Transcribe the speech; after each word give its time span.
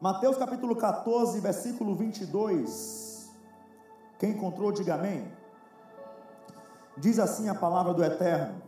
Mateus 0.00 0.38
capítulo 0.38 0.74
14, 0.74 1.38
versículo 1.40 1.94
22. 1.94 3.28
Quem 4.18 4.30
encontrou, 4.30 4.72
diga 4.72 4.94
amém. 4.94 5.30
Diz 6.96 7.18
assim 7.18 7.50
a 7.50 7.54
palavra 7.54 7.92
do 7.92 8.02
Eterno: 8.02 8.62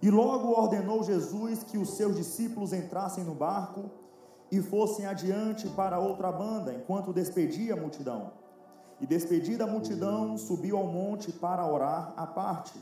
E 0.00 0.08
logo 0.08 0.52
ordenou 0.52 1.02
Jesus 1.02 1.64
que 1.64 1.76
os 1.76 1.96
seus 1.96 2.14
discípulos 2.14 2.72
entrassem 2.72 3.24
no 3.24 3.34
barco 3.34 3.90
e 4.48 4.62
fossem 4.62 5.06
adiante 5.06 5.68
para 5.70 5.98
outra 5.98 6.30
banda, 6.30 6.72
enquanto 6.72 7.12
despedia 7.12 7.74
a 7.74 7.76
multidão. 7.76 8.30
E 9.00 9.08
despedida 9.08 9.64
a 9.64 9.66
multidão, 9.66 10.38
subiu 10.38 10.76
ao 10.78 10.86
monte 10.86 11.32
para 11.32 11.66
orar 11.66 12.12
à 12.16 12.28
parte. 12.28 12.80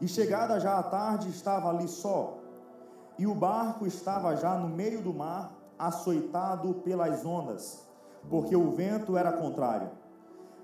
E 0.00 0.06
chegada 0.06 0.60
já 0.60 0.78
a 0.78 0.82
tarde, 0.84 1.28
estava 1.28 1.70
ali 1.70 1.88
só. 1.88 2.38
E 3.18 3.26
o 3.26 3.34
barco 3.34 3.84
estava 3.84 4.36
já 4.36 4.56
no 4.56 4.68
meio 4.68 5.02
do 5.02 5.12
mar, 5.12 5.63
açoitado 5.78 6.74
pelas 6.74 7.24
ondas, 7.24 7.86
porque 8.28 8.54
o 8.54 8.70
vento 8.72 9.16
era 9.16 9.32
contrário. 9.32 9.90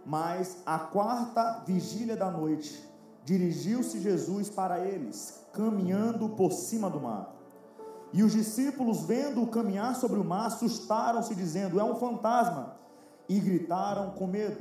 Mas 0.05 0.63
a 0.65 0.79
quarta 0.79 1.63
vigília 1.67 2.17
da 2.17 2.31
noite, 2.31 2.89
dirigiu-se 3.25 4.01
Jesus 4.01 4.49
para 4.49 4.81
eles, 4.81 5.45
caminhando 5.53 6.31
por 6.31 6.53
cima 6.53 6.89
do 6.89 7.01
mar. 7.01 7.35
E 8.13 8.23
os 8.23 8.33
discípulos, 8.33 9.03
vendo-o 9.03 9.47
caminhar 9.47 9.95
sobre 9.95 10.19
o 10.19 10.25
mar, 10.25 10.47
assustaram-se, 10.47 11.35
dizendo: 11.35 11.79
É 11.79 11.85
um 11.85 11.97
fantasma, 11.97 12.77
e 13.29 13.39
gritaram 13.39 14.11
com 14.11 14.27
medo. 14.27 14.59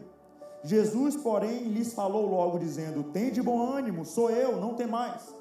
Jesus, 0.64 1.16
porém, 1.16 1.64
lhes 1.64 1.94
falou 1.94 2.30
logo, 2.30 2.60
dizendo: 2.60 3.04
Tende 3.12 3.42
bom 3.42 3.72
ânimo, 3.72 4.06
sou 4.06 4.30
eu, 4.30 4.60
não 4.60 4.76
tem 4.76 4.86
mais. 4.86 5.34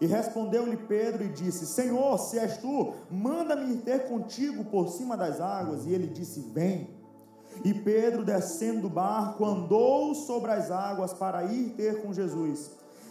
E 0.00 0.06
respondeu-lhe 0.06 0.76
Pedro 0.76 1.24
e 1.24 1.28
disse: 1.28 1.66
Senhor, 1.66 2.18
se 2.18 2.38
és 2.38 2.56
tu, 2.56 2.94
manda-me 3.10 3.74
ir 3.74 3.82
ter 3.82 4.08
contigo 4.08 4.64
por 4.64 4.88
cima 4.88 5.16
das 5.16 5.40
águas. 5.40 5.84
E 5.86 5.92
ele 5.92 6.06
disse: 6.06 6.40
Vem. 6.40 6.88
E 7.64 7.74
Pedro, 7.74 8.24
descendo 8.24 8.82
do 8.82 8.88
barco, 8.88 9.44
andou 9.44 10.14
sobre 10.14 10.50
as 10.50 10.70
águas 10.70 11.12
para 11.12 11.44
ir 11.44 11.70
ter 11.70 12.00
com 12.00 12.12
Jesus. 12.12 12.70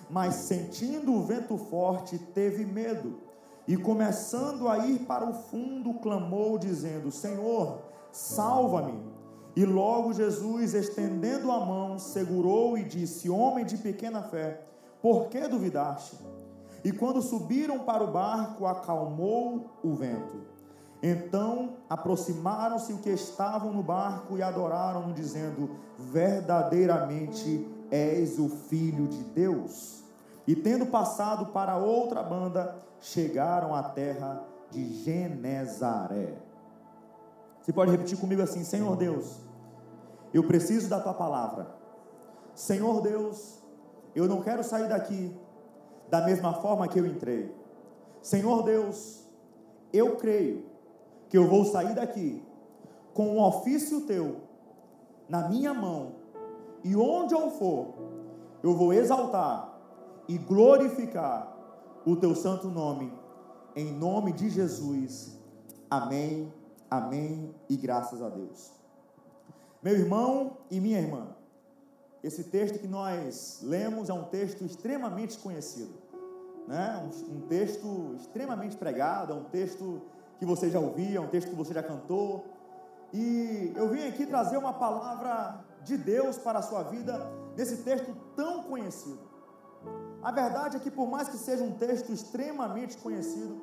Mas 0.10 0.36
sentindo 0.36 1.14
o 1.14 1.24
vento 1.24 1.58
forte, 1.58 2.18
teve 2.18 2.66
medo. 2.66 3.20
E 3.68 3.78
começando 3.78 4.68
a 4.68 4.80
ir 4.80 5.00
para 5.02 5.30
o 5.30 5.34
fundo, 5.34 5.94
clamou, 5.96 6.58
dizendo: 6.58 7.12
Senhor, 7.12 7.84
salva-me. 8.12 9.00
E 9.56 9.64
logo 9.64 10.14
Jesus, 10.14 10.74
estendendo 10.74 11.52
a 11.52 11.64
mão, 11.64 12.00
segurou 12.00 12.76
e 12.76 12.84
disse: 12.84 13.30
Homem 13.30 13.64
de 13.64 13.78
pequena 13.78 14.24
fé, 14.24 14.62
por 15.02 15.28
que 15.28 15.48
duvidaste? 15.48 16.18
E 16.84 16.92
quando 16.92 17.22
subiram 17.22 17.80
para 17.80 18.04
o 18.04 18.12
barco, 18.12 18.66
acalmou 18.66 19.72
o 19.84 19.94
vento. 19.94 20.50
Então 21.02 21.78
aproximaram-se 21.90 22.94
os 22.94 23.02
que 23.02 23.10
estavam 23.10 23.72
no 23.72 23.82
barco 23.82 24.38
e 24.38 24.44
adoraram-no, 24.44 25.14
dizendo: 25.14 25.70
Verdadeiramente 25.98 27.68
és 27.90 28.38
o 28.38 28.50
Filho 28.50 29.08
de 29.08 29.24
Deus. 29.24 30.04
E 30.46 30.56
tendo 30.56 30.86
passado 30.88 31.48
para 31.48 31.78
outra 31.78 32.22
banda, 32.22 32.76
chegaram 33.00 33.74
à 33.74 33.84
terra 33.84 34.44
de 34.72 35.04
Genezaré. 35.04 36.34
Você 37.62 37.72
pode 37.72 37.92
repetir 37.92 38.18
comigo 38.18 38.42
assim: 38.42 38.64
Senhor 38.64 38.96
Deus, 38.96 39.40
eu 40.34 40.44
preciso 40.44 40.90
da 40.90 41.00
tua 41.00 41.14
palavra. 41.14 41.68
Senhor 42.54 43.02
Deus, 43.02 43.64
eu 44.14 44.28
não 44.28 44.42
quero 44.42 44.64
sair 44.64 44.90
daqui 44.90 45.34
da 46.10 46.22
mesma 46.22 46.54
forma 46.54 46.88
que 46.88 47.00
eu 47.00 47.06
entrei. 47.06 47.54
Senhor 48.22 48.64
Deus, 48.64 49.26
eu 49.94 50.16
creio 50.18 50.66
que 51.30 51.38
eu 51.38 51.48
vou 51.48 51.66
sair 51.66 51.94
daqui 51.94 52.44
com 53.14 53.36
um 53.36 53.44
ofício 53.44 54.02
teu 54.02 54.38
na 55.28 55.48
minha 55.48 55.74
mão, 55.74 56.16
e 56.84 56.96
onde 56.96 57.36
eu 57.36 57.52
for, 57.52 57.94
eu 58.64 58.74
vou 58.74 58.92
exaltar 58.94 59.78
e 60.28 60.38
glorificar 60.38 61.56
o 62.06 62.16
teu 62.16 62.36
santo 62.36 62.68
nome, 62.68 63.14
em 63.76 63.92
nome 63.94 64.32
de 64.32 64.50
Jesus. 64.50 65.38
Amém, 65.90 66.52
amém 66.90 67.54
e 67.70 67.76
graças 67.76 68.22
a 68.22 68.30
Deus. 68.30 68.72
Meu 69.84 69.96
irmão 69.96 70.58
e 70.70 70.80
minha 70.80 71.00
irmã, 71.00 71.28
esse 72.24 72.46
texto 72.46 72.80
que 72.80 72.88
nós 72.88 73.60
lemos 73.64 74.10
é 74.10 74.14
um 74.14 74.24
texto 74.24 74.66
extremamente 74.66 75.38
conhecido, 75.38 75.94
né? 76.70 77.04
um, 77.04 77.38
um 77.38 77.42
texto 77.48 78.16
extremamente 78.16 78.78
pregado, 78.78 79.34
é 79.34 79.36
um 79.36 79.46
texto 79.46 80.04
que 80.38 80.46
você 80.46 80.70
já 80.70 80.80
ouvia, 80.80 81.18
é 81.18 81.22
um 81.22 81.28
texto 81.28 81.50
que 81.50 81.56
você 81.56 81.74
já 81.74 81.82
cantou. 81.82 82.46
E 83.12 83.74
eu 83.76 83.90
vim 83.90 84.08
aqui 84.08 84.24
trazer 84.28 84.58
uma 84.58 84.72
palavra 84.72 85.66
de 85.84 85.98
Deus 85.98 86.38
para 86.38 86.60
a 86.60 86.62
sua 86.62 86.84
vida 86.84 87.28
nesse 87.58 87.78
texto 87.78 88.16
tão 88.36 88.62
conhecido. 88.64 89.28
A 90.22 90.32
verdade 90.32 90.78
é 90.78 90.80
que, 90.80 90.92
por 90.92 91.10
mais 91.10 91.28
que 91.28 91.38
seja 91.38 91.64
um 91.64 91.72
texto 91.72 92.14
extremamente 92.14 92.98
conhecido, 92.98 93.60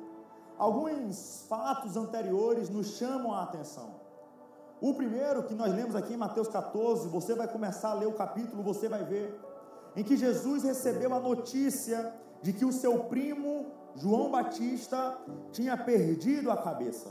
alguns 0.57 1.45
fatos 1.47 1.95
anteriores 1.95 2.69
nos 2.69 2.97
chamam 2.97 3.31
a 3.33 3.43
atenção. 3.43 4.01
O 4.81 4.93
primeiro 4.93 5.43
que 5.43 5.55
nós 5.55 5.73
lemos 5.73 5.95
aqui 5.95 6.13
em 6.13 6.17
Mateus 6.17 6.49
14, 6.49 7.07
você 7.07 7.33
vai 7.33 7.47
começar 7.47 7.91
a 7.91 7.93
ler 7.93 8.07
o 8.07 8.13
capítulo, 8.13 8.61
você 8.61 8.89
vai 8.89 9.05
ver, 9.05 9.39
em 9.95 10.03
que 10.03 10.17
Jesus 10.17 10.63
recebeu 10.63 11.13
a 11.13 11.19
notícia 11.19 12.13
de 12.41 12.53
que 12.53 12.65
o 12.65 12.71
seu 12.71 13.05
primo 13.05 13.65
João 13.95 14.29
Batista 14.29 15.17
tinha 15.51 15.75
perdido 15.75 16.51
a 16.51 16.57
cabeça. 16.57 17.09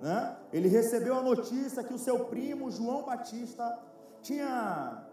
Né? 0.00 0.36
Ele 0.52 0.68
recebeu 0.68 1.14
a 1.14 1.22
notícia 1.22 1.84
que 1.84 1.94
o 1.94 1.98
seu 1.98 2.24
primo 2.26 2.70
João 2.70 3.04
Batista 3.04 3.78
tinha, 4.20 5.04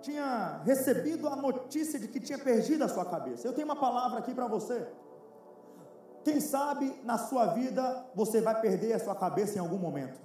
tinha 0.00 0.60
recebido 0.64 1.28
a 1.28 1.36
notícia 1.36 1.98
de 1.98 2.08
que 2.08 2.18
tinha 2.18 2.38
perdido 2.38 2.82
a 2.82 2.88
sua 2.88 3.04
cabeça. 3.04 3.46
Eu 3.46 3.52
tenho 3.52 3.66
uma 3.66 3.76
palavra 3.76 4.18
aqui 4.18 4.34
para 4.34 4.48
você. 4.48 4.86
Quem 6.24 6.40
sabe 6.40 7.00
na 7.04 7.18
sua 7.18 7.46
vida 7.46 8.04
você 8.14 8.40
vai 8.40 8.60
perder 8.60 8.94
a 8.94 8.98
sua 8.98 9.14
cabeça 9.14 9.58
em 9.58 9.60
algum 9.60 9.78
momento. 9.78 10.20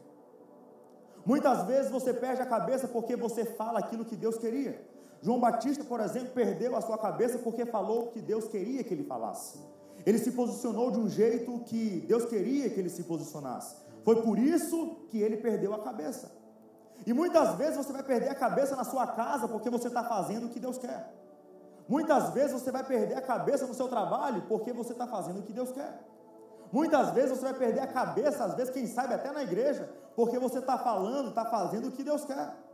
Muitas 1.26 1.68
vezes 1.68 1.92
você 1.92 2.14
perde 2.14 2.42
a 2.42 2.46
cabeça 2.46 2.88
porque 2.88 3.16
você 3.16 3.46
fala 3.46 3.80
aquilo 3.80 4.06
que 4.06 4.16
Deus 4.16 4.38
queria. 4.38 4.82
João 5.28 5.42
Batista, 5.42 5.84
por 5.84 6.00
exemplo, 6.00 6.30
perdeu 6.30 6.74
a 6.74 6.80
sua 6.80 6.98
cabeça 6.98 7.38
porque 7.40 7.66
falou 7.66 8.04
o 8.04 8.08
que 8.08 8.22
Deus 8.22 8.48
queria 8.48 8.82
que 8.82 8.94
ele 8.94 9.04
falasse. 9.04 9.60
Ele 10.06 10.18
se 10.18 10.32
posicionou 10.32 10.90
de 10.90 11.00
um 11.00 11.10
jeito 11.10 11.60
que 11.66 12.06
Deus 12.08 12.24
queria 12.24 12.70
que 12.70 12.80
ele 12.80 12.90
se 12.90 13.04
posicionasse. 13.04 13.76
Foi 14.06 14.22
por 14.22 14.40
isso 14.40 14.96
que 15.10 15.18
ele 15.22 15.36
perdeu 15.36 15.74
a 15.74 15.80
cabeça. 15.80 16.32
E 17.06 17.12
muitas 17.12 17.56
vezes 17.56 17.76
você 17.76 17.92
vai 17.92 18.04
perder 18.04 18.30
a 18.30 18.36
cabeça 18.36 18.74
na 18.78 18.86
sua 18.86 19.06
casa 19.06 19.50
porque 19.50 19.70
você 19.70 19.90
está 19.90 20.02
fazendo 20.02 20.46
o 20.46 20.50
que 20.50 20.62
Deus 20.62 20.78
quer. 20.78 21.14
Muitas 21.90 22.30
vezes 22.30 22.54
você 22.54 22.72
vai 22.72 22.86
perder 22.86 23.16
a 23.16 23.22
cabeça 23.22 23.68
no 23.68 23.74
seu 23.74 23.90
trabalho 23.90 24.44
porque 24.48 24.72
você 24.72 24.94
está 24.94 25.08
fazendo 25.08 25.40
o 25.40 25.44
que 25.44 25.52
Deus 25.52 25.74
quer. 25.74 25.92
Muitas 26.72 27.10
vezes 27.12 27.38
você 27.38 27.44
vai 27.44 27.54
perder 27.54 27.82
a 27.82 27.88
cabeça, 27.88 28.46
às 28.46 28.54
vezes, 28.54 28.74
quem 28.74 28.88
sabe 28.88 29.14
até 29.14 29.30
na 29.34 29.44
igreja, 29.44 29.90
porque 30.16 30.40
você 30.40 30.60
está 30.60 30.78
falando, 30.78 31.28
está 31.28 31.44
fazendo 31.44 31.90
o 31.90 31.92
que 31.92 32.02
Deus 32.02 32.24
quer. 32.24 32.67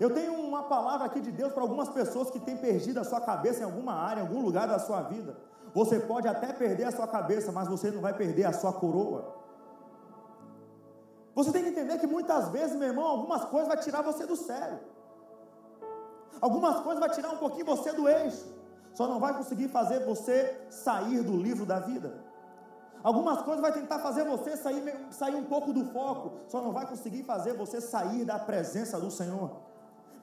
Eu 0.00 0.10
tenho 0.12 0.34
uma 0.34 0.64
palavra 0.64 1.06
aqui 1.06 1.20
de 1.20 1.30
Deus 1.30 1.52
para 1.52 1.62
algumas 1.62 1.88
pessoas 1.88 2.30
que 2.30 2.40
têm 2.40 2.56
perdido 2.56 2.98
a 2.98 3.04
sua 3.04 3.20
cabeça 3.20 3.60
em 3.60 3.64
alguma 3.64 3.94
área, 3.94 4.20
em 4.20 4.26
algum 4.26 4.42
lugar 4.42 4.66
da 4.66 4.78
sua 4.78 5.02
vida. 5.02 5.36
Você 5.72 6.00
pode 6.00 6.26
até 6.26 6.52
perder 6.52 6.84
a 6.84 6.92
sua 6.92 7.06
cabeça, 7.06 7.52
mas 7.52 7.68
você 7.68 7.90
não 7.90 8.00
vai 8.00 8.14
perder 8.14 8.44
a 8.44 8.52
sua 8.52 8.72
coroa. 8.72 9.36
Você 11.34 11.50
tem 11.52 11.64
que 11.64 11.70
entender 11.70 11.98
que 11.98 12.06
muitas 12.06 12.48
vezes, 12.48 12.76
meu 12.76 12.88
irmão, 12.88 13.04
algumas 13.04 13.44
coisas 13.44 13.68
vai 13.68 13.76
tirar 13.76 14.02
você 14.02 14.26
do 14.26 14.36
sério. 14.36 14.78
Algumas 16.40 16.80
coisas 16.80 17.00
vai 17.00 17.10
tirar 17.10 17.30
um 17.30 17.38
pouquinho 17.38 17.66
você 17.66 17.92
do 17.92 18.08
eixo. 18.08 18.46
Só 18.94 19.08
não 19.08 19.18
vai 19.18 19.36
conseguir 19.36 19.68
fazer 19.68 20.04
você 20.04 20.66
sair 20.70 21.22
do 21.22 21.36
livro 21.36 21.66
da 21.66 21.80
vida. 21.80 22.22
Algumas 23.02 23.42
coisas 23.42 23.60
vai 23.60 23.72
tentar 23.72 23.98
fazer 23.98 24.24
você 24.24 24.56
sair, 24.56 24.82
sair 25.10 25.34
um 25.34 25.44
pouco 25.44 25.72
do 25.72 25.84
foco, 25.86 26.38
só 26.48 26.62
não 26.62 26.72
vai 26.72 26.86
conseguir 26.86 27.22
fazer 27.24 27.52
você 27.54 27.80
sair 27.80 28.24
da 28.24 28.38
presença 28.38 28.98
do 28.98 29.10
Senhor. 29.10 29.73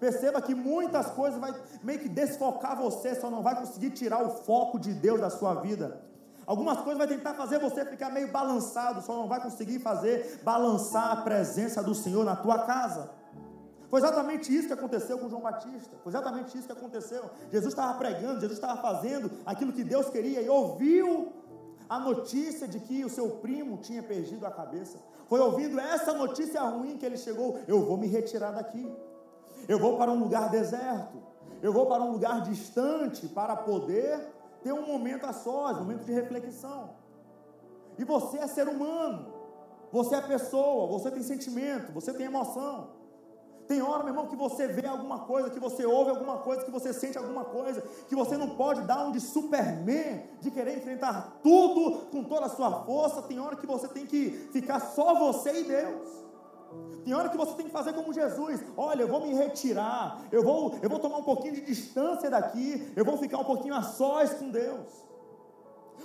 Perceba 0.01 0.42
que 0.42 0.56
muitas 0.56 1.12
coisas 1.12 1.39
vai 1.39 1.53
meio 1.83 2.00
que 2.00 2.09
desfocar 2.09 2.75
você, 2.75 3.13
só 3.13 3.30
não 3.30 3.44
vai 3.44 3.56
conseguir 3.56 3.92
tirar 3.92 4.24
o 4.24 4.31
foco 4.31 4.80
de 4.80 4.95
Deus 4.95 5.21
da 5.21 5.30
sua 5.30 5.53
vida. 5.53 6.01
Algumas 6.44 6.80
coisas 6.80 6.98
vai 6.98 7.07
tentar 7.07 7.36
fazer 7.36 7.59
você 7.59 7.86
ficar 7.86 8.09
meio 8.09 8.31
balançado, 8.31 9.03
só 9.03 9.15
não 9.15 9.27
vai 9.27 9.39
conseguir 9.39 9.77
fazer 9.77 10.42
balançar 10.44 11.12
a 11.12 11.18
presença 11.18 11.83
do 11.83 11.94
Senhor 11.94 12.25
na 12.25 12.36
tua 12.36 12.65
casa. 12.65 13.12
Foi 13.92 14.00
exatamente 14.00 14.51
isso 14.51 14.65
que 14.65 14.74
aconteceu 14.74 15.19
com 15.19 15.30
João 15.30 15.44
Batista. 15.44 15.95
Foi 16.04 16.12
exatamente 16.12 16.57
isso 16.57 16.65
que 16.65 16.74
aconteceu. 16.74 17.30
Jesus 17.51 17.71
estava 17.71 17.94
pregando, 18.00 18.42
Jesus 18.42 18.54
estava 18.54 18.81
fazendo 18.81 19.30
aquilo 19.45 19.71
que 19.71 19.83
Deus 19.83 20.09
queria 20.09 20.42
e 20.42 20.50
ouviu 20.50 21.31
a 21.88 22.00
notícia 22.00 22.68
de 22.68 22.80
que 22.80 23.06
o 23.06 23.09
seu 23.09 23.30
primo 23.30 23.77
tinha 23.77 24.01
perdido 24.01 24.47
a 24.47 24.50
cabeça. 24.50 24.97
Foi 25.30 25.39
ouvindo 25.39 25.80
essa 25.80 26.12
notícia 26.12 26.59
ruim 26.63 26.97
que 26.97 27.06
ele 27.06 27.18
chegou: 27.18 27.59
eu 27.68 27.86
vou 27.86 27.97
me 27.97 28.07
retirar 28.07 28.50
daqui. 28.50 28.92
Eu 29.68 29.80
vou 29.80 29.98
para 29.98 30.12
um 30.12 30.19
lugar 30.19 30.50
deserto. 30.50 31.18
Eu 31.62 31.72
vou 31.72 31.86
para 31.86 32.02
um 32.02 32.12
lugar 32.12 32.42
distante 32.42 33.28
para 33.28 33.56
poder 33.56 34.19
ter 34.63 34.74
um 34.74 34.86
momento 34.86 35.25
a 35.25 35.34
sós, 35.34 35.78
um 35.78 35.81
momento 35.81 36.06
de 36.06 36.12
reflexão. 36.12 36.92
E 37.98 38.04
você 38.04 38.40
é 38.40 38.48
ser 38.48 38.68
humano. 38.68 39.42
Você 39.92 40.16
é 40.16 40.22
pessoa, 40.22 40.88
você 40.88 41.12
tem 41.12 41.22
sentimento, 41.22 41.92
você 41.92 42.13
tem 42.13 42.25
emoção. 42.25 43.02
Tem 43.68 43.81
hora, 43.81 44.04
meu 44.04 44.10
irmão, 44.10 44.28
que 44.28 44.36
você 44.36 44.68
vê 44.68 44.86
alguma 44.88 45.19
coisa, 45.19 45.50
que 45.50 45.60
você 45.60 45.86
ouve 45.86 46.10
alguma 46.10 46.40
coisa, 46.40 46.64
que 46.64 46.72
você 46.72 46.94
sente 46.94 47.18
alguma 47.18 47.46
coisa, 47.46 47.81
que 48.07 48.16
você 48.16 48.36
não 48.38 48.50
pode 48.56 48.81
dar 48.81 49.06
um 49.06 49.12
de 49.12 49.19
Superman, 49.19 50.24
de 50.42 50.52
querer 50.52 50.78
enfrentar 50.78 51.40
tudo 51.44 52.07
com 52.07 52.24
toda 52.24 52.48
a 52.48 52.50
sua 52.50 52.84
força. 52.84 53.22
Tem 53.22 53.40
hora 53.40 53.56
que 53.56 53.68
você 53.68 53.88
tem 53.88 54.06
que 54.06 54.50
ficar 54.52 54.80
só 54.80 55.16
você 55.16 55.62
e 55.62 55.64
Deus. 55.64 56.10
Tem 57.03 57.13
hora 57.13 57.29
que 57.29 57.38
você 57.38 57.53
tem 57.53 57.65
que 57.65 57.71
fazer 57.71 57.94
como 57.94 58.13
Jesus. 58.13 58.63
Olha, 58.77 59.01
eu 59.01 59.07
vou 59.07 59.21
me 59.21 59.33
retirar, 59.33 60.21
eu 60.31 60.44
vou, 60.44 60.75
eu 60.81 60.89
vou 60.89 61.00
tomar 61.00 61.18
um 61.18 61.23
pouquinho 61.23 61.56
de 61.56 61.62
distância 61.62 62.29
daqui, 62.29 62.91
eu 62.95 63.03
vou 63.03 63.18
ficar 63.18 63.39
um 63.39 63.44
pouquinho 63.44 63.73
a 63.73 63.81
sós 63.81 64.33
com 64.33 64.50
Deus. 64.50 64.88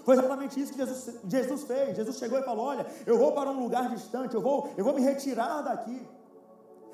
Foi 0.05 0.15
exatamente 0.17 0.61
isso 0.61 0.73
que 0.73 0.79
Jesus, 0.79 1.21
Jesus 1.27 1.65
fez. 1.65 1.97
Jesus 1.97 2.17
chegou 2.17 2.39
e 2.39 2.43
falou: 2.43 2.67
Olha, 2.67 2.87
eu 3.05 3.19
vou 3.19 3.33
para 3.33 3.51
um 3.51 3.61
lugar 3.61 3.89
distante, 3.91 4.35
eu 4.35 4.41
vou, 4.41 4.71
eu 4.77 4.85
vou 4.85 4.95
me 4.95 5.01
retirar 5.01 5.63
daqui. 5.63 6.07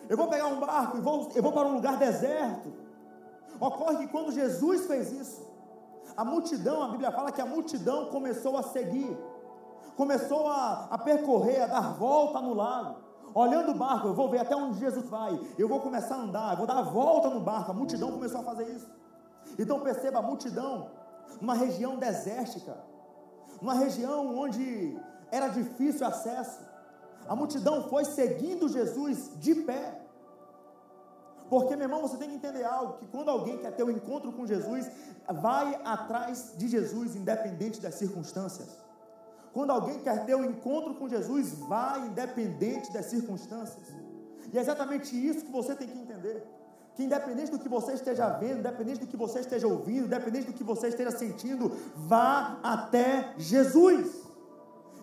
Eu 0.08 0.16
vou 0.16 0.28
pegar 0.28 0.46
um 0.46 0.58
barco 0.58 0.98
e 0.98 1.00
vou, 1.00 1.30
eu 1.34 1.42
vou 1.42 1.52
para 1.52 1.68
um 1.68 1.74
lugar 1.74 1.96
deserto. 1.96 2.72
Ocorre 3.60 3.98
que 3.98 4.08
quando 4.08 4.32
Jesus 4.32 4.86
fez 4.86 5.12
isso, 5.12 5.46
a 6.16 6.24
multidão, 6.24 6.82
a 6.82 6.88
Bíblia 6.88 7.12
fala 7.12 7.30
que 7.30 7.40
a 7.40 7.46
multidão 7.46 8.06
começou 8.06 8.56
a 8.56 8.62
seguir, 8.62 9.16
começou 9.96 10.48
a, 10.48 10.88
a 10.90 10.98
percorrer, 10.98 11.62
a 11.62 11.66
dar 11.66 11.94
volta 11.94 12.40
no 12.40 12.54
lago. 12.54 13.11
Olhando 13.34 13.72
o 13.72 13.74
barco, 13.74 14.08
eu 14.08 14.14
vou 14.14 14.28
ver 14.28 14.38
até 14.38 14.54
onde 14.54 14.78
Jesus 14.78 15.08
vai, 15.08 15.38
eu 15.58 15.68
vou 15.68 15.80
começar 15.80 16.16
a 16.16 16.18
andar, 16.18 16.52
eu 16.52 16.58
vou 16.58 16.66
dar 16.66 16.78
a 16.78 16.82
volta 16.82 17.30
no 17.30 17.40
barco. 17.40 17.70
A 17.70 17.74
multidão 17.74 18.12
começou 18.12 18.40
a 18.40 18.44
fazer 18.44 18.64
isso. 18.64 18.90
Então 19.58 19.80
perceba 19.80 20.18
a 20.18 20.22
multidão, 20.22 20.90
numa 21.40 21.54
região 21.54 21.96
desértica, 21.96 22.76
numa 23.60 23.74
região 23.74 24.38
onde 24.38 24.96
era 25.30 25.48
difícil 25.48 26.06
acesso. 26.06 26.60
A 27.28 27.34
multidão 27.34 27.88
foi 27.88 28.04
seguindo 28.04 28.68
Jesus 28.68 29.30
de 29.38 29.54
pé. 29.54 30.00
Porque, 31.48 31.76
meu 31.76 31.84
irmão, 31.84 32.00
você 32.00 32.16
tem 32.16 32.28
que 32.30 32.34
entender 32.34 32.64
algo: 32.64 32.94
que 32.94 33.06
quando 33.06 33.28
alguém 33.30 33.58
quer 33.58 33.72
ter 33.72 33.82
um 33.84 33.90
encontro 33.90 34.32
com 34.32 34.46
Jesus, 34.46 34.90
vai 35.28 35.80
atrás 35.84 36.54
de 36.56 36.68
Jesus, 36.68 37.14
independente 37.14 37.80
das 37.80 37.94
circunstâncias. 37.94 38.68
Quando 39.52 39.70
alguém 39.70 39.98
quer 39.98 40.24
ter 40.24 40.34
um 40.34 40.44
encontro 40.44 40.94
com 40.94 41.08
Jesus, 41.08 41.54
vai 41.68 42.06
independente 42.06 42.92
das 42.92 43.06
circunstâncias. 43.06 43.86
E 44.52 44.58
é 44.58 44.60
exatamente 44.60 45.14
isso 45.14 45.44
que 45.44 45.52
você 45.52 45.74
tem 45.74 45.88
que 45.88 45.98
entender. 45.98 46.44
Que 46.94 47.04
independente 47.04 47.50
do 47.50 47.58
que 47.58 47.68
você 47.68 47.92
esteja 47.92 48.28
vendo, 48.30 48.58
independente 48.58 49.00
do 49.00 49.06
que 49.06 49.16
você 49.16 49.40
esteja 49.40 49.66
ouvindo, 49.66 50.06
independente 50.06 50.46
do 50.46 50.52
que 50.52 50.64
você 50.64 50.88
esteja 50.88 51.10
sentindo, 51.10 51.72
vá 51.94 52.58
até 52.62 53.34
Jesus. 53.38 54.22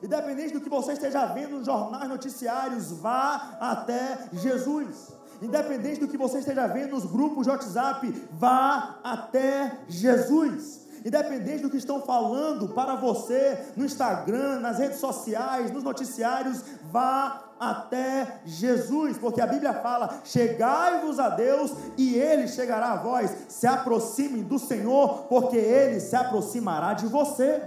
Independente 0.01 0.53
do 0.53 0.61
que 0.61 0.69
você 0.69 0.93
esteja 0.93 1.25
vendo 1.27 1.57
nos 1.57 1.65
jornais 1.65 2.07
noticiários, 2.07 2.91
vá 2.91 3.57
até 3.59 4.29
Jesus 4.33 5.19
independente 5.41 6.01
do 6.01 6.07
que 6.07 6.17
você 6.17 6.39
esteja 6.39 6.67
vendo 6.67 6.91
nos 6.91 7.05
grupos 7.05 7.45
de 7.45 7.49
WhatsApp, 7.49 8.27
vá 8.33 8.99
até 9.03 9.79
Jesus. 9.87 10.87
Independente 11.05 11.63
do 11.63 11.69
que 11.69 11.77
estão 11.77 12.01
falando 12.01 12.69
para 12.69 12.95
você 12.95 13.71
no 13.75 13.85
Instagram, 13.85 14.59
nas 14.59 14.79
redes 14.79 14.99
sociais, 14.99 15.71
nos 15.71 15.83
noticiários, 15.83 16.63
vá 16.91 17.49
até 17.59 18.41
Jesus, 18.45 19.17
porque 19.17 19.41
a 19.41 19.47
Bíblia 19.47 19.73
fala: 19.73 20.21
chegai-vos 20.23 21.19
a 21.19 21.29
Deus 21.29 21.71
e 21.97 22.15
Ele 22.15 22.47
chegará 22.47 22.93
a 22.93 22.97
vós. 22.97 23.35
Se 23.49 23.67
aproximem 23.67 24.43
do 24.43 24.57
Senhor, 24.57 25.25
porque 25.27 25.57
Ele 25.57 25.99
se 25.99 26.15
aproximará 26.15 26.93
de 26.93 27.07
você. 27.07 27.61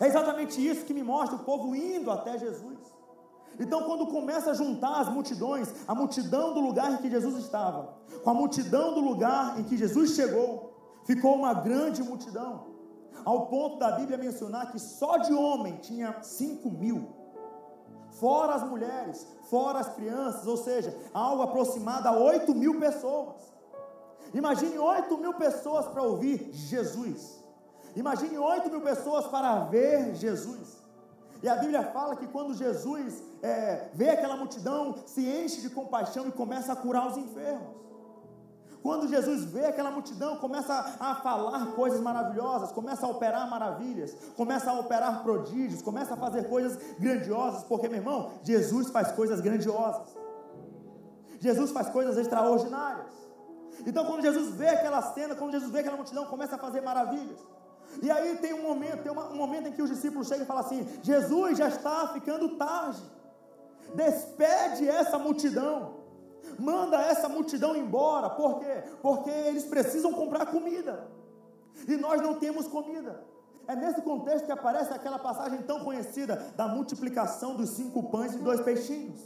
É 0.00 0.06
exatamente 0.06 0.66
isso 0.66 0.84
que 0.84 0.94
me 0.94 1.02
mostra 1.02 1.36
o 1.36 1.40
povo 1.40 1.74
indo 1.74 2.10
até 2.10 2.38
Jesus. 2.38 2.78
Então, 3.58 3.84
quando 3.84 4.08
começa 4.08 4.50
a 4.50 4.54
juntar 4.54 5.00
as 5.00 5.08
multidões, 5.08 5.72
a 5.86 5.94
multidão 5.94 6.52
do 6.52 6.60
lugar 6.60 6.92
em 6.92 6.96
que 6.96 7.08
Jesus 7.08 7.36
estava, 7.36 7.94
com 8.24 8.30
a 8.30 8.34
multidão 8.34 8.94
do 8.94 9.00
lugar 9.00 9.60
em 9.60 9.62
que 9.62 9.76
Jesus 9.76 10.14
chegou, 10.14 10.73
ficou 11.04 11.34
uma 11.36 11.54
grande 11.54 12.02
multidão, 12.02 12.66
ao 13.24 13.46
ponto 13.46 13.78
da 13.78 13.92
Bíblia 13.92 14.18
mencionar 14.18 14.70
que 14.70 14.78
só 14.78 15.18
de 15.18 15.32
homem 15.32 15.76
tinha 15.76 16.22
cinco 16.22 16.70
mil, 16.70 17.08
fora 18.10 18.54
as 18.54 18.62
mulheres, 18.62 19.26
fora 19.50 19.78
as 19.78 19.88
crianças, 19.94 20.46
ou 20.46 20.56
seja, 20.56 20.96
algo 21.12 21.42
aproximado 21.42 22.08
a 22.08 22.12
oito 22.12 22.54
mil 22.54 22.78
pessoas. 22.78 23.54
Imagine 24.32 24.78
oito 24.78 25.16
mil 25.18 25.34
pessoas 25.34 25.86
para 25.86 26.02
ouvir 26.02 26.50
Jesus. 26.52 27.42
Imagine 27.94 28.36
oito 28.38 28.68
mil 28.70 28.80
pessoas 28.80 29.26
para 29.26 29.60
ver 29.66 30.14
Jesus. 30.16 30.82
E 31.42 31.48
a 31.48 31.56
Bíblia 31.56 31.82
fala 31.92 32.16
que 32.16 32.26
quando 32.26 32.54
Jesus 32.54 33.22
é, 33.42 33.90
vê 33.92 34.10
aquela 34.10 34.36
multidão, 34.36 34.94
se 35.06 35.20
enche 35.20 35.60
de 35.60 35.70
compaixão 35.70 36.26
e 36.26 36.32
começa 36.32 36.72
a 36.72 36.76
curar 36.76 37.06
os 37.06 37.16
enfermos. 37.16 37.83
Quando 38.84 39.08
Jesus 39.08 39.46
vê 39.46 39.64
aquela 39.64 39.90
multidão, 39.90 40.36
começa 40.36 40.74
a 41.00 41.14
falar 41.14 41.68
coisas 41.68 42.02
maravilhosas, 42.02 42.70
começa 42.70 43.06
a 43.06 43.08
operar 43.08 43.48
maravilhas, 43.48 44.14
começa 44.36 44.70
a 44.70 44.78
operar 44.78 45.22
prodígios, 45.22 45.80
começa 45.80 46.12
a 46.12 46.16
fazer 46.18 46.50
coisas 46.50 46.76
grandiosas, 46.98 47.64
porque, 47.64 47.88
meu 47.88 47.96
irmão, 47.96 48.32
Jesus 48.42 48.90
faz 48.90 49.10
coisas 49.12 49.40
grandiosas. 49.40 50.14
Jesus 51.40 51.70
faz 51.70 51.88
coisas 51.88 52.18
extraordinárias. 52.18 53.10
Então, 53.86 54.04
quando 54.04 54.20
Jesus 54.20 54.54
vê 54.54 54.68
aquela 54.68 55.00
cena, 55.00 55.34
quando 55.34 55.52
Jesus 55.52 55.72
vê 55.72 55.78
aquela 55.78 55.96
multidão, 55.96 56.26
começa 56.26 56.56
a 56.56 56.58
fazer 56.58 56.82
maravilhas. 56.82 57.40
E 58.02 58.10
aí 58.10 58.36
tem 58.36 58.52
um 58.52 58.64
momento, 58.64 59.02
tem 59.02 59.10
uma, 59.10 59.30
um 59.30 59.36
momento 59.36 59.68
em 59.68 59.72
que 59.72 59.80
os 59.80 59.88
discípulos 59.88 60.28
chegam 60.28 60.44
e 60.44 60.46
falam 60.46 60.62
assim: 60.62 60.86
Jesus 61.02 61.56
já 61.56 61.68
está 61.68 62.08
ficando 62.08 62.58
tarde. 62.58 63.02
Despede 63.94 64.86
essa 64.86 65.18
multidão. 65.18 65.93
Manda 66.58 67.00
essa 67.00 67.28
multidão 67.28 67.76
embora. 67.76 68.30
Por 68.30 68.60
quê? 68.60 68.84
Porque 69.02 69.30
eles 69.30 69.64
precisam 69.64 70.12
comprar 70.12 70.46
comida. 70.46 71.08
E 71.88 71.96
nós 71.96 72.20
não 72.20 72.34
temos 72.34 72.66
comida. 72.66 73.24
É 73.66 73.74
nesse 73.74 74.02
contexto 74.02 74.44
que 74.44 74.52
aparece 74.52 74.92
aquela 74.92 75.18
passagem 75.18 75.62
tão 75.62 75.84
conhecida 75.84 76.36
da 76.56 76.68
multiplicação 76.68 77.56
dos 77.56 77.70
cinco 77.70 78.10
pães 78.10 78.34
e 78.34 78.38
dois 78.38 78.60
peixinhos. 78.60 79.20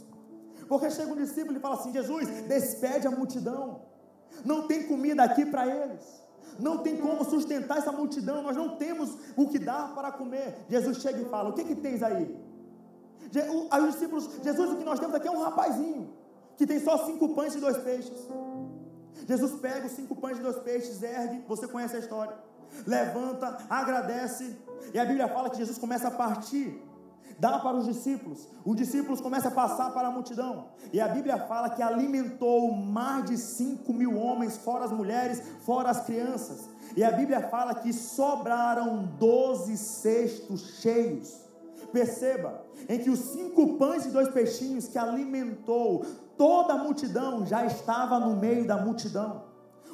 Porque 0.67 0.89
chega 0.89 1.11
um 1.11 1.15
discípulo 1.15 1.57
e 1.57 1.59
fala 1.59 1.75
assim: 1.75 1.91
Jesus, 1.91 2.27
despede 2.47 3.07
a 3.07 3.11
multidão. 3.11 3.81
Não 4.45 4.67
tem 4.67 4.87
comida 4.87 5.23
aqui 5.23 5.45
para 5.45 5.67
eles 5.67 6.19
não 6.59 6.79
tem 6.79 6.97
como 6.97 7.23
sustentar 7.23 7.77
essa 7.77 7.91
multidão, 7.91 8.41
nós 8.41 8.55
não 8.55 8.75
temos 8.75 9.17
o 9.35 9.47
que 9.47 9.57
dar 9.57 9.93
para 9.93 10.11
comer. 10.11 10.65
Jesus 10.69 10.97
chega 10.97 11.21
e 11.21 11.25
fala: 11.25 11.49
O 11.49 11.53
que, 11.53 11.63
que 11.63 11.75
tens 11.75 12.03
aí? 12.03 12.37
Aí 13.69 13.83
os 13.83 13.93
discípulos, 13.93 14.29
Jesus, 14.43 14.71
o 14.71 14.75
que 14.77 14.83
nós 14.83 14.99
temos 14.99 15.15
aqui 15.15 15.27
é 15.27 15.31
um 15.31 15.41
rapazinho, 15.41 16.09
que 16.59 16.67
tem 16.67 16.77
só 16.77 17.05
cinco 17.05 17.29
pães 17.29 17.55
e 17.55 17.59
dois 17.61 17.77
peixes. 17.77 18.27
Jesus 19.25 19.53
pega 19.61 19.87
os 19.87 19.93
cinco 19.93 20.13
pães 20.13 20.37
e 20.37 20.41
dois 20.41 20.57
peixes, 20.57 21.01
ergue, 21.01 21.41
você 21.47 21.65
conhece 21.69 21.95
a 21.95 21.99
história, 21.99 22.35
levanta, 22.85 23.59
agradece, 23.69 24.57
e 24.93 24.99
a 24.99 25.05
Bíblia 25.05 25.29
fala 25.29 25.49
que 25.49 25.57
Jesus 25.57 25.77
começa 25.77 26.09
a 26.09 26.11
partir 26.11 26.83
dá 27.39 27.57
para 27.59 27.77
os 27.77 27.85
discípulos. 27.85 28.49
Os 28.65 28.75
discípulos 28.75 29.21
começam 29.21 29.49
a 29.49 29.55
passar 29.55 29.91
para 29.91 30.09
a 30.09 30.11
multidão. 30.11 30.65
E 30.91 30.99
a 30.99 31.07
Bíblia 31.07 31.37
fala 31.47 31.69
que 31.69 31.81
alimentou 31.81 32.73
mais 32.73 33.23
de 33.29 33.37
5 33.37 33.93
mil 33.93 34.17
homens, 34.17 34.57
fora 34.57 34.83
as 34.83 34.91
mulheres, 34.91 35.41
fora 35.61 35.89
as 35.89 36.03
crianças. 36.03 36.69
E 36.97 37.01
a 37.01 37.11
Bíblia 37.11 37.47
fala 37.47 37.75
que 37.75 37.93
sobraram 37.93 39.05
12 39.17 39.77
cestos 39.77 40.81
cheios. 40.81 41.33
Perceba, 41.93 42.61
em 42.89 42.99
que 42.99 43.09
os 43.09 43.19
cinco 43.19 43.77
pães 43.77 44.05
e 44.05 44.09
dois 44.09 44.27
peixinhos 44.29 44.87
que 44.87 44.97
alimentou 44.97 46.05
toda 46.39 46.75
a 46.75 46.77
multidão 46.77 47.45
já 47.45 47.65
estava 47.65 48.17
no 48.17 48.33
meio 48.33 48.65
da 48.65 48.77
multidão. 48.77 49.43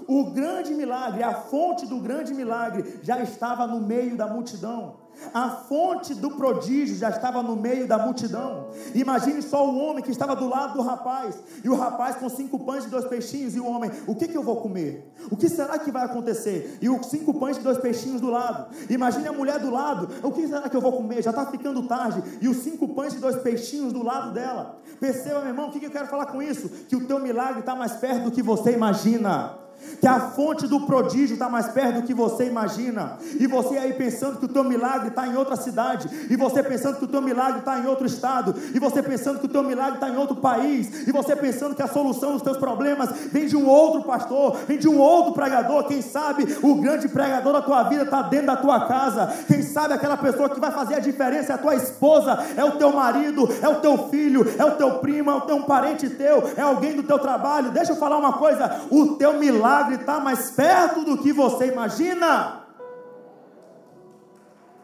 O 0.07 0.25
grande 0.25 0.75
milagre, 0.75 1.23
a 1.23 1.33
fonte 1.33 1.87
do 1.87 1.99
grande 1.99 2.35
milagre 2.35 2.99
já 3.01 3.19
estava 3.19 3.65
no 3.65 3.81
meio 3.81 4.15
da 4.15 4.27
multidão. 4.27 4.97
A 5.33 5.49
fonte 5.49 6.13
do 6.13 6.31
prodígio 6.31 6.95
já 6.95 7.09
estava 7.09 7.41
no 7.41 7.55
meio 7.55 7.87
da 7.87 7.97
multidão. 7.97 8.69
Imagine 8.93 9.41
só 9.41 9.67
o 9.67 9.77
homem 9.77 10.03
que 10.03 10.11
estava 10.11 10.35
do 10.35 10.47
lado 10.47 10.73
do 10.73 10.81
rapaz. 10.81 11.35
E 11.63 11.69
o 11.69 11.75
rapaz 11.75 12.15
com 12.15 12.29
cinco 12.29 12.59
pães 12.59 12.85
e 12.85 12.89
dois 12.89 13.05
peixinhos. 13.05 13.55
E 13.55 13.59
o 13.59 13.65
homem, 13.65 13.91
o 14.07 14.15
que, 14.15 14.27
que 14.27 14.37
eu 14.37 14.43
vou 14.43 14.57
comer? 14.57 15.11
O 15.31 15.37
que 15.37 15.49
será 15.49 15.77
que 15.79 15.91
vai 15.91 16.05
acontecer? 16.05 16.77
E 16.81 16.89
os 16.89 17.05
cinco 17.07 17.33
pães 17.33 17.57
e 17.57 17.61
dois 17.61 17.77
peixinhos 17.77 18.21
do 18.21 18.29
lado. 18.29 18.73
Imagine 18.89 19.27
a 19.27 19.33
mulher 19.33 19.59
do 19.59 19.71
lado. 19.71 20.09
O 20.23 20.31
que 20.31 20.47
será 20.47 20.69
que 20.69 20.75
eu 20.75 20.81
vou 20.81 20.93
comer? 20.93 21.21
Já 21.21 21.31
está 21.31 21.45
ficando 21.45 21.87
tarde. 21.87 22.23
E 22.41 22.47
os 22.47 22.57
cinco 22.57 22.87
pães 22.89 23.13
e 23.13 23.17
dois 23.17 23.37
peixinhos 23.37 23.91
do 23.91 24.03
lado 24.03 24.33
dela. 24.33 24.79
Perceba, 24.99 25.39
meu 25.39 25.49
irmão, 25.49 25.67
o 25.67 25.71
que, 25.71 25.79
que 25.79 25.85
eu 25.85 25.91
quero 25.91 26.07
falar 26.07 26.27
com 26.27 26.41
isso? 26.41 26.69
Que 26.69 26.95
o 26.95 27.05
teu 27.05 27.19
milagre 27.19 27.59
está 27.59 27.75
mais 27.75 27.93
perto 27.93 28.25
do 28.25 28.31
que 28.31 28.41
você 28.41 28.71
imagina. 28.71 29.64
Que 29.99 30.07
a 30.07 30.19
fonte 30.19 30.67
do 30.67 30.81
prodígio 30.81 31.33
está 31.33 31.49
mais 31.49 31.67
perto 31.67 32.01
do 32.01 32.03
que 32.03 32.13
você 32.13 32.45
imagina, 32.45 33.17
e 33.39 33.47
você 33.47 33.77
aí 33.77 33.93
pensando 33.93 34.37
que 34.37 34.45
o 34.45 34.49
teu 34.49 34.63
milagre 34.63 35.09
está 35.09 35.27
em 35.27 35.35
outra 35.35 35.55
cidade, 35.55 36.09
e 36.29 36.35
você 36.35 36.61
pensando 36.61 36.97
que 36.97 37.05
o 37.05 37.07
teu 37.07 37.21
milagre 37.21 37.59
está 37.59 37.79
em 37.79 37.85
outro 37.87 38.05
estado, 38.05 38.55
e 38.73 38.79
você 38.79 39.01
pensando 39.01 39.39
que 39.39 39.45
o 39.45 39.49
teu 39.49 39.63
milagre 39.63 39.95
está 39.95 40.09
em 40.09 40.17
outro 40.17 40.35
país, 40.35 41.07
e 41.07 41.11
você 41.11 41.35
pensando 41.35 41.75
que 41.75 41.81
a 41.81 41.87
solução 41.87 42.33
dos 42.33 42.41
teus 42.41 42.57
problemas 42.57 43.09
vem 43.31 43.47
de 43.47 43.55
um 43.55 43.67
outro 43.67 44.03
pastor, 44.03 44.57
vem 44.67 44.77
de 44.77 44.87
um 44.87 44.97
outro 44.97 45.33
pregador, 45.33 45.85
quem 45.85 46.01
sabe 46.01 46.57
o 46.61 46.75
grande 46.75 47.07
pregador 47.07 47.53
da 47.53 47.61
tua 47.61 47.83
vida 47.83 48.03
está 48.03 48.21
dentro 48.21 48.47
da 48.47 48.57
tua 48.57 48.85
casa, 48.85 49.33
quem 49.47 49.61
sabe 49.61 49.93
aquela 49.93 50.17
pessoa 50.17 50.49
que 50.49 50.59
vai 50.59 50.71
fazer 50.71 50.95
a 50.95 50.99
diferença 50.99 51.53
é 51.53 51.55
a 51.55 51.59
tua 51.59 51.75
esposa, 51.75 52.43
é 52.55 52.63
o 52.63 52.73
teu 52.73 52.91
marido, 52.93 53.49
é 53.61 53.67
o 53.67 53.75
teu 53.75 54.09
filho, 54.09 54.45
é 54.57 54.65
o 54.65 54.71
teu 54.71 54.99
primo, 54.99 55.31
é 55.31 55.35
o 55.35 55.41
teu 55.41 55.61
parente 55.63 56.09
teu, 56.09 56.43
é 56.55 56.61
alguém 56.61 56.95
do 56.95 57.03
teu 57.03 57.17
trabalho, 57.17 57.71
deixa 57.71 57.93
eu 57.93 57.95
falar 57.95 58.17
uma 58.17 58.33
coisa, 58.33 58.81
o 58.89 59.15
teu 59.15 59.33
milagre 59.33 59.64
milagre 59.65 59.95
está 59.95 60.19
mais 60.19 60.51
perto 60.51 61.03
do 61.03 61.17
que 61.17 61.31
você 61.33 61.67
imagina. 61.67 62.63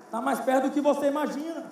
Está 0.06 0.20
mais 0.20 0.40
perto 0.40 0.64
do 0.68 0.72
que 0.72 0.82
você 0.82 1.06
imagina. 1.08 1.72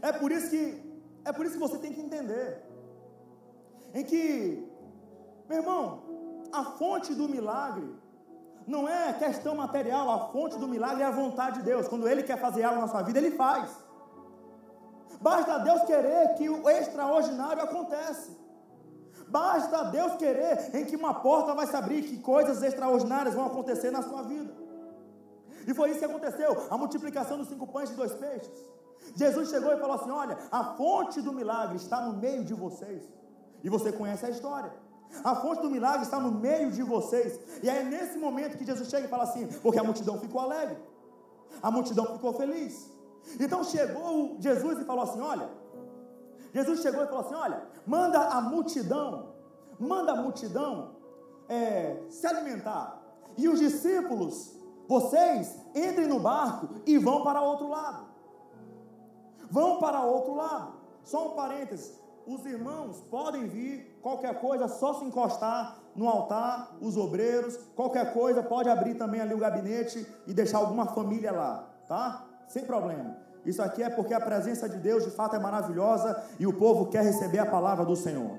É 0.00 0.12
por 0.12 0.32
isso 0.32 0.48
que 0.50 0.62
é 1.24 1.32
por 1.32 1.44
isso 1.46 1.54
que 1.54 1.66
você 1.66 1.78
tem 1.78 1.92
que 1.92 2.00
entender 2.00 2.62
em 3.94 4.04
que, 4.04 4.22
meu 5.48 5.58
irmão, 5.58 5.84
a 6.52 6.64
fonte 6.78 7.14
do 7.14 7.26
milagre 7.26 7.88
não 8.66 8.86
é 8.86 9.12
questão 9.14 9.54
material, 9.54 10.10
a 10.10 10.18
fonte 10.32 10.58
do 10.58 10.68
milagre 10.68 11.02
é 11.02 11.06
a 11.06 11.10
vontade 11.10 11.58
de 11.58 11.64
Deus. 11.64 11.88
Quando 11.88 12.08
Ele 12.08 12.22
quer 12.22 12.38
fazer 12.38 12.62
algo 12.64 12.80
na 12.80 12.88
sua 12.88 13.02
vida, 13.02 13.18
Ele 13.18 13.30
faz. 13.30 13.70
Basta 15.20 15.58
Deus 15.58 15.82
querer 15.82 16.34
que 16.34 16.48
o 16.48 16.68
extraordinário 16.68 17.62
acontece. 17.62 18.36
Basta 19.28 19.84
Deus 19.84 20.14
querer 20.16 20.74
em 20.74 20.84
que 20.84 20.96
uma 20.96 21.14
porta 21.14 21.54
vai 21.54 21.66
se 21.66 21.76
abrir, 21.76 22.02
que 22.02 22.18
coisas 22.18 22.62
extraordinárias 22.62 23.34
vão 23.34 23.46
acontecer 23.46 23.90
na 23.90 24.02
sua 24.02 24.22
vida. 24.22 24.52
E 25.66 25.72
foi 25.72 25.90
isso 25.90 25.98
que 25.98 26.04
aconteceu, 26.04 26.66
a 26.70 26.76
multiplicação 26.76 27.38
dos 27.38 27.48
cinco 27.48 27.66
pães 27.66 27.90
e 27.90 27.94
dois 27.94 28.12
peixes. 28.14 28.52
Jesus 29.16 29.48
chegou 29.50 29.72
e 29.72 29.78
falou 29.78 29.96
assim: 29.96 30.10
Olha, 30.10 30.36
a 30.50 30.64
fonte 30.76 31.20
do 31.20 31.32
milagre 31.32 31.76
está 31.76 32.00
no 32.00 32.16
meio 32.16 32.44
de 32.44 32.54
vocês. 32.54 33.02
E 33.62 33.68
você 33.68 33.90
conhece 33.92 34.26
a 34.26 34.30
história. 34.30 34.72
A 35.22 35.34
fonte 35.36 35.62
do 35.62 35.70
milagre 35.70 36.02
está 36.02 36.18
no 36.18 36.32
meio 36.32 36.70
de 36.70 36.82
vocês. 36.82 37.38
E 37.62 37.68
é 37.68 37.82
nesse 37.82 38.18
momento 38.18 38.58
que 38.58 38.64
Jesus 38.64 38.88
chega 38.88 39.06
e 39.06 39.10
fala 39.10 39.24
assim: 39.24 39.46
Porque 39.62 39.78
a 39.78 39.84
multidão 39.84 40.18
ficou 40.18 40.40
alegre, 40.40 40.76
a 41.62 41.70
multidão 41.70 42.06
ficou 42.06 42.32
feliz. 42.34 42.93
Então 43.40 43.64
chegou 43.64 44.36
Jesus 44.38 44.78
e 44.78 44.84
falou 44.84 45.04
assim: 45.04 45.20
Olha, 45.20 45.48
Jesus 46.52 46.80
chegou 46.80 47.02
e 47.02 47.06
falou 47.06 47.20
assim: 47.20 47.34
Olha, 47.34 47.62
manda 47.86 48.18
a 48.18 48.40
multidão, 48.40 49.34
manda 49.78 50.12
a 50.12 50.16
multidão 50.16 50.96
é, 51.48 52.02
se 52.08 52.26
alimentar. 52.26 53.00
E 53.36 53.48
os 53.48 53.58
discípulos, 53.58 54.54
vocês 54.86 55.56
entrem 55.74 56.06
no 56.06 56.20
barco 56.20 56.68
e 56.86 56.98
vão 56.98 57.22
para 57.22 57.40
outro 57.40 57.68
lado. 57.68 58.04
Vão 59.50 59.78
para 59.78 60.02
outro 60.02 60.34
lado. 60.34 60.74
Só 61.02 61.28
um 61.28 61.34
parênteses: 61.34 62.00
os 62.26 62.44
irmãos 62.46 63.00
podem 63.10 63.46
vir, 63.46 63.98
qualquer 64.00 64.40
coisa, 64.40 64.68
só 64.68 64.94
se 64.94 65.04
encostar 65.04 65.78
no 65.94 66.08
altar, 66.08 66.76
os 66.80 66.96
obreiros, 66.96 67.56
qualquer 67.76 68.12
coisa, 68.12 68.42
pode 68.42 68.68
abrir 68.68 68.94
também 68.94 69.20
ali 69.20 69.34
o 69.34 69.38
gabinete 69.38 70.06
e 70.26 70.34
deixar 70.34 70.58
alguma 70.58 70.86
família 70.86 71.32
lá, 71.32 71.68
tá? 71.86 72.26
Sem 72.48 72.64
problema. 72.64 73.16
Isso 73.44 73.62
aqui 73.62 73.82
é 73.82 73.90
porque 73.90 74.14
a 74.14 74.20
presença 74.20 74.68
de 74.68 74.78
Deus 74.78 75.04
de 75.04 75.10
fato 75.10 75.36
é 75.36 75.38
maravilhosa 75.38 76.22
e 76.38 76.46
o 76.46 76.52
povo 76.52 76.86
quer 76.86 77.02
receber 77.02 77.38
a 77.38 77.46
palavra 77.46 77.84
do 77.84 77.94
Senhor. 77.94 78.38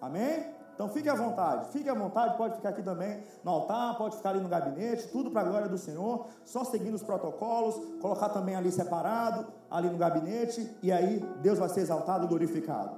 Amém? 0.00 0.52
Então 0.74 0.88
fique 0.88 1.08
à 1.08 1.14
vontade, 1.14 1.70
fique 1.70 1.88
à 1.88 1.94
vontade, 1.94 2.36
pode 2.36 2.56
ficar 2.56 2.70
aqui 2.70 2.82
também 2.82 3.22
no 3.44 3.50
altar, 3.52 3.96
pode 3.96 4.16
ficar 4.16 4.30
ali 4.30 4.40
no 4.40 4.48
gabinete, 4.48 5.06
tudo 5.08 5.30
para 5.30 5.42
a 5.42 5.44
glória 5.44 5.68
do 5.68 5.78
Senhor, 5.78 6.26
só 6.44 6.64
seguindo 6.64 6.94
os 6.94 7.02
protocolos, 7.02 7.76
colocar 8.00 8.30
também 8.30 8.56
ali 8.56 8.72
separado, 8.72 9.46
ali 9.70 9.88
no 9.88 9.98
gabinete, 9.98 10.76
e 10.82 10.90
aí 10.90 11.20
Deus 11.40 11.58
vai 11.58 11.68
ser 11.68 11.80
exaltado 11.82 12.24
e 12.24 12.28
glorificado. 12.28 12.96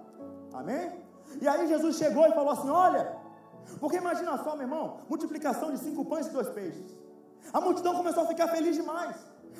Amém? 0.52 0.92
E 1.40 1.48
aí 1.48 1.66
Jesus 1.66 1.96
chegou 1.96 2.26
e 2.26 2.32
falou 2.32 2.52
assim: 2.52 2.70
Olha, 2.70 3.12
porque 3.80 3.96
imagina 3.96 4.38
só, 4.38 4.52
meu 4.52 4.62
irmão, 4.62 4.98
multiplicação 5.08 5.72
de 5.72 5.78
cinco 5.78 6.04
pães 6.04 6.26
e 6.28 6.30
dois 6.30 6.48
peixes. 6.50 6.96
A 7.52 7.60
multidão 7.60 7.94
começou 7.94 8.22
a 8.22 8.26
ficar 8.26 8.48
feliz 8.48 8.76
demais. 8.76 9.16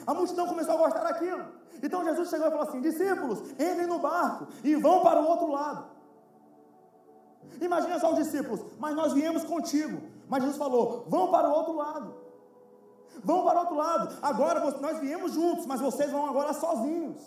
A 0.07 0.15
multidão 0.15 0.47
começou 0.47 0.75
a 0.75 0.79
gostar 0.79 1.03
daquilo. 1.03 1.45
Então 1.83 2.05
Jesus 2.05 2.29
chegou 2.29 2.47
e 2.47 2.51
falou 2.51 2.69
assim: 2.69 2.81
discípulos, 2.81 3.41
entrem 3.53 3.87
no 3.87 3.99
barco 3.99 4.47
e 4.63 4.77
vão 4.77 5.03
para 5.03 5.21
o 5.21 5.27
outro 5.27 5.51
lado. 5.51 5.87
Imagina 7.61 7.99
só 7.99 8.11
os 8.11 8.17
discípulos, 8.17 8.61
mas 8.79 8.95
nós 8.95 9.13
viemos 9.13 9.45
contigo. 9.45 10.01
Mas 10.29 10.43
Jesus 10.43 10.59
falou: 10.59 11.05
vão 11.09 11.31
para 11.31 11.49
o 11.49 11.53
outro 11.53 11.75
lado. 11.75 12.15
Vão 13.23 13.45
para 13.45 13.57
o 13.57 13.61
outro 13.61 13.77
lado. 13.77 14.17
Agora 14.21 14.61
nós 14.81 14.99
viemos 14.99 15.33
juntos, 15.33 15.67
mas 15.67 15.81
vocês 15.81 16.11
vão 16.11 16.27
agora 16.27 16.53
sozinhos. 16.53 17.23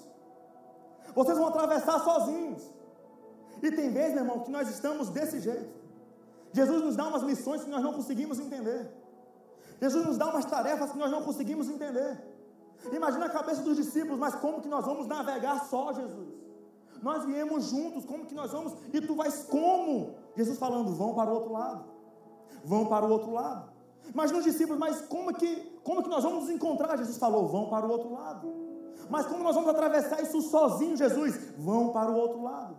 Vocês 1.15 1.37
vão 1.37 1.47
atravessar 1.47 1.99
sozinhos. 1.99 2.61
E 3.61 3.71
tem 3.71 3.89
vezes, 3.89 4.13
meu 4.13 4.23
irmão, 4.23 4.41
que 4.41 4.51
nós 4.51 4.69
estamos 4.69 5.09
desse 5.09 5.39
jeito. 5.39 5.75
Jesus 6.53 6.83
nos 6.83 6.95
dá 6.95 7.07
umas 7.07 7.23
missões 7.23 7.63
que 7.63 7.69
nós 7.69 7.81
não 7.81 7.93
conseguimos 7.93 8.39
entender. 8.39 8.91
Jesus 9.81 10.05
nos 10.05 10.17
dá 10.17 10.27
umas 10.27 10.45
tarefas 10.45 10.91
que 10.91 10.97
nós 10.97 11.11
não 11.11 11.23
conseguimos 11.23 11.69
entender. 11.69 12.17
Imagina 12.91 13.25
a 13.25 13.29
cabeça 13.29 13.61
dos 13.61 13.75
discípulos, 13.75 14.19
mas 14.19 14.35
como 14.35 14.61
que 14.61 14.67
nós 14.67 14.85
vamos 14.85 15.07
navegar 15.07 15.65
só, 15.65 15.93
Jesus? 15.93 16.29
Nós 17.01 17.25
viemos 17.25 17.65
juntos, 17.65 18.05
como 18.05 18.25
que 18.25 18.33
nós 18.33 18.51
vamos? 18.51 18.73
E 18.93 19.01
tu 19.01 19.15
vais 19.15 19.43
como? 19.43 20.15
Jesus 20.35 20.57
falando, 20.57 20.93
vão 20.95 21.13
para 21.13 21.29
o 21.29 21.33
outro 21.33 21.51
lado. 21.51 21.85
Vão 22.63 22.85
para 22.85 23.05
o 23.05 23.09
outro 23.09 23.31
lado. 23.31 23.71
Imagina 24.13 24.39
os 24.39 24.45
discípulos, 24.45 24.79
mas 24.79 25.01
como 25.01 25.33
que, 25.33 25.79
como 25.83 26.01
que 26.01 26.09
nós 26.09 26.23
vamos 26.23 26.45
nos 26.45 26.49
encontrar? 26.49 26.97
Jesus 26.97 27.17
falou, 27.17 27.47
vão 27.47 27.69
para 27.69 27.85
o 27.85 27.89
outro 27.89 28.13
lado. 28.13 28.53
Mas 29.09 29.25
como 29.25 29.43
nós 29.43 29.55
vamos 29.55 29.69
atravessar 29.69 30.21
isso 30.21 30.41
sozinho, 30.41 30.97
Jesus? 30.97 31.53
Vão 31.57 31.89
para 31.89 32.09
o 32.11 32.15
outro 32.15 32.41
lado. 32.41 32.77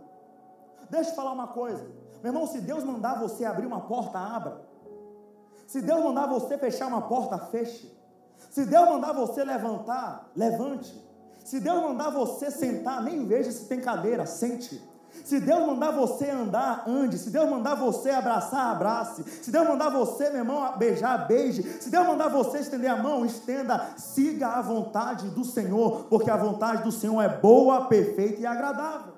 Deixa 0.91 1.11
eu 1.11 1.15
falar 1.15 1.33
uma 1.33 1.49
coisa. 1.49 1.85
Meu 2.23 2.33
irmão, 2.33 2.47
se 2.47 2.61
Deus 2.61 2.83
mandar 2.83 3.21
você 3.21 3.45
abrir 3.45 3.67
uma 3.67 3.83
porta, 3.83 4.19
abra. 4.19 4.61
Se 5.67 5.81
Deus 5.81 6.03
mandar 6.03 6.27
você 6.27 6.57
fechar 6.59 6.87
uma 6.87 7.03
porta, 7.03 7.39
feche. 7.39 7.97
Se 8.51 8.65
Deus 8.65 8.89
mandar 8.89 9.13
você 9.13 9.45
levantar, 9.45 10.31
levante. 10.35 11.07
Se 11.45 11.61
Deus 11.61 11.83
mandar 11.83 12.11
você 12.11 12.51
sentar, 12.51 13.03
nem 13.03 13.27
veja 13.27 13.51
se 13.51 13.67
tem 13.67 13.81
cadeira, 13.81 14.27
sente. 14.27 14.83
Se 15.25 15.41
Deus 15.41 15.67
mandar 15.67 15.91
você 15.91 16.31
andar, 16.31 16.85
ande. 16.87 17.19
Se 17.19 17.31
Deus 17.31 17.49
mandar 17.49 17.75
você 17.75 18.11
abraçar, 18.11 18.71
abrace. 18.71 19.23
Se 19.43 19.51
Deus 19.51 19.67
mandar 19.67 19.91
você, 19.91 20.31
meu 20.31 20.41
irmão, 20.41 20.77
beijar, 20.77 21.27
beije. 21.27 21.63
Se 21.81 21.91
Deus 21.91 22.07
mandar 22.07 22.29
você 22.29 22.59
estender 22.59 22.91
a 22.91 22.97
mão, 22.97 23.25
estenda. 23.25 23.95
Siga 23.97 24.49
a 24.49 24.63
vontade 24.63 25.29
do 25.31 25.45
Senhor, 25.45 26.05
porque 26.05 26.31
a 26.31 26.37
vontade 26.37 26.83
do 26.83 26.93
Senhor 26.93 27.21
é 27.23 27.29
boa, 27.29 27.87
perfeita 27.87 28.41
e 28.41 28.47
agradável. 28.47 29.15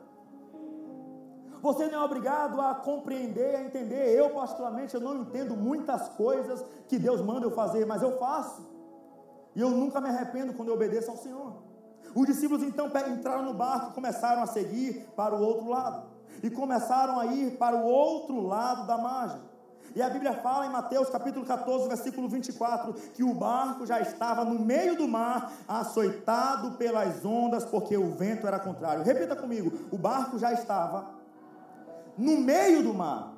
Você 1.62 1.88
não 1.88 2.00
é 2.00 2.04
obrigado 2.04 2.60
a 2.60 2.74
compreender, 2.74 3.54
a 3.54 3.62
entender. 3.62 4.16
Eu, 4.16 4.30
particularmente, 4.30 4.94
eu 4.94 5.00
não 5.00 5.16
entendo 5.16 5.54
muitas 5.54 6.08
coisas 6.10 6.64
que 6.88 6.98
Deus 6.98 7.20
manda 7.20 7.46
eu 7.46 7.50
fazer, 7.50 7.84
mas 7.84 8.02
eu 8.02 8.18
faço. 8.18 8.69
E 9.60 9.62
eu 9.62 9.68
nunca 9.68 10.00
me 10.00 10.08
arrependo 10.08 10.54
quando 10.54 10.70
eu 10.70 10.74
obedeço 10.74 11.10
ao 11.10 11.18
Senhor. 11.18 11.52
Os 12.14 12.26
discípulos 12.26 12.62
então 12.62 12.86
entraram 12.86 13.42
no 13.42 13.52
barco 13.52 13.90
e 13.90 13.94
começaram 13.94 14.42
a 14.42 14.46
seguir 14.46 15.06
para 15.14 15.34
o 15.34 15.42
outro 15.42 15.68
lado. 15.68 16.04
E 16.42 16.48
começaram 16.48 17.20
a 17.20 17.26
ir 17.26 17.58
para 17.58 17.76
o 17.76 17.84
outro 17.84 18.40
lado 18.40 18.86
da 18.86 18.96
margem. 18.96 19.38
E 19.94 20.00
a 20.00 20.08
Bíblia 20.08 20.32
fala 20.32 20.64
em 20.64 20.70
Mateus 20.70 21.10
capítulo 21.10 21.44
14, 21.44 21.88
versículo 21.88 22.26
24, 22.26 22.94
que 23.12 23.22
o 23.22 23.34
barco 23.34 23.84
já 23.84 24.00
estava 24.00 24.46
no 24.46 24.58
meio 24.58 24.96
do 24.96 25.06
mar, 25.06 25.52
açoitado 25.68 26.78
pelas 26.78 27.22
ondas, 27.22 27.62
porque 27.62 27.98
o 27.98 28.12
vento 28.12 28.46
era 28.46 28.58
contrário. 28.58 29.04
Repita 29.04 29.36
comigo: 29.36 29.70
o 29.92 29.98
barco 29.98 30.38
já 30.38 30.54
estava 30.54 31.10
no 32.16 32.38
meio 32.38 32.82
do 32.82 32.94
mar, 32.94 33.34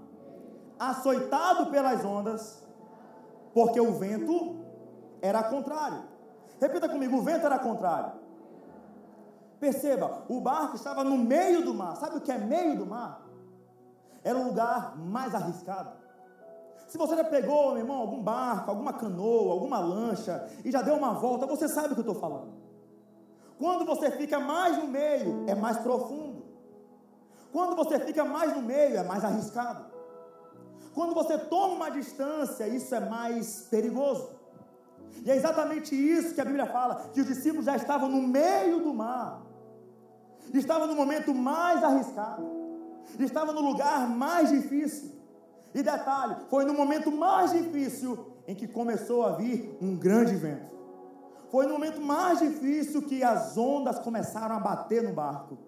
açoitado 0.79 1.67
pelas 1.67 2.05
ondas, 2.05 2.62
porque 3.52 3.81
o 3.81 3.95
vento 3.95 4.62
era 5.21 5.43
contrário. 5.43 6.12
Repita 6.62 6.88
comigo: 6.88 7.16
o 7.16 7.23
vento 7.23 7.45
era 7.45 7.59
contrário. 7.59 8.12
Perceba, 9.59 10.23
o 10.28 10.40
barco 10.40 10.76
estava 10.76 11.02
no 11.02 11.19
meio 11.19 11.64
do 11.64 11.75
mar. 11.75 11.97
Sabe 11.97 12.16
o 12.16 12.21
que 12.21 12.31
é 12.31 12.38
meio 12.38 12.78
do 12.78 12.87
mar? 12.87 13.21
Era 14.23 14.38
o 14.38 14.45
lugar 14.45 14.97
mais 14.97 15.35
arriscado. 15.35 15.90
Se 16.87 16.97
você 16.97 17.16
já 17.16 17.25
pegou, 17.25 17.71
meu 17.71 17.78
irmão, 17.78 17.97
algum 17.97 18.23
barco, 18.23 18.71
alguma 18.71 18.92
canoa, 18.92 19.52
alguma 19.52 19.81
lancha 19.81 20.47
e 20.64 20.71
já 20.71 20.83
deu 20.83 20.95
uma 20.95 21.14
volta, 21.14 21.47
você 21.47 21.66
sabe 21.66 21.88
o 21.88 21.95
que 21.95 22.00
eu 22.00 22.12
estou 22.12 22.21
falando. 22.21 22.52
Quando 23.59 23.85
você 23.85 24.11
fica 24.11 24.38
mais 24.38 24.76
no 24.76 24.87
meio, 24.87 25.45
é 25.49 25.54
mais 25.54 25.78
profundo. 25.78 26.45
Quando 27.50 27.75
você 27.75 27.99
fica 27.99 28.25
mais 28.25 28.54
no 28.54 28.62
meio, 28.62 28.99
é 28.99 29.02
mais 29.02 29.25
arriscado. 29.25 29.85
Quando 30.95 31.14
você 31.14 31.38
toma 31.38 31.75
uma 31.75 31.90
distância, 31.90 32.69
isso 32.69 32.95
é 32.95 33.00
mais 33.00 33.62
perigoso. 33.71 34.42
E 35.25 35.31
é 35.31 35.37
exatamente 35.37 35.95
isso 35.95 36.35
que 36.35 36.40
a 36.40 36.45
Bíblia 36.45 36.66
fala: 36.66 37.11
que 37.12 37.21
os 37.21 37.26
discípulos 37.26 37.66
já 37.66 37.76
estavam 37.76 38.09
no 38.09 38.23
meio 38.23 38.81
do 38.81 38.92
mar, 38.95 39.42
estavam 40.52 40.87
no 40.87 40.95
momento 40.95 41.35
mais 41.35 41.83
arriscado. 41.83 42.45
estava 43.19 43.52
no 43.52 43.61
lugar 43.61 44.09
mais 44.09 44.50
difícil. 44.50 45.12
E 45.75 45.83
detalhe, 45.83 46.37
foi 46.50 46.64
no 46.64 46.75
momento 46.75 47.11
mais 47.11 47.52
difícil 47.52 48.33
em 48.47 48.54
que 48.54 48.69
começou 48.69 49.25
a 49.25 49.33
vir 49.33 49.76
um 49.81 49.97
grande 49.97 50.35
vento. 50.35 50.73
Foi 51.50 51.66
no 51.66 51.75
momento 51.75 52.00
mais 52.00 52.38
difícil 52.38 53.02
que 53.02 53.23
as 53.23 53.57
ondas 53.57 53.99
começaram 53.99 54.57
a 54.57 54.61
bater 54.61 55.02
no 55.02 55.12
barco. 55.12 55.59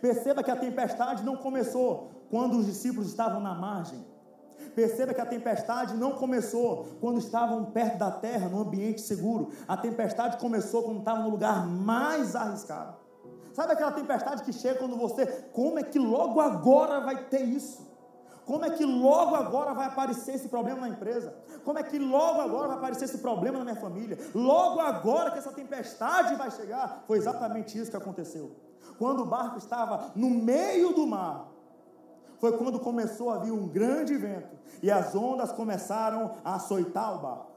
Perceba 0.00 0.42
que 0.42 0.50
a 0.50 0.56
tempestade 0.56 1.24
não 1.24 1.36
começou 1.36 2.10
quando 2.30 2.56
os 2.56 2.66
discípulos 2.66 3.08
estavam 3.08 3.40
na 3.40 3.54
margem. 3.54 4.04
Perceba 4.74 5.14
que 5.14 5.20
a 5.20 5.26
tempestade 5.26 5.94
não 5.94 6.12
começou 6.12 6.86
quando 7.00 7.18
estavam 7.18 7.64
perto 7.66 7.98
da 7.98 8.10
terra, 8.10 8.48
no 8.48 8.60
ambiente 8.60 9.00
seguro. 9.00 9.50
A 9.68 9.76
tempestade 9.76 10.36
começou 10.38 10.82
quando 10.82 10.98
estavam 10.98 11.24
no 11.24 11.30
lugar 11.30 11.66
mais 11.66 12.34
arriscado. 12.34 12.96
Sabe 13.52 13.72
aquela 13.72 13.92
tempestade 13.92 14.42
que 14.42 14.52
chega 14.52 14.80
quando 14.80 14.96
você, 14.96 15.26
como 15.52 15.78
é 15.78 15.82
que 15.84 15.98
logo 15.98 16.40
agora 16.40 17.00
vai 17.00 17.24
ter 17.26 17.42
isso? 17.42 17.94
Como 18.44 18.64
é 18.64 18.70
que 18.70 18.84
logo 18.84 19.34
agora 19.34 19.72
vai 19.72 19.86
aparecer 19.86 20.34
esse 20.34 20.48
problema 20.48 20.80
na 20.80 20.88
empresa? 20.88 21.34
Como 21.64 21.78
é 21.78 21.82
que 21.82 21.98
logo 21.98 22.40
agora 22.40 22.68
vai 22.68 22.76
aparecer 22.76 23.04
esse 23.06 23.18
problema 23.18 23.58
na 23.58 23.64
minha 23.64 23.76
família? 23.76 24.18
Logo 24.34 24.80
agora 24.80 25.30
que 25.30 25.38
essa 25.38 25.52
tempestade 25.52 26.34
vai 26.34 26.50
chegar? 26.50 27.04
Foi 27.06 27.16
exatamente 27.16 27.78
isso 27.78 27.90
que 27.90 27.96
aconteceu. 27.96 28.52
Quando 28.98 29.22
o 29.22 29.26
barco 29.26 29.56
estava 29.56 30.12
no 30.14 30.28
meio 30.28 30.92
do 30.92 31.06
mar, 31.06 31.53
foi 32.44 32.58
quando 32.58 32.78
começou 32.78 33.30
a 33.30 33.38
vir 33.38 33.52
um 33.52 33.66
grande 33.66 34.14
vento 34.18 34.54
e 34.82 34.90
as 34.90 35.14
ondas 35.14 35.50
começaram 35.50 36.32
a 36.44 36.56
açoitar 36.56 37.16
o 37.16 37.22
barco. 37.22 37.52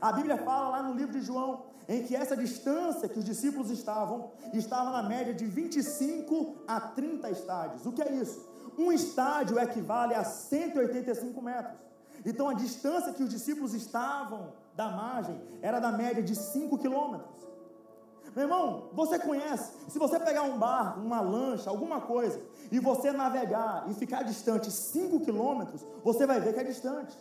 A 0.00 0.12
Bíblia 0.12 0.38
fala 0.38 0.70
lá 0.70 0.82
no 0.82 0.94
livro 0.94 1.12
de 1.12 1.20
João 1.20 1.64
em 1.86 2.02
que 2.04 2.16
essa 2.16 2.34
distância 2.34 3.06
que 3.06 3.18
os 3.18 3.24
discípulos 3.26 3.70
estavam 3.70 4.30
estava 4.54 4.90
na 4.92 5.02
média 5.02 5.34
de 5.34 5.44
25 5.44 6.56
a 6.66 6.80
30 6.80 7.30
estádios. 7.32 7.84
O 7.84 7.92
que 7.92 8.00
é 8.00 8.14
isso? 8.14 8.48
Um 8.78 8.90
estádio 8.90 9.58
equivale 9.58 10.14
a 10.14 10.24
185 10.24 11.42
metros. 11.42 11.76
Então 12.24 12.48
a 12.48 12.54
distância 12.54 13.12
que 13.12 13.22
os 13.22 13.28
discípulos 13.28 13.74
estavam 13.74 14.54
da 14.74 14.88
margem 14.88 15.38
era 15.60 15.78
da 15.78 15.92
média 15.92 16.22
de 16.22 16.34
5 16.34 16.78
quilômetros. 16.78 17.28
Meu 18.34 18.44
irmão, 18.44 18.88
você 18.92 19.18
conhece, 19.18 19.72
se 19.88 19.98
você 19.98 20.18
pegar 20.18 20.42
um 20.42 20.58
barco, 20.58 21.00
uma 21.00 21.20
lancha, 21.20 21.70
alguma 21.70 22.00
coisa, 22.00 22.40
e 22.70 22.80
você 22.80 23.12
navegar 23.12 23.86
e 23.88 23.94
ficar 23.94 24.24
distante 24.24 24.70
5 24.70 25.20
quilômetros, 25.20 25.86
você 26.02 26.26
vai 26.26 26.40
ver 26.40 26.52
que 26.52 26.60
é 26.60 26.64
distante. 26.64 27.16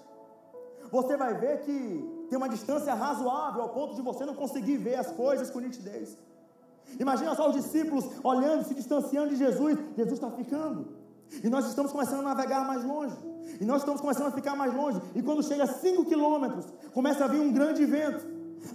Você 0.91 1.15
vai 1.15 1.34
ver 1.36 1.62
que 1.62 2.25
tem 2.29 2.38
uma 2.38 2.50
distância 2.50 2.93
razoável 2.93 3.62
ao 3.62 3.70
ponto 3.70 3.96
de 3.96 4.01
você 4.01 4.25
não 4.25 4.36
conseguir 4.36 4.77
ver 4.77 4.96
as 4.96 5.12
coisas 5.12 5.50
com 5.50 5.60
nitidez. 5.60 6.17
Imagina 7.00 7.36
só 7.36 7.50
os 7.50 7.55
discípulos 7.55 8.05
olhando, 8.24 8.63
se 8.63 8.74
distanciando 8.74 9.29
de 9.29 9.36
Jesus. 9.36 9.77
Jesus 9.96 10.13
está 10.13 10.29
ficando. 10.32 10.88
E 11.43 11.50
nós 11.50 11.65
estamos 11.67 11.91
começando 11.91 12.20
a 12.20 12.34
navegar 12.34 12.65
mais 12.65 12.84
longe. 12.84 13.15
E 13.60 13.65
nós 13.65 13.82
estamos 13.82 14.01
começando 14.01 14.27
a 14.27 14.32
ficar 14.32 14.55
mais 14.55 14.74
longe. 14.74 15.01
E 15.15 15.22
quando 15.22 15.43
chega 15.43 15.63
a 15.63 15.67
5 15.67 16.05
quilômetros, 16.05 16.65
começa 16.93 17.24
a 17.25 17.27
vir 17.27 17.39
um 17.39 17.51
grande 17.51 17.86
vento. 17.86 18.25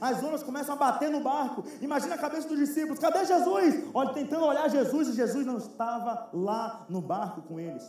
As 0.00 0.22
ondas 0.22 0.42
começam 0.42 0.74
a 0.74 0.78
bater 0.78 1.10
no 1.10 1.20
barco. 1.20 1.64
Imagina 1.80 2.14
a 2.14 2.18
cabeça 2.18 2.48
dos 2.48 2.58
discípulos: 2.58 2.98
cadê 2.98 3.24
Jesus? 3.24 3.84
Olha, 3.94 4.12
tentando 4.12 4.44
olhar 4.44 4.68
Jesus, 4.68 5.08
e 5.08 5.12
Jesus 5.12 5.46
não 5.46 5.58
estava 5.58 6.28
lá 6.32 6.86
no 6.88 7.00
barco 7.00 7.42
com 7.42 7.58
eles. 7.58 7.88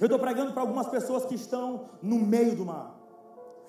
Eu 0.00 0.06
estou 0.06 0.18
pregando 0.18 0.52
para 0.52 0.62
algumas 0.62 0.88
pessoas 0.88 1.24
que 1.24 1.34
estão 1.34 1.84
no 2.02 2.18
meio 2.18 2.56
do 2.56 2.64
mar. 2.64 2.94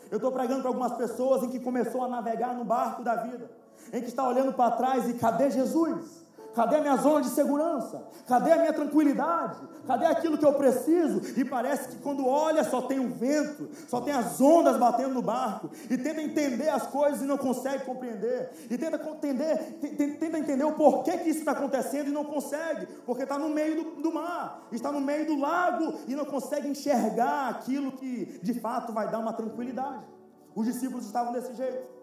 Eu 0.10 0.18
estou 0.18 0.32
pregando 0.32 0.62
para 0.62 0.70
algumas 0.70 0.94
pessoas 0.94 1.44
em 1.44 1.50
que 1.50 1.60
começou 1.60 2.04
a 2.04 2.08
navegar 2.08 2.54
no 2.54 2.64
barco 2.64 3.04
da 3.04 3.16
vida, 3.16 3.52
em 3.92 4.02
que 4.02 4.08
está 4.08 4.28
olhando 4.28 4.54
para 4.54 4.72
trás 4.72 5.08
e 5.10 5.14
cadê 5.14 5.50
Jesus? 5.52 6.27
Cadê 6.58 6.78
a 6.78 6.82
minha 6.82 6.96
zona 6.96 7.22
de 7.22 7.30
segurança? 7.30 8.04
Cadê 8.26 8.52
a 8.52 8.58
minha 8.58 8.74
tranquilidade? 8.74 9.60
Cadê 9.86 10.08
aquilo 10.08 10.40
que 10.40 10.46
eu 10.46 10.54
preciso? 10.54 11.22
E 11.40 11.46
parece 11.46 11.90
que 11.90 11.98
quando 11.98 12.26
olha 12.26 12.64
só 12.64 12.82
tem 12.82 12.98
o 12.98 13.10
vento, 13.10 13.70
só 13.88 14.02
tem 14.02 14.12
as 14.12 14.42
ondas 14.42 14.76
batendo 14.76 15.14
no 15.14 15.22
barco, 15.22 15.70
e 15.88 15.96
tenta 15.96 16.20
entender 16.20 16.68
as 16.70 16.88
coisas 16.88 17.22
e 17.22 17.26
não 17.26 17.38
consegue 17.38 17.86
compreender, 17.86 18.50
e 18.72 18.76
tenta 18.76 19.00
entender, 19.08 19.78
tenta 20.20 20.40
entender 20.40 20.64
o 20.64 20.72
porquê 20.72 21.20
que 21.20 21.30
isso 21.30 21.40
está 21.40 21.52
acontecendo 21.52 22.08
e 22.08 22.12
não 22.12 22.26
consegue, 22.26 22.88
porque 23.06 23.22
está 23.22 23.38
no 23.38 23.50
meio 23.50 23.84
do, 23.84 24.02
do 24.02 24.12
mar, 24.12 24.68
está 24.72 24.92
no 24.92 25.00
meio 25.00 25.28
do 25.28 25.40
lago 25.40 25.94
e 26.08 26.16
não 26.16 26.26
consegue 26.26 26.68
enxergar 26.68 27.50
aquilo 27.50 27.92
que 27.92 28.40
de 28.42 28.60
fato 28.60 28.92
vai 28.92 29.12
dar 29.12 29.20
uma 29.20 29.32
tranquilidade. 29.32 30.08
Os 30.56 30.66
discípulos 30.66 31.06
estavam 31.06 31.34
desse 31.34 31.54
jeito 31.54 31.97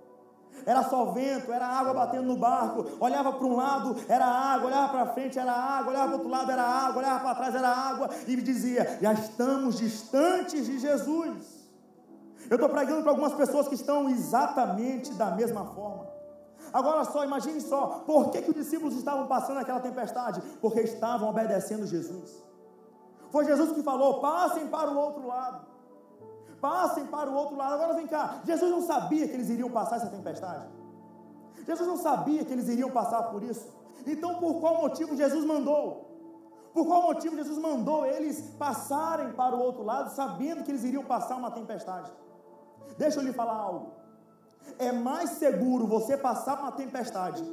era 0.67 0.83
só 0.85 1.07
vento, 1.07 1.53
era 1.53 1.67
água 1.67 1.93
batendo 1.93 2.25
no 2.25 2.37
barco. 2.37 2.87
Olhava 2.99 3.33
para 3.33 3.47
um 3.47 3.57
lado, 3.57 3.97
era 4.09 4.25
água, 4.25 4.69
olhava 4.69 4.89
para 4.89 5.07
frente, 5.09 5.39
era 5.39 5.53
água, 5.53 5.93
olhava 5.93 6.07
para 6.07 6.15
o 6.15 6.19
outro 6.19 6.31
lado, 6.31 6.51
era 6.51 6.63
água, 6.63 7.03
olhava 7.03 7.21
para 7.21 7.35
trás, 7.35 7.55
era 7.55 7.69
água, 7.69 8.11
e 8.27 8.37
dizia: 8.37 8.99
já 9.01 9.13
estamos 9.13 9.79
distantes 9.79 10.67
de 10.67 10.79
Jesus. 10.79 11.65
Eu 12.49 12.57
estou 12.57 12.69
pregando 12.69 13.03
para 13.03 13.13
algumas 13.13 13.33
pessoas 13.35 13.69
que 13.69 13.75
estão 13.75 14.09
exatamente 14.09 15.13
da 15.15 15.31
mesma 15.31 15.65
forma. 15.67 16.07
Agora 16.73 17.05
só, 17.05 17.25
imagine 17.25 17.61
só, 17.61 18.03
por 18.07 18.31
que, 18.31 18.43
que 18.43 18.51
os 18.51 18.57
discípulos 18.57 18.97
estavam 18.97 19.27
passando 19.27 19.61
aquela 19.61 19.81
tempestade? 19.81 20.43
Porque 20.61 20.81
estavam 20.81 21.29
obedecendo 21.31 21.87
Jesus. 21.87 22.43
Foi 23.31 23.45
Jesus 23.45 23.73
que 23.73 23.83
falou: 23.83 24.21
passem 24.21 24.67
para 24.69 24.91
o 24.91 24.97
outro 24.97 25.27
lado 25.27 25.74
passem 26.65 27.05
para 27.05 27.29
o 27.29 27.35
outro 27.35 27.57
lado. 27.57 27.75
Agora 27.75 27.93
vem 27.93 28.07
cá, 28.07 28.41
Jesus 28.43 28.71
não 28.71 28.81
sabia 28.81 29.29
que 29.29 29.35
eles 29.35 29.51
iriam 29.51 29.71
passar 29.71 29.97
essa 29.97 30.07
tempestade. 30.07 30.67
Jesus 31.67 31.87
não 31.87 31.99
sabia 31.99 32.43
que 32.43 32.51
eles 32.55 32.69
iriam 32.69 32.91
passar 32.91 33.25
por 33.25 33.43
isso. 33.43 33.69
Então, 34.07 34.37
por 34.37 34.61
qual 34.61 34.81
motivo 34.81 35.15
Jesus 35.15 35.45
mandou? 35.45 35.83
Por 36.73 36.87
qual 36.87 37.03
motivo 37.03 37.37
Jesus 37.37 37.59
mandou 37.59 38.07
eles 38.07 38.41
passarem 38.59 39.33
para 39.33 39.55
o 39.55 39.61
outro 39.61 39.83
lado, 39.83 40.15
sabendo 40.15 40.65
que 40.65 40.71
eles 40.71 40.85
iriam 40.85 41.05
passar 41.05 41.37
uma 41.37 41.51
tempestade? 41.51 42.11
Deixa 42.97 43.21
eu 43.21 43.25
lhe 43.25 43.33
falar 43.35 43.57
algo. 43.57 43.93
É 44.79 44.91
mais 44.91 45.31
seguro 45.43 45.87
você 45.87 46.17
passar 46.17 46.59
uma 46.61 46.73
tempestade 46.73 47.45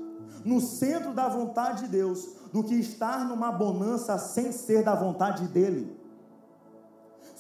no 0.46 0.62
centro 0.62 1.14
da 1.14 1.28
vontade 1.28 1.84
de 1.84 1.90
Deus 1.90 2.26
do 2.54 2.64
que 2.64 2.76
estar 2.76 3.26
numa 3.26 3.52
bonança 3.52 4.18
sem 4.18 4.54
ser 4.54 4.84
da 4.84 4.96
vontade 4.96 5.48
dele. 5.50 6.01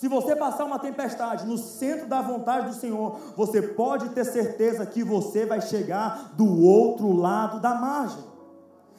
Se 0.01 0.07
você 0.07 0.35
passar 0.35 0.65
uma 0.65 0.79
tempestade 0.79 1.45
no 1.45 1.59
centro 1.59 2.07
da 2.07 2.23
vontade 2.23 2.69
do 2.69 2.73
Senhor, 2.73 3.19
você 3.37 3.61
pode 3.61 4.09
ter 4.09 4.25
certeza 4.25 4.83
que 4.83 5.03
você 5.03 5.45
vai 5.45 5.61
chegar 5.61 6.31
do 6.33 6.59
outro 6.59 7.13
lado 7.13 7.59
da 7.59 7.75
margem. 7.75 8.23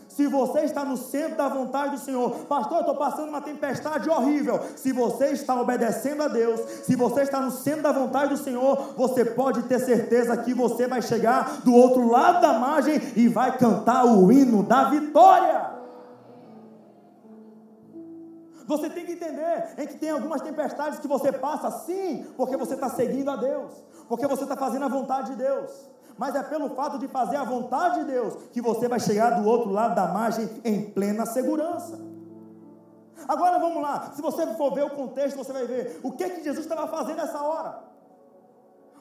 Se 0.07 0.29
você 0.29 0.61
está 0.61 0.85
no 0.85 0.97
centro 0.97 1.37
da 1.37 1.49
vontade 1.49 1.97
do 1.97 2.01
Senhor, 2.01 2.31
pastor, 2.47 2.77
eu 2.77 2.81
estou 2.83 2.95
passando 2.95 3.31
uma 3.31 3.41
tempestade 3.41 4.09
horrível. 4.09 4.61
Se 4.77 4.93
você 4.93 5.33
está 5.33 5.61
obedecendo 5.61 6.23
a 6.23 6.29
Deus, 6.29 6.61
se 6.85 6.95
você 6.95 7.23
está 7.23 7.41
no 7.41 7.51
centro 7.51 7.83
da 7.83 7.91
vontade 7.91 8.37
do 8.37 8.41
Senhor, 8.41 8.95
você 8.97 9.25
pode 9.25 9.65
ter 9.65 9.81
certeza 9.81 10.37
que 10.37 10.55
você 10.55 10.87
vai 10.87 11.03
chegar 11.03 11.63
do 11.65 11.75
outro 11.75 12.09
lado 12.09 12.41
da 12.41 12.61
margem 12.61 13.03
e 13.17 13.27
vai 13.27 13.59
cantar 13.59 14.05
o 14.05 14.31
hino 14.31 14.63
da 14.63 14.85
vitória. 14.85 15.72
Você 18.67 18.89
tem 18.91 19.05
que 19.05 19.13
entender 19.13 19.75
em 19.79 19.87
que 19.87 19.97
tem 19.97 20.11
algumas 20.11 20.41
tempestades 20.41 20.99
que 20.99 21.09
você 21.09 21.33
passa 21.33 21.71
sim, 21.85 22.27
porque 22.37 22.57
você 22.57 22.75
está 22.75 22.89
seguindo 22.89 23.31
a 23.31 23.37
Deus, 23.37 23.73
porque 24.09 24.27
você 24.27 24.45
está 24.45 24.57
fazendo 24.57 24.85
a 24.85 24.89
vontade 24.89 25.31
de 25.31 25.37
Deus. 25.37 25.71
Mas 26.17 26.35
é 26.35 26.43
pelo 26.43 26.71
fato 26.71 26.99
de 26.99 27.09
fazer 27.09 27.37
a 27.37 27.45
vontade 27.45 28.01
de 28.01 28.07
Deus 28.07 28.35
que 28.53 28.61
você 28.61 28.89
vai 28.89 29.01
chegar 29.01 29.41
do 29.41 29.49
outro 29.49 29.71
lado 29.71 29.95
da 29.95 30.09
margem 30.09 30.49
em 30.65 30.91
plena 30.91 31.27
segurança. 31.27 31.99
Agora 33.27 33.59
vamos 33.59 33.83
lá, 33.83 34.13
se 34.15 34.21
você 34.21 34.47
for 34.55 34.75
ver 34.75 34.85
o 34.85 34.91
contexto, 34.91 35.37
você 35.37 35.53
vai 35.53 35.67
ver 35.67 36.01
o 36.03 36.13
que 36.13 36.29
que 36.29 36.45
Jesus 36.45 36.67
estava 36.67 36.87
fazendo 36.89 37.17
nessa 37.17 37.43
hora. 37.43 37.93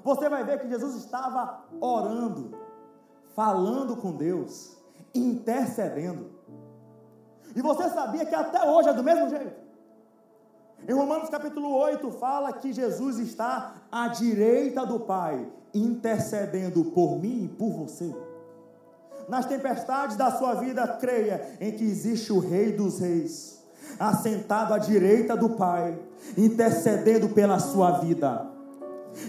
Você 0.04 0.30
vai 0.30 0.44
ver 0.44 0.60
que 0.60 0.68
Jesus 0.68 0.96
estava 0.96 1.64
orando, 1.80 2.58
falando 3.36 3.96
com 3.96 4.12
Deus, 4.12 4.78
intercedendo. 5.14 6.41
E 7.56 7.62
você 7.62 7.90
sabia 7.90 8.26
que 8.26 8.36
até 8.36 8.68
hoje 8.68 8.90
é 8.90 8.94
do 8.94 9.04
mesmo 9.04 9.30
jeito? 9.30 9.72
Em 10.88 10.94
Romanos 10.94 11.30
capítulo 11.30 11.76
8 11.76 12.12
fala 12.12 12.54
que 12.54 12.74
Jesus 12.74 13.20
está 13.20 13.74
à 13.92 14.08
direita 14.08 14.86
do 14.86 15.00
Pai, 15.00 15.46
intercedendo 15.74 16.86
por 16.86 17.20
mim 17.20 17.44
e 17.44 17.48
por 17.48 17.72
você. 17.72 18.14
Nas 19.30 19.46
tempestades 19.46 20.18
da 20.18 20.32
sua 20.32 20.56
vida, 20.56 20.88
creia 21.00 21.56
em 21.60 21.72
que 21.72 21.84
existe 21.84 22.34
o 22.34 22.40
Rei 22.40 22.72
dos 22.72 23.00
Reis, 23.00 23.64
assentado 24.00 24.74
à 24.74 24.80
direita 24.80 25.38
do 25.38 25.50
Pai, 25.50 25.98
intercedendo 26.38 27.30
pela 27.30 27.60
sua 27.60 28.00
vida. 28.00 28.48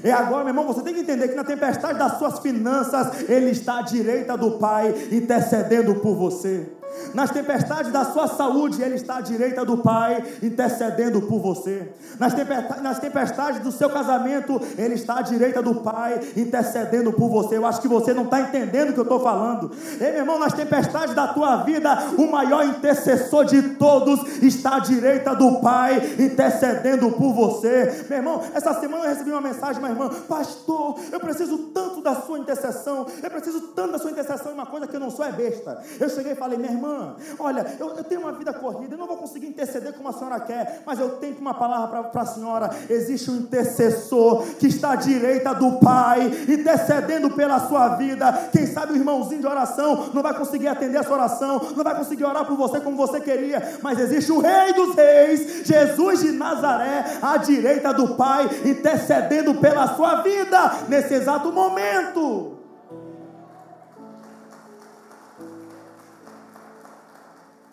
E 0.02 0.10
agora, 0.10 0.44
meu 0.44 0.50
irmão, 0.52 0.66
você 0.66 0.80
tem 0.82 0.94
que 0.94 1.00
entender 1.00 1.28
que 1.28 1.34
na 1.34 1.44
tempestade 1.44 1.98
das 1.98 2.18
suas 2.18 2.38
finanças, 2.38 3.28
Ele 3.28 3.50
está 3.50 3.80
à 3.80 3.82
direita 3.82 4.36
do 4.36 4.52
Pai, 4.52 4.94
intercedendo 5.12 5.96
por 5.96 6.14
você. 6.14 6.70
Nas 7.14 7.30
tempestades 7.30 7.92
da 7.92 8.04
sua 8.04 8.26
saúde, 8.26 8.82
Ele 8.82 8.94
está 8.94 9.16
à 9.16 9.20
direita 9.20 9.64
do 9.64 9.78
Pai, 9.78 10.22
intercedendo 10.42 11.22
por 11.22 11.40
você. 11.40 11.92
Nas, 12.18 12.98
tempestades 12.98 13.60
do 13.60 13.72
seu 13.72 13.90
casamento, 13.90 14.60
Ele 14.78 14.94
está 14.94 15.18
à 15.18 15.22
direita 15.22 15.62
do 15.62 15.76
Pai, 15.76 16.20
intercedendo 16.36 17.12
por 17.12 17.28
você. 17.28 17.56
Eu 17.56 17.66
acho 17.66 17.80
que 17.80 17.88
você 17.88 18.14
não 18.14 18.24
está 18.24 18.40
entendendo 18.40 18.90
o 18.90 18.92
que 18.92 19.00
eu 19.00 19.04
estou 19.04 19.20
falando. 19.20 19.70
Ei, 20.00 20.12
meu 20.12 20.20
irmão, 20.20 20.38
nas 20.38 20.52
tempestades 20.52 21.14
da 21.14 21.28
tua 21.28 21.56
vida, 21.58 21.96
o 22.16 22.30
maior 22.30 22.64
intercessor 22.64 23.44
de 23.44 23.62
todos 23.74 24.42
está 24.42 24.76
à 24.76 24.78
direita 24.78 25.34
do 25.34 25.60
Pai, 25.60 26.14
intercedendo 26.18 27.10
por 27.12 27.32
você. 27.32 28.06
Meu 28.08 28.18
irmão, 28.18 28.42
essa 28.54 28.72
semana 28.80 29.04
eu 29.04 29.10
recebi 29.10 29.30
uma 29.30 29.40
mensagem, 29.40 29.80
meu 29.80 29.90
irmão, 29.90 30.08
pastor, 30.28 30.98
eu 31.10 31.20
preciso 31.20 31.58
tanto 31.74 32.00
da 32.02 32.14
sua 32.14 32.38
intercessão, 32.38 33.06
eu 33.22 33.30
preciso 33.30 33.60
tanto 33.68 33.92
da 33.92 33.98
sua 33.98 34.10
intercessão, 34.10 34.52
e 34.52 34.54
uma 34.54 34.66
coisa 34.66 34.86
que 34.86 34.96
eu 34.96 35.00
não 35.00 35.10
sou 35.10 35.24
é 35.24 35.32
besta. 35.32 35.82
Eu 36.00 36.08
cheguei 36.08 36.32
e 36.32 36.36
falei, 36.36 36.58
minha 36.58 36.72
irmã, 36.82 37.14
olha, 37.38 37.64
eu, 37.78 37.90
eu 37.90 38.04
tenho 38.04 38.22
uma 38.22 38.32
vida 38.32 38.52
corrida, 38.52 38.94
eu 38.94 38.98
não 38.98 39.06
vou 39.06 39.16
conseguir 39.16 39.46
interceder 39.46 39.92
como 39.92 40.08
a 40.08 40.12
senhora 40.12 40.40
quer, 40.40 40.82
mas 40.84 40.98
eu 40.98 41.10
tenho 41.16 41.36
uma 41.38 41.54
palavra 41.54 42.02
para 42.04 42.22
a 42.22 42.26
senhora: 42.26 42.70
existe 42.90 43.30
um 43.30 43.36
intercessor 43.36 44.42
que 44.58 44.66
está 44.66 44.92
à 44.92 44.96
direita 44.96 45.54
do 45.54 45.78
Pai, 45.78 46.26
intercedendo 46.48 47.30
pela 47.30 47.60
sua 47.68 47.96
vida. 47.96 48.32
Quem 48.52 48.66
sabe 48.66 48.92
o 48.92 48.96
irmãozinho 48.96 49.40
de 49.40 49.46
oração 49.46 50.10
não 50.12 50.22
vai 50.22 50.34
conseguir 50.34 50.68
atender 50.68 50.98
a 50.98 51.02
sua 51.02 51.14
oração, 51.14 51.60
não 51.76 51.84
vai 51.84 51.96
conseguir 51.96 52.24
orar 52.24 52.44
por 52.44 52.56
você 52.56 52.80
como 52.80 52.96
você 52.96 53.20
queria, 53.20 53.78
mas 53.82 53.98
existe 53.98 54.32
o 54.32 54.40
Rei 54.40 54.72
dos 54.72 54.94
Reis, 54.94 55.66
Jesus 55.66 56.20
de 56.20 56.32
Nazaré, 56.32 57.04
à 57.22 57.36
direita 57.36 57.92
do 57.92 58.16
Pai, 58.16 58.48
intercedendo 58.64 59.54
pela 59.54 59.94
sua 59.94 60.22
vida 60.22 60.72
nesse 60.88 61.14
exato 61.14 61.52
momento. 61.52 62.61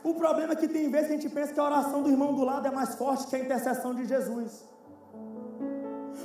O 0.04 0.14
problema 0.14 0.54
é 0.54 0.56
que 0.56 0.68
tem 0.68 0.90
vezes 0.90 1.08
que 1.08 1.14
a 1.14 1.18
gente 1.18 1.30
pensa 1.30 1.54
que 1.54 1.60
a 1.60 1.64
oração 1.64 2.02
do 2.02 2.10
irmão 2.10 2.34
do 2.34 2.44
lado 2.44 2.66
é 2.68 2.72
mais 2.72 2.96
forte 2.96 3.28
que 3.28 3.36
a 3.36 3.40
intercessão 3.40 3.94
de 3.94 4.06
Jesus. 4.06 4.68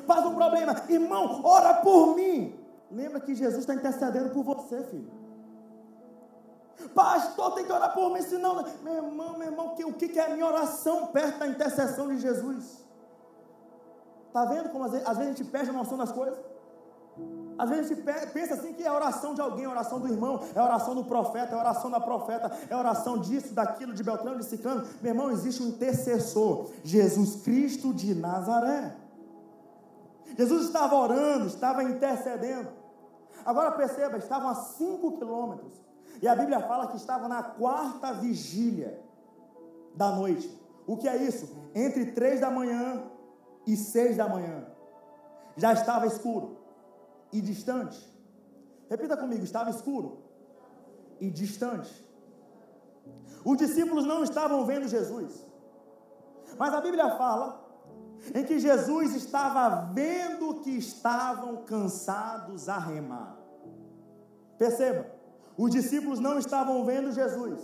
Faz 0.07 0.25
um 0.25 0.35
problema, 0.35 0.75
irmão, 0.89 1.41
ora 1.45 1.75
por 1.75 2.15
mim. 2.15 2.59
Lembra 2.91 3.21
que 3.21 3.35
Jesus 3.35 3.61
está 3.61 3.75
intercedendo 3.75 4.31
por 4.31 4.45
você, 4.45 4.83
filho. 4.85 5.11
Pastor, 6.95 7.55
tem 7.55 7.65
que 7.65 7.73
orar 7.73 7.93
por 7.93 8.13
mim, 8.13 8.23
senão. 8.23 8.65
Meu 8.83 8.95
irmão, 8.95 9.39
meu 9.39 9.49
irmão, 9.49 9.75
o 9.87 9.93
que, 9.93 10.09
que 10.09 10.19
é 10.19 10.27
a 10.27 10.31
minha 10.31 10.47
oração 10.47 11.09
perto 11.09 11.39
da 11.39 11.47
intercessão 11.49 12.09
de 12.09 12.19
Jesus? 12.19 12.85
Está 14.29 14.45
vendo 14.45 14.69
como 14.71 14.85
às 14.85 14.93
vezes, 14.93 15.07
às 15.07 15.17
vezes 15.17 15.33
a 15.33 15.37
gente 15.37 15.51
perde 15.51 15.71
a 15.71 15.73
noção 15.73 15.97
das 15.97 16.13
coisas? 16.13 16.39
Às 17.59 17.69
vezes 17.71 17.90
a 17.90 17.95
gente 17.95 18.31
pensa 18.33 18.55
assim 18.55 18.73
que 18.73 18.83
é 18.83 18.88
a 18.88 18.95
oração 18.95 19.35
de 19.35 19.40
alguém, 19.40 19.64
a 19.64 19.71
oração 19.71 20.01
do 20.01 20.09
irmão, 20.09 20.40
é 20.55 20.59
a 20.59 20.64
oração 20.64 20.95
do 20.95 21.05
profeta, 21.05 21.55
é 21.55 21.55
a 21.55 21.61
oração 21.61 21.90
da 21.90 22.01
profeta, 22.01 22.51
é 22.69 22.75
a 22.75 22.79
oração 22.79 23.19
disso, 23.19 23.55
daquilo, 23.55 23.93
de 23.93 24.03
Beltrano, 24.03 24.38
de 24.38 24.45
Ciclano. 24.45 24.87
Meu 25.01 25.12
irmão, 25.12 25.31
existe 25.31 25.62
um 25.62 25.69
intercessor, 25.69 26.71
Jesus 26.83 27.43
Cristo 27.43 27.95
de 27.95 28.14
Nazaré. 28.14 28.97
Jesus 30.37 30.67
estava 30.67 30.97
orando, 30.97 31.47
estava 31.47 31.85
intercedendo. 31.85 32.69
Agora 33.45 33.71
perceba, 33.73 34.17
estavam 34.17 34.49
a 34.49 34.55
5 34.55 35.12
quilômetros. 35.12 35.73
E 36.21 36.27
a 36.27 36.35
Bíblia 36.35 36.61
fala 36.61 36.88
que 36.88 36.97
estava 36.97 37.29
na 37.29 37.43
quarta 37.43 38.12
vigília 38.14 39.01
da 39.95 40.11
noite. 40.11 40.51
O 40.87 40.97
que 40.97 41.09
é 41.09 41.17
isso? 41.17 41.49
Entre 41.75 42.12
três 42.12 42.40
da 42.40 42.51
manhã 42.51 43.03
e 43.67 43.77
seis 43.77 44.17
da 44.17 44.29
manhã. 44.29 44.67
Já 45.57 45.73
estava 45.73 46.07
escuro 46.07 46.63
e 47.35 47.40
distante. 47.40 48.01
Repita 48.88 49.16
comigo: 49.16 49.44
estava 49.44 49.68
escuro 49.70 50.18
e 51.20 51.29
distante. 51.31 51.92
Os 53.44 53.59
discípulos 53.59 54.07
não 54.07 54.23
estavam 54.23 54.64
vendo 54.64 54.88
Jesus, 54.88 55.47
mas 56.57 56.73
a 56.73 56.81
Bíblia 56.81 57.11
fala 57.16 57.62
em 58.35 58.44
que 58.44 58.59
Jesus 58.59 59.14
estava 59.14 59.92
vendo 59.92 60.61
que 60.61 60.70
estavam 60.70 61.57
cansados 61.64 62.68
a 62.68 62.79
remar. 62.79 63.37
Perceba, 64.57 65.07
os 65.59 65.70
discípulos 65.70 66.20
não 66.20 66.38
estavam 66.38 66.85
vendo 66.87 67.12
Jesus, 67.12 67.61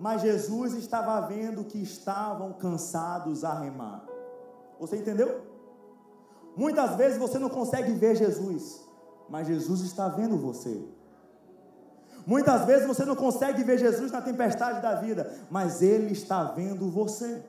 mas 0.00 0.22
Jesus 0.22 0.72
estava 0.74 1.20
vendo 1.20 1.64
que 1.64 1.78
estavam 1.78 2.54
cansados 2.54 3.44
a 3.44 3.52
remar. 3.52 4.04
Você 4.80 4.96
entendeu? 4.96 5.47
Muitas 6.58 6.96
vezes 6.96 7.16
você 7.16 7.38
não 7.38 7.48
consegue 7.48 7.92
ver 7.92 8.16
Jesus, 8.16 8.84
mas 9.28 9.46
Jesus 9.46 9.80
está 9.82 10.08
vendo 10.08 10.36
você. 10.36 10.82
Muitas 12.26 12.64
vezes 12.64 12.84
você 12.84 13.04
não 13.04 13.14
consegue 13.14 13.62
ver 13.62 13.78
Jesus 13.78 14.10
na 14.10 14.20
tempestade 14.20 14.82
da 14.82 14.96
vida, 14.96 15.32
mas 15.48 15.80
Ele 15.82 16.12
está 16.12 16.42
vendo 16.42 16.90
você. 16.90 17.40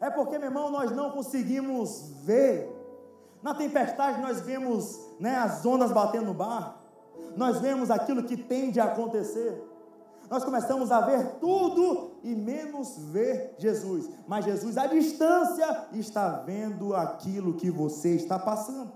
É 0.00 0.08
porque, 0.08 0.38
meu 0.38 0.50
irmão, 0.50 0.70
nós 0.70 0.92
não 0.92 1.10
conseguimos 1.10 2.12
ver. 2.22 2.70
Na 3.42 3.54
tempestade 3.54 4.22
nós 4.22 4.40
vemos 4.40 4.96
né, 5.18 5.34
as 5.34 5.66
ondas 5.66 5.90
batendo 5.90 6.26
no 6.26 6.34
barco, 6.34 6.78
nós 7.36 7.60
vemos 7.60 7.90
aquilo 7.90 8.22
que 8.22 8.36
tende 8.36 8.78
a 8.78 8.84
acontecer 8.84 9.60
nós 10.34 10.42
começamos 10.42 10.90
a 10.90 11.00
ver 11.00 11.36
tudo 11.40 12.18
e 12.24 12.34
menos 12.34 12.98
ver 12.98 13.54
Jesus. 13.56 14.10
Mas 14.26 14.44
Jesus, 14.44 14.76
à 14.76 14.88
distância, 14.88 15.86
está 15.92 16.28
vendo 16.44 16.92
aquilo 16.92 17.54
que 17.54 17.70
você 17.70 18.16
está 18.16 18.36
passando. 18.36 18.92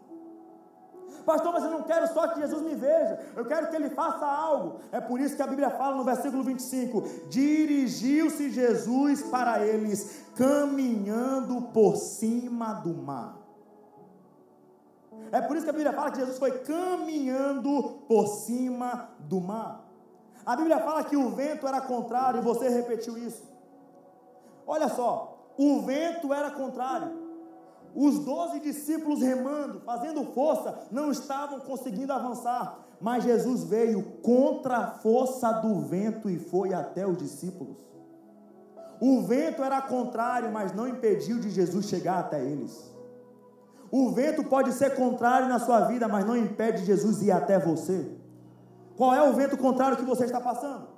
Pastor, 1.24 1.52
mas 1.52 1.62
eu 1.62 1.70
não 1.70 1.84
quero 1.84 2.12
só 2.12 2.26
que 2.26 2.40
Jesus 2.40 2.60
me 2.62 2.74
veja, 2.74 3.20
eu 3.36 3.44
quero 3.44 3.68
que 3.70 3.76
ele 3.76 3.90
faça 3.90 4.26
algo. 4.26 4.80
É 4.90 5.00
por 5.00 5.20
isso 5.20 5.36
que 5.36 5.42
a 5.42 5.46
Bíblia 5.46 5.70
fala 5.70 5.94
no 5.94 6.02
versículo 6.02 6.42
25: 6.42 7.04
Dirigiu-se 7.28 8.50
Jesus 8.50 9.22
para 9.22 9.64
eles, 9.64 10.24
caminhando 10.34 11.62
por 11.72 11.96
cima 11.96 12.72
do 12.72 12.94
mar. 12.94 13.36
É 15.30 15.40
por 15.40 15.54
isso 15.54 15.64
que 15.64 15.70
a 15.70 15.74
Bíblia 15.74 15.92
fala 15.92 16.10
que 16.10 16.18
Jesus 16.18 16.36
foi 16.36 16.50
caminhando 16.60 18.00
por 18.08 18.26
cima 18.26 19.10
do 19.20 19.40
mar. 19.40 19.87
A 20.44 20.56
Bíblia 20.56 20.78
fala 20.80 21.04
que 21.04 21.16
o 21.16 21.30
vento 21.30 21.66
era 21.66 21.80
contrário, 21.80 22.40
e 22.40 22.42
você 22.42 22.68
repetiu 22.68 23.18
isso. 23.18 23.42
Olha 24.66 24.88
só, 24.88 25.52
o 25.56 25.80
vento 25.82 26.32
era 26.32 26.50
contrário. 26.50 27.28
Os 27.94 28.20
doze 28.20 28.60
discípulos 28.60 29.20
remando, 29.20 29.80
fazendo 29.80 30.24
força, 30.26 30.86
não 30.90 31.10
estavam 31.10 31.60
conseguindo 31.60 32.12
avançar. 32.12 32.78
Mas 33.00 33.24
Jesus 33.24 33.64
veio 33.64 34.02
contra 34.22 34.76
a 34.76 34.90
força 34.90 35.50
do 35.52 35.80
vento 35.80 36.28
e 36.28 36.38
foi 36.38 36.74
até 36.74 37.06
os 37.06 37.16
discípulos. 37.16 37.76
O 39.00 39.22
vento 39.22 39.62
era 39.62 39.80
contrário, 39.80 40.52
mas 40.52 40.72
não 40.72 40.88
impediu 40.88 41.38
de 41.38 41.50
Jesus 41.50 41.86
chegar 41.86 42.18
até 42.18 42.44
eles. 42.44 42.92
O 43.90 44.10
vento 44.10 44.44
pode 44.44 44.72
ser 44.72 44.94
contrário 44.96 45.48
na 45.48 45.58
sua 45.58 45.80
vida, 45.82 46.06
mas 46.08 46.26
não 46.26 46.36
impede 46.36 46.84
Jesus 46.84 47.22
ir 47.22 47.30
até 47.30 47.58
você. 47.58 48.10
Qual 48.98 49.14
é 49.14 49.22
o 49.22 49.32
vento 49.32 49.56
contrário 49.56 49.96
que 49.96 50.04
você 50.04 50.24
está 50.24 50.40
passando? 50.40 50.88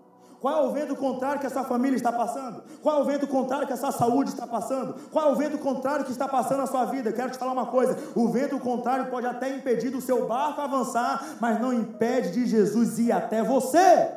Qual 0.40 0.64
é 0.64 0.66
o 0.66 0.72
vento 0.72 0.96
contrário 0.96 1.38
que 1.38 1.46
a 1.46 1.50
sua 1.50 1.64
família 1.64 1.96
está 1.96 2.10
passando? 2.10 2.64
Qual 2.82 2.98
é 2.98 3.02
o 3.02 3.04
vento 3.04 3.26
contrário 3.26 3.66
que 3.66 3.74
a 3.74 3.76
sua 3.76 3.92
saúde 3.92 4.30
está 4.30 4.46
passando? 4.46 4.94
Qual 5.12 5.28
é 5.28 5.32
o 5.32 5.36
vento 5.36 5.58
contrário 5.58 6.06
que 6.06 6.10
está 6.10 6.26
passando 6.26 6.60
na 6.60 6.66
sua 6.66 6.86
vida? 6.86 7.10
Eu 7.10 7.12
quero 7.12 7.30
te 7.30 7.36
falar 7.36 7.52
uma 7.52 7.66
coisa: 7.66 7.98
o 8.16 8.26
vento 8.28 8.58
contrário 8.58 9.10
pode 9.10 9.26
até 9.26 9.54
impedir 9.54 9.90
do 9.90 10.00
seu 10.00 10.26
barco 10.26 10.62
avançar, 10.62 11.36
mas 11.38 11.60
não 11.60 11.74
impede 11.74 12.30
de 12.30 12.46
Jesus 12.46 12.98
ir 12.98 13.12
até 13.12 13.42
você. 13.42 14.16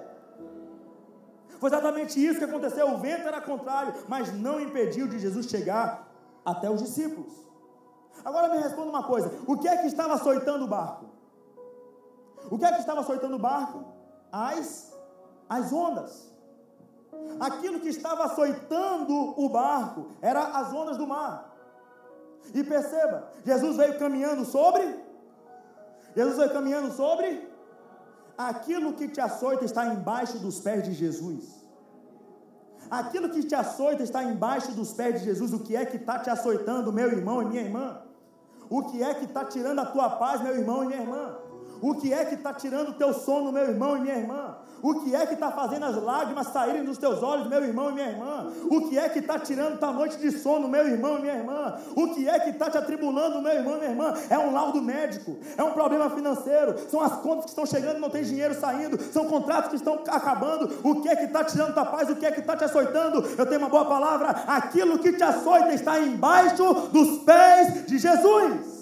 Foi 1.59 1.69
exatamente 1.69 2.25
isso 2.25 2.39
que 2.39 2.45
aconteceu. 2.45 2.89
O 2.89 2.99
vento 2.99 3.27
era 3.27 3.41
contrário, 3.41 3.93
mas 4.07 4.33
não 4.33 4.61
impediu 4.61 5.09
de 5.09 5.19
Jesus 5.19 5.47
chegar 5.47 6.07
até 6.45 6.69
os 6.69 6.81
discípulos. 6.81 7.33
Agora 8.23 8.47
me 8.47 8.61
responda 8.61 8.89
uma 8.89 9.03
coisa: 9.03 9.29
o 9.45 9.57
que 9.57 9.67
é 9.67 9.75
que 9.75 9.87
estava 9.87 10.13
açoitando 10.13 10.63
o 10.63 10.69
barco? 10.69 11.12
O 12.49 12.57
que 12.57 12.65
é 12.65 12.71
que 12.71 12.79
estava 12.79 13.01
açoitando 13.01 13.35
o 13.35 13.39
barco? 13.39 13.85
As, 14.31 14.93
as 15.49 15.71
ondas. 15.71 16.31
Aquilo 17.39 17.79
que 17.79 17.89
estava 17.89 18.25
açoitando 18.25 19.13
o 19.39 19.49
barco 19.49 20.07
era 20.21 20.41
as 20.59 20.73
ondas 20.73 20.97
do 20.97 21.07
mar. 21.07 21.53
E 22.53 22.63
perceba, 22.63 23.31
Jesus 23.45 23.77
veio 23.77 23.97
caminhando 23.97 24.45
sobre. 24.45 24.83
Jesus 26.15 26.37
veio 26.37 26.51
caminhando 26.51 26.91
sobre. 26.91 27.47
Aquilo 28.37 28.93
que 28.93 29.07
te 29.07 29.21
açoita 29.21 29.63
está 29.63 29.85
embaixo 29.87 30.39
dos 30.39 30.59
pés 30.59 30.83
de 30.83 30.93
Jesus. 30.93 31.63
Aquilo 32.89 33.29
que 33.29 33.43
te 33.43 33.55
açoita 33.55 34.03
está 34.03 34.23
embaixo 34.23 34.71
dos 34.73 34.91
pés 34.93 35.19
de 35.19 35.25
Jesus. 35.25 35.53
O 35.53 35.59
que 35.59 35.75
é 35.75 35.85
que 35.85 35.97
está 35.97 36.19
te 36.19 36.29
açoitando, 36.29 36.91
meu 36.91 37.07
irmão 37.07 37.41
e 37.41 37.45
minha 37.45 37.61
irmã? 37.61 38.01
O 38.69 38.83
que 38.83 39.03
é 39.03 39.13
que 39.13 39.25
está 39.25 39.45
tirando 39.45 39.79
a 39.79 39.85
tua 39.85 40.09
paz, 40.11 40.41
meu 40.41 40.55
irmão 40.55 40.83
e 40.83 40.87
minha 40.87 41.01
irmã? 41.01 41.37
O 41.83 41.95
que 41.95 42.13
é 42.13 42.23
que 42.23 42.35
está 42.35 42.53
tirando 42.53 42.89
o 42.89 42.93
teu 42.93 43.13
sono, 43.13 43.51
meu 43.51 43.63
irmão 43.63 43.97
e 43.97 43.99
minha 43.99 44.15
irmã? 44.15 44.55
O 44.81 45.01
que 45.01 45.13
é 45.13 45.25
que 45.25 45.33
está 45.33 45.51
fazendo 45.51 45.85
as 45.85 46.01
lágrimas 46.01 46.47
saírem 46.47 46.85
dos 46.85 46.97
teus 46.97 47.21
olhos, 47.21 47.45
meu 47.49 47.61
irmão 47.61 47.89
e 47.89 47.93
minha 47.93 48.07
irmã? 48.07 48.53
O 48.71 48.87
que 48.87 48.97
é 48.97 49.09
que 49.09 49.19
está 49.19 49.37
tirando 49.37 49.77
tua 49.77 49.91
noite 49.91 50.17
de 50.17 50.31
sono, 50.31 50.69
meu 50.69 50.87
irmão 50.87 51.17
e 51.17 51.21
minha 51.23 51.33
irmã? 51.33 51.77
O 51.93 52.13
que 52.13 52.29
é 52.29 52.39
que 52.39 52.51
está 52.51 52.69
te 52.69 52.77
atribulando, 52.77 53.41
meu 53.41 53.51
irmão 53.51 53.75
e 53.75 53.79
minha 53.79 53.91
irmã? 53.91 54.13
É 54.29 54.39
um 54.39 54.53
laudo 54.53 54.81
médico, 54.81 55.37
é 55.57 55.63
um 55.63 55.71
problema 55.71 56.09
financeiro, 56.09 56.73
são 56.89 57.01
as 57.01 57.17
contas 57.17 57.43
que 57.43 57.49
estão 57.49 57.65
chegando 57.65 57.97
e 57.97 57.99
não 57.99 58.09
tem 58.09 58.23
dinheiro 58.23 58.53
saindo, 58.57 58.97
são 59.11 59.25
contratos 59.25 59.71
que 59.71 59.75
estão 59.75 59.95
acabando. 60.07 60.73
O 60.85 61.01
que 61.01 61.09
é 61.09 61.17
que 61.17 61.25
está 61.25 61.43
tirando 61.43 61.73
tua 61.73 61.85
paz? 61.85 62.09
O 62.09 62.15
que 62.15 62.25
é 62.25 62.31
que 62.31 62.39
está 62.39 62.55
te 62.55 62.63
açoitando? 62.63 63.25
Eu 63.37 63.45
tenho 63.45 63.59
uma 63.59 63.69
boa 63.69 63.83
palavra: 63.83 64.29
aquilo 64.47 64.99
que 64.99 65.11
te 65.11 65.23
açoita 65.23 65.73
está 65.73 65.99
embaixo 65.99 66.63
dos 66.93 67.23
pés 67.23 67.85
de 67.87 67.97
Jesus. 67.97 68.72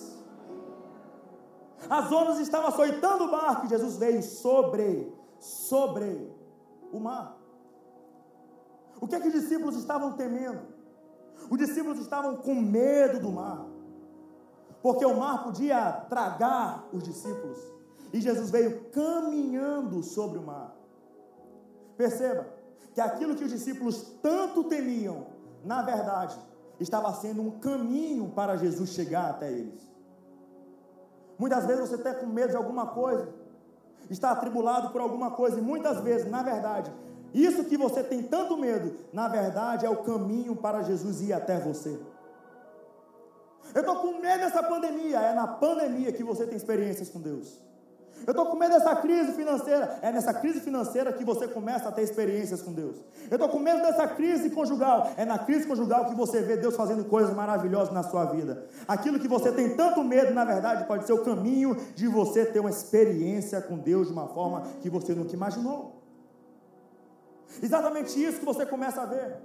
As 1.90 2.12
ondas 2.12 2.40
estavam 2.40 2.70
açoitando 2.70 3.26
o 3.26 3.32
barco 3.32 3.66
e 3.66 3.70
Jesus 3.70 3.98
veio 3.98 4.22
sobre, 4.24 5.12
sobre 5.40 6.32
o 6.92 7.00
mar. 7.00 7.38
O 9.00 9.08
que 9.08 9.16
é 9.16 9.20
que 9.20 9.28
os 9.28 9.34
discípulos 9.34 9.76
estavam 9.76 10.14
temendo? 10.14 10.62
Os 11.50 11.58
discípulos 11.58 12.00
estavam 12.00 12.38
com 12.38 12.54
medo 12.54 13.20
do 13.20 13.32
mar, 13.32 13.66
porque 14.82 15.04
o 15.04 15.18
mar 15.18 15.44
podia 15.44 15.92
tragar 16.08 16.88
os 16.94 17.04
discípulos, 17.04 17.58
e 18.14 18.22
Jesus 18.22 18.52
veio 18.52 18.86
caminhando 18.92 20.04
sobre 20.04 20.38
o 20.38 20.44
mar. 20.44 20.76
Perceba 21.98 22.48
que 22.94 23.02
aquilo 23.02 23.36
que 23.36 23.44
os 23.44 23.52
discípulos 23.52 24.14
tanto 24.22 24.64
temiam, 24.66 25.28
na 25.66 25.82
verdade, 25.82 26.38
estava 26.80 27.12
sendo 27.14 27.42
um 27.42 27.60
caminho 27.60 28.30
para 28.30 28.56
Jesus 28.56 28.92
chegar 28.92 29.30
até 29.30 29.52
eles. 29.52 29.91
Muitas 31.42 31.66
vezes 31.66 31.90
você 31.90 31.96
está 31.96 32.14
com 32.14 32.28
medo 32.28 32.52
de 32.52 32.56
alguma 32.56 32.86
coisa, 32.86 33.28
está 34.12 34.30
atribulado 34.30 34.92
por 34.92 35.02
alguma 35.02 35.32
coisa, 35.32 35.58
e 35.58 35.62
muitas 35.62 36.00
vezes, 36.02 36.30
na 36.30 36.44
verdade, 36.44 36.94
isso 37.34 37.64
que 37.64 37.76
você 37.76 38.04
tem 38.04 38.22
tanto 38.22 38.56
medo, 38.56 38.96
na 39.12 39.28
verdade, 39.28 39.84
é 39.84 39.90
o 39.90 40.04
caminho 40.04 40.56
para 40.56 40.84
Jesus 40.84 41.20
ir 41.20 41.34
até 41.34 41.60
você. 41.60 42.00
Eu 43.74 43.82
estou 43.82 43.96
com 43.96 44.22
medo 44.22 44.42
dessa 44.42 44.62
pandemia, 44.62 45.20
é 45.20 45.34
na 45.34 45.48
pandemia 45.48 46.12
que 46.12 46.24
você 46.24 46.46
tem 46.46 46.56
experiências 46.56 47.10
com 47.10 47.20
Deus. 47.20 47.60
Eu 48.26 48.32
estou 48.32 48.46
com 48.46 48.58
medo 48.58 48.74
dessa 48.74 48.96
crise 48.96 49.34
financeira. 49.34 50.00
É 50.02 50.12
nessa 50.12 50.34
crise 50.34 50.60
financeira 50.60 51.12
que 51.12 51.24
você 51.24 51.48
começa 51.48 51.90
a 51.90 51.92
ter 51.92 52.04
experiências 52.04 52.62
com 52.62 52.72
Deus. 52.72 52.98
Eu 53.30 53.36
estou 53.36 53.50
com 53.50 53.60
medo 53.60 53.82
dessa 53.82 54.08
crise 54.08 54.50
conjugal. 54.50 55.12
É 55.18 55.26
na 55.26 55.40
crise 55.40 55.68
conjugal 55.68 56.06
que 56.06 56.16
você 56.16 56.42
vê 56.42 56.58
Deus 56.58 56.76
fazendo 56.76 57.06
coisas 57.06 57.36
maravilhosas 57.36 57.94
na 57.94 58.04
sua 58.04 58.26
vida. 58.26 58.66
Aquilo 58.88 59.20
que 59.20 59.28
você 59.28 59.52
tem 59.52 59.76
tanto 59.76 60.04
medo, 60.04 60.34
na 60.34 60.46
verdade, 60.46 60.86
pode 60.86 61.06
ser 61.06 61.14
o 61.14 61.24
caminho 61.24 61.76
de 61.96 62.08
você 62.08 62.46
ter 62.46 62.60
uma 62.60 62.70
experiência 62.70 63.62
com 63.62 63.78
Deus 63.78 64.08
de 64.08 64.14
uma 64.14 64.28
forma 64.28 64.64
que 64.82 64.90
você 64.90 65.14
nunca 65.14 65.34
imaginou. 65.34 66.02
Exatamente 67.62 68.22
isso 68.24 68.40
que 68.40 68.46
você 68.46 68.66
começa 68.66 69.02
a 69.02 69.06
ver. 69.06 69.38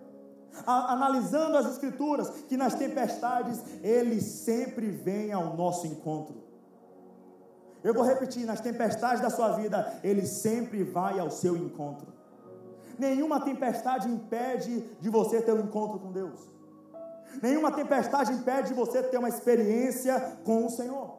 A, 0.66 0.92
analisando 0.92 1.56
as 1.56 1.66
Escrituras, 1.66 2.30
que 2.48 2.56
nas 2.56 2.74
tempestades 2.74 3.60
Ele 3.82 4.20
sempre 4.20 4.90
vem 4.90 5.32
ao 5.32 5.56
nosso 5.56 5.86
encontro. 5.86 6.45
Eu 7.86 7.94
vou 7.94 8.04
repetir: 8.04 8.44
nas 8.44 8.60
tempestades 8.60 9.22
da 9.22 9.30
sua 9.30 9.50
vida, 9.52 9.78
Ele 10.02 10.26
sempre 10.26 10.82
vai 10.82 11.20
ao 11.20 11.30
seu 11.30 11.56
encontro. 11.56 12.08
Nenhuma 12.98 13.40
tempestade 13.40 14.08
impede 14.08 14.80
de 15.00 15.08
você 15.08 15.40
ter 15.40 15.52
um 15.52 15.60
encontro 15.60 16.00
com 16.00 16.10
Deus. 16.10 16.40
Nenhuma 17.40 17.70
tempestade 17.70 18.32
impede 18.32 18.68
de 18.68 18.74
você 18.74 19.02
ter 19.02 19.18
uma 19.18 19.28
experiência 19.28 20.38
com 20.44 20.66
o 20.66 20.70
Senhor. 20.70 21.18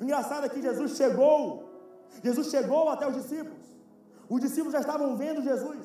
O 0.00 0.04
engraçado 0.04 0.46
é 0.46 0.48
que 0.48 0.62
Jesus 0.62 0.92
chegou, 0.96 1.64
Jesus 2.22 2.48
chegou 2.48 2.88
até 2.88 3.08
os 3.08 3.14
discípulos. 3.14 3.66
Os 4.28 4.40
discípulos 4.40 4.72
já 4.72 4.80
estavam 4.80 5.16
vendo 5.16 5.42
Jesus. 5.42 5.84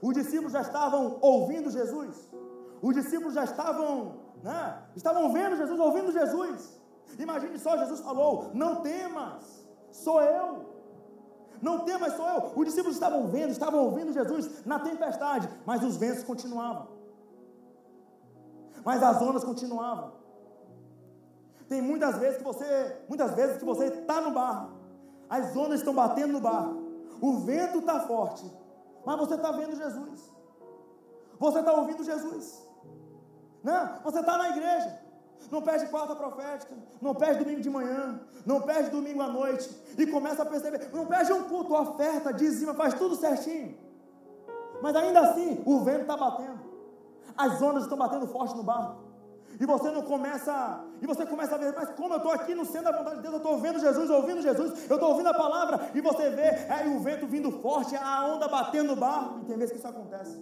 Os 0.00 0.14
discípulos 0.14 0.52
já 0.52 0.60
estavam 0.60 1.18
ouvindo 1.20 1.70
Jesus. 1.70 2.16
Os 2.80 2.94
discípulos 2.94 3.34
já 3.34 3.42
estavam, 3.42 4.14
né? 4.44 4.78
Estavam 4.94 5.32
vendo 5.32 5.56
Jesus, 5.56 5.80
ouvindo 5.80 6.12
Jesus. 6.12 6.77
Imagine 7.18 7.58
só, 7.58 7.76
Jesus 7.76 8.00
falou: 8.00 8.50
Não 8.54 8.82
temas, 8.82 9.66
sou 9.90 10.20
eu. 10.20 10.78
Não 11.60 11.80
temas, 11.80 12.14
sou 12.14 12.28
eu. 12.28 12.52
Os 12.54 12.66
discípulos 12.66 12.94
estavam 12.96 13.28
vendo, 13.28 13.50
estavam 13.50 13.84
ouvindo 13.84 14.12
Jesus 14.12 14.64
na 14.64 14.78
tempestade, 14.78 15.48
mas 15.66 15.82
os 15.82 15.96
ventos 15.96 16.22
continuavam. 16.22 16.88
Mas 18.84 19.02
as 19.02 19.20
ondas 19.20 19.44
continuavam. 19.44 20.12
Tem 21.68 21.82
muitas 21.82 22.16
vezes 22.18 22.38
que 22.38 22.44
você, 22.44 22.96
muitas 23.08 23.34
vezes 23.34 23.58
que 23.58 23.64
você 23.64 23.86
está 23.86 24.20
no 24.20 24.30
barco, 24.30 24.72
as 25.28 25.54
ondas 25.56 25.80
estão 25.80 25.94
batendo 25.94 26.32
no 26.32 26.40
barco, 26.40 26.82
o 27.20 27.38
vento 27.40 27.80
está 27.80 28.00
forte, 28.00 28.50
mas 29.04 29.18
você 29.18 29.34
está 29.34 29.52
vendo 29.52 29.76
Jesus. 29.76 30.32
Você 31.38 31.58
está 31.58 31.72
ouvindo 31.72 32.02
Jesus. 32.02 32.66
Né? 33.62 34.00
Você 34.04 34.20
está 34.20 34.38
na 34.38 34.50
igreja 34.50 35.07
não 35.50 35.62
perde 35.62 35.86
quarta 35.86 36.14
profética, 36.14 36.74
não 37.00 37.14
perde 37.14 37.44
domingo 37.44 37.60
de 37.60 37.70
manhã, 37.70 38.20
não 38.44 38.60
perde 38.60 38.90
domingo 38.90 39.22
à 39.22 39.28
noite, 39.28 39.70
e 39.96 40.06
começa 40.06 40.42
a 40.42 40.46
perceber, 40.46 40.90
não 40.92 41.06
perde 41.06 41.32
um 41.32 41.44
culto, 41.44 41.74
oferta, 41.74 42.32
dizima, 42.32 42.74
faz 42.74 42.94
tudo 42.94 43.16
certinho. 43.16 43.76
Mas 44.82 44.94
ainda 44.94 45.20
assim, 45.20 45.62
o 45.64 45.80
vento 45.80 46.02
está 46.02 46.16
batendo, 46.16 46.60
as 47.36 47.60
ondas 47.62 47.84
estão 47.84 47.98
batendo 47.98 48.26
forte 48.26 48.56
no 48.56 48.62
barco. 48.62 49.08
E 49.60 49.66
você 49.66 49.90
não 49.90 50.02
começa, 50.02 50.84
e 51.00 51.06
você 51.06 51.26
começa 51.26 51.54
a 51.56 51.58
ver, 51.58 51.74
mas 51.74 51.90
como 51.90 52.14
eu 52.14 52.18
estou 52.18 52.32
aqui 52.32 52.54
no 52.54 52.64
centro 52.64 52.92
da 52.92 52.98
vontade 52.98 53.16
de 53.16 53.22
Deus, 53.22 53.34
eu 53.34 53.38
estou 53.38 53.58
vendo 53.58 53.80
Jesus, 53.80 54.08
ouvindo 54.08 54.40
Jesus, 54.40 54.88
eu 54.88 54.96
estou 54.96 55.10
ouvindo 55.10 55.28
a 55.28 55.34
palavra, 55.34 55.90
e 55.94 56.00
você 56.00 56.30
vê 56.30 56.42
é, 56.42 56.86
o 56.94 57.00
vento 57.00 57.26
vindo 57.26 57.50
forte, 57.50 57.96
a 57.96 58.26
onda 58.26 58.46
batendo 58.46 58.88
no 58.88 58.96
barco, 58.96 59.40
e 59.40 59.44
tem 59.46 59.56
vezes 59.56 59.72
que 59.72 59.78
isso 59.78 59.88
acontece. 59.88 60.38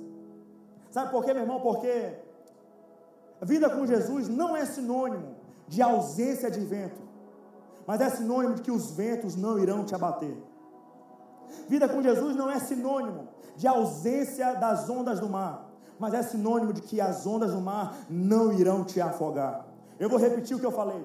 Sabe 0.91 1.11
por 1.11 1.25
quê, 1.25 1.33
meu 1.33 1.43
irmão? 1.43 1.61
Porque 1.61 2.15
a 3.41 3.45
vida 3.45 3.69
com 3.69 3.87
Jesus 3.87 4.29
não 4.29 4.57
é 4.57 4.65
sinônimo 4.65 5.37
de 5.69 5.83
ausência 5.83 6.51
de 6.51 6.61
vento, 6.61 7.01
mas 7.87 8.01
é 8.01 8.11
sinônimo 8.11 8.55
de 8.55 8.63
que 8.63 8.71
os 8.71 8.91
ventos 8.93 9.37
não 9.37 9.59
irão 9.59 9.85
te 9.85 9.95
abater. 9.95 10.37
Vida 11.69 11.89
com 11.89 12.03
Jesus 12.03 12.35
não 12.35 12.51
é 12.51 12.59
sinônimo 12.59 13.29
de 13.57 13.67
ausência 13.67 14.55
das 14.55 14.89
ondas 14.89 15.21
do 15.21 15.29
mar, 15.29 15.71
mas 15.99 16.15
é 16.15 16.23
sinônimo 16.23 16.73
de 16.73 16.83
que 16.83 17.01
as 17.01 17.27
ondas 17.27 17.53
do 17.53 17.61
mar 17.61 17.97
não 18.09 18.53
irão 18.53 18.85
te 18.85 19.01
afogar. 19.01 19.67
Eu 19.99 20.09
vou 20.09 20.19
repetir 20.19 20.57
o 20.57 20.61
que 20.61 20.67
eu 20.67 20.73
falei. 20.73 21.05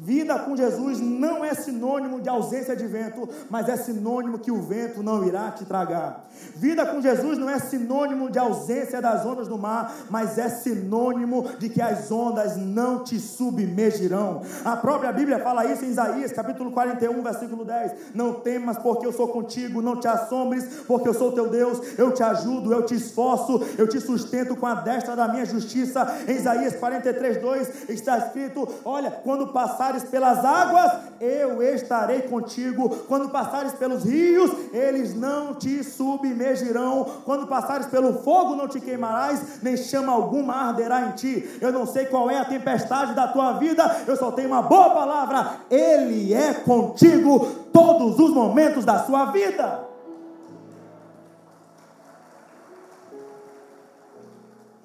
Vida 0.00 0.38
com 0.38 0.56
Jesus 0.56 1.00
não 1.00 1.44
é 1.44 1.54
sinônimo 1.54 2.20
de 2.20 2.28
ausência 2.28 2.76
de 2.76 2.86
vento, 2.86 3.28
mas 3.50 3.68
é 3.68 3.76
sinônimo 3.76 4.38
que 4.38 4.50
o 4.50 4.62
vento 4.62 5.02
não 5.02 5.24
irá 5.24 5.50
te 5.50 5.64
tragar. 5.64 6.28
Vida 6.54 6.86
com 6.86 7.00
Jesus 7.00 7.36
não 7.36 7.50
é 7.50 7.58
sinônimo 7.58 8.30
de 8.30 8.38
ausência 8.38 9.02
das 9.02 9.26
ondas 9.26 9.48
do 9.48 9.58
mar, 9.58 9.92
mas 10.08 10.38
é 10.38 10.48
sinônimo 10.48 11.44
de 11.58 11.68
que 11.68 11.82
as 11.82 12.10
ondas 12.12 12.56
não 12.56 13.02
te 13.02 13.18
submergirão. 13.18 14.42
A 14.64 14.76
própria 14.76 15.12
Bíblia 15.12 15.40
fala 15.40 15.66
isso 15.66 15.84
em 15.84 15.88
Isaías, 15.88 16.32
capítulo 16.32 16.70
41, 16.70 17.20
versículo 17.22 17.64
10. 17.64 17.92
Não 18.14 18.34
temas, 18.34 18.78
porque 18.78 19.06
eu 19.06 19.12
sou 19.12 19.28
contigo, 19.28 19.82
não 19.82 19.96
te 19.98 20.06
assombres, 20.06 20.64
porque 20.86 21.08
eu 21.08 21.14
sou 21.14 21.32
teu 21.32 21.48
Deus, 21.48 21.98
eu 21.98 22.12
te 22.12 22.22
ajudo, 22.22 22.72
eu 22.72 22.84
te 22.84 22.94
esforço, 22.94 23.60
eu 23.76 23.88
te 23.88 24.00
sustento 24.00 24.54
com 24.54 24.66
a 24.66 24.74
destra 24.74 25.16
da 25.16 25.26
minha 25.26 25.44
justiça. 25.44 26.06
Em 26.28 26.36
Isaías 26.36 26.76
43, 26.76 27.40
2 27.40 27.90
está 27.90 28.18
escrito: 28.18 28.68
Olha, 28.84 29.10
quando 29.10 29.48
passar 29.48 29.67
passares 29.68 30.04
pelas 30.04 30.44
águas, 30.44 30.92
eu 31.20 31.62
estarei 31.62 32.22
contigo. 32.22 32.88
Quando 33.06 33.28
passares 33.28 33.72
pelos 33.72 34.04
rios, 34.04 34.50
eles 34.72 35.14
não 35.14 35.54
te 35.54 35.84
submergirão. 35.84 37.04
Quando 37.24 37.46
passares 37.46 37.86
pelo 37.86 38.22
fogo, 38.22 38.56
não 38.56 38.66
te 38.66 38.80
queimarás, 38.80 39.62
nem 39.62 39.76
chama 39.76 40.12
alguma 40.12 40.54
arderá 40.54 41.08
em 41.08 41.12
ti. 41.12 41.58
Eu 41.60 41.72
não 41.72 41.86
sei 41.86 42.06
qual 42.06 42.30
é 42.30 42.38
a 42.38 42.44
tempestade 42.44 43.14
da 43.14 43.28
tua 43.28 43.52
vida, 43.54 44.04
eu 44.06 44.16
só 44.16 44.30
tenho 44.32 44.48
uma 44.48 44.62
boa 44.62 44.90
palavra: 44.90 45.60
Ele 45.70 46.32
é 46.32 46.54
contigo 46.54 47.46
todos 47.72 48.18
os 48.18 48.30
momentos 48.30 48.84
da 48.84 49.04
sua 49.04 49.26
vida. 49.26 49.86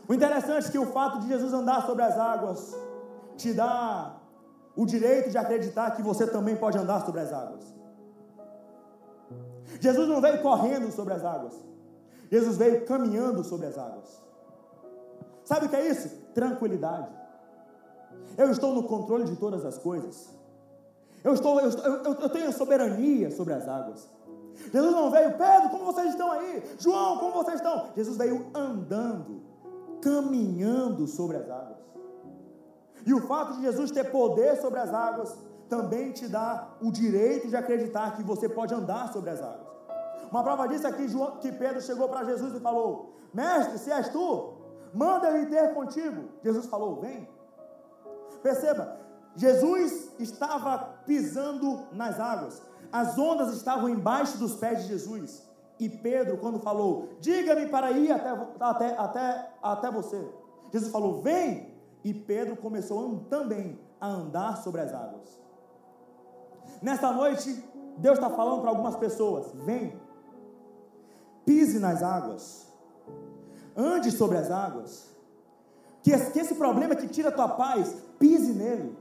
O 0.08 0.14
interessante 0.14 0.68
é 0.68 0.72
que 0.72 0.78
o 0.78 0.92
fato 0.92 1.20
de 1.22 1.28
Jesus 1.30 1.54
andar 1.54 1.86
sobre 1.86 2.04
as 2.04 2.18
águas 2.18 2.76
te 3.38 3.54
dá 3.54 4.14
o 4.76 4.86
direito 4.86 5.30
de 5.30 5.38
acreditar 5.38 5.92
que 5.92 6.02
você 6.02 6.26
também 6.28 6.56
pode 6.56 6.78
andar 6.78 7.06
sobre 7.06 7.22
as 7.22 7.32
águas. 7.32 7.74
Jesus 9.80 10.08
não 10.08 10.22
veio 10.22 10.42
correndo 10.42 10.92
sobre 10.92 11.14
as 11.14 11.24
águas, 11.24 11.54
Jesus 12.32 12.58
veio 12.58 12.86
caminhando 12.86 13.44
sobre 13.44 13.68
as 13.68 13.78
águas. 13.78 14.22
Sabe 15.44 15.66
o 15.66 15.70
que 15.70 15.76
é 15.76 15.88
isso? 15.88 16.10
Tranquilidade. 16.34 17.10
Eu 18.38 18.50
estou 18.50 18.74
no 18.74 18.84
controle 18.84 19.26
de 19.26 19.36
todas 19.36 19.66
as 19.66 19.78
coisas. 19.78 20.34
Eu, 21.24 21.34
estou, 21.34 21.60
eu, 21.60 21.70
eu, 21.70 22.14
eu 22.16 22.30
tenho 22.30 22.52
soberania 22.52 23.30
sobre 23.32 23.54
as 23.54 23.68
águas. 23.68 24.10
Jesus 24.72 24.92
não 24.92 25.10
veio, 25.10 25.38
Pedro, 25.38 25.70
como 25.70 25.86
vocês 25.86 26.10
estão 26.10 26.32
aí? 26.32 26.64
João, 26.80 27.18
como 27.18 27.34
vocês 27.34 27.56
estão? 27.56 27.90
Jesus 27.96 28.18
veio 28.18 28.48
andando, 28.54 29.42
caminhando 30.02 31.08
sobre 31.08 31.38
as 31.38 31.50
águas. 31.50 31.83
E 33.06 33.14
o 33.14 33.22
fato 33.28 33.54
de 33.54 33.62
Jesus 33.62 33.92
ter 33.92 34.06
poder 34.12 34.58
sobre 34.62 34.80
as 34.80 34.94
águas 34.94 35.38
também 35.70 36.12
te 36.12 36.28
dá 36.28 36.76
o 36.82 36.92
direito 36.92 37.48
de 37.48 37.56
acreditar 37.56 38.16
que 38.16 38.24
você 38.24 38.48
pode 38.48 38.74
andar 38.74 39.12
sobre 39.12 39.30
as 39.30 39.42
águas. 39.42 39.74
Uma 40.32 40.44
prova 40.44 40.68
disso 40.68 40.88
é 40.88 40.92
que, 40.92 41.08
João, 41.08 41.38
que 41.38 41.52
Pedro 41.52 41.82
chegou 41.82 42.08
para 42.08 42.24
Jesus 42.24 42.54
e 42.56 42.60
falou: 42.60 43.14
Mestre, 43.34 43.78
se 43.78 43.92
és 43.92 44.10
tu, 44.10 44.54
manda 44.94 45.30
ele 45.30 45.48
ter 45.48 45.74
contigo. 45.74 46.30
Jesus 46.44 46.66
falou: 46.68 47.02
Vem. 47.02 47.28
Perceba, 48.42 48.98
Jesus 49.36 50.12
estava 50.20 50.78
pisando 51.06 51.88
nas 51.92 52.20
águas, 52.20 52.62
as 52.92 53.18
ondas 53.18 53.54
estavam 53.54 53.90
embaixo 53.90 54.38
dos 54.38 54.56
pés 54.56 54.84
de 54.84 54.90
Jesus. 54.90 55.48
E 55.80 55.90
Pedro, 55.90 56.38
quando 56.38 56.60
falou, 56.60 57.10
diga-me 57.20 57.68
para 57.68 57.92
ir 57.92 58.12
até, 58.12 58.30
até, 58.60 58.96
até, 58.96 59.50
até 59.62 59.92
você, 59.92 60.24
Jesus 60.72 60.92
falou, 60.92 61.22
vem. 61.22 61.73
E 62.04 62.14
Pedro 62.14 62.58
começou 62.58 63.26
também 63.30 63.80
a 64.00 64.08
andar 64.08 64.58
sobre 64.58 64.82
as 64.82 64.94
águas. 64.94 65.42
Nesta 66.82 67.12
noite, 67.12 67.64
Deus 67.98 68.18
está 68.18 68.30
falando 68.30 68.62
para 68.62 68.70
algumas 68.70 68.96
pessoas: 68.96 69.52
vem, 69.54 69.96
pise 71.46 71.80
nas 71.80 72.04
águas, 72.04 72.68
ande 73.76 74.12
sobre 74.12 74.38
as 74.38 74.52
águas, 74.52 75.14
que 76.02 76.12
esse 76.12 76.56
problema 76.56 76.96
que 76.96 77.08
tira 77.08 77.30
a 77.30 77.32
tua 77.32 77.50
paz, 77.50 77.96
pise 78.20 78.52
nele. 78.52 78.98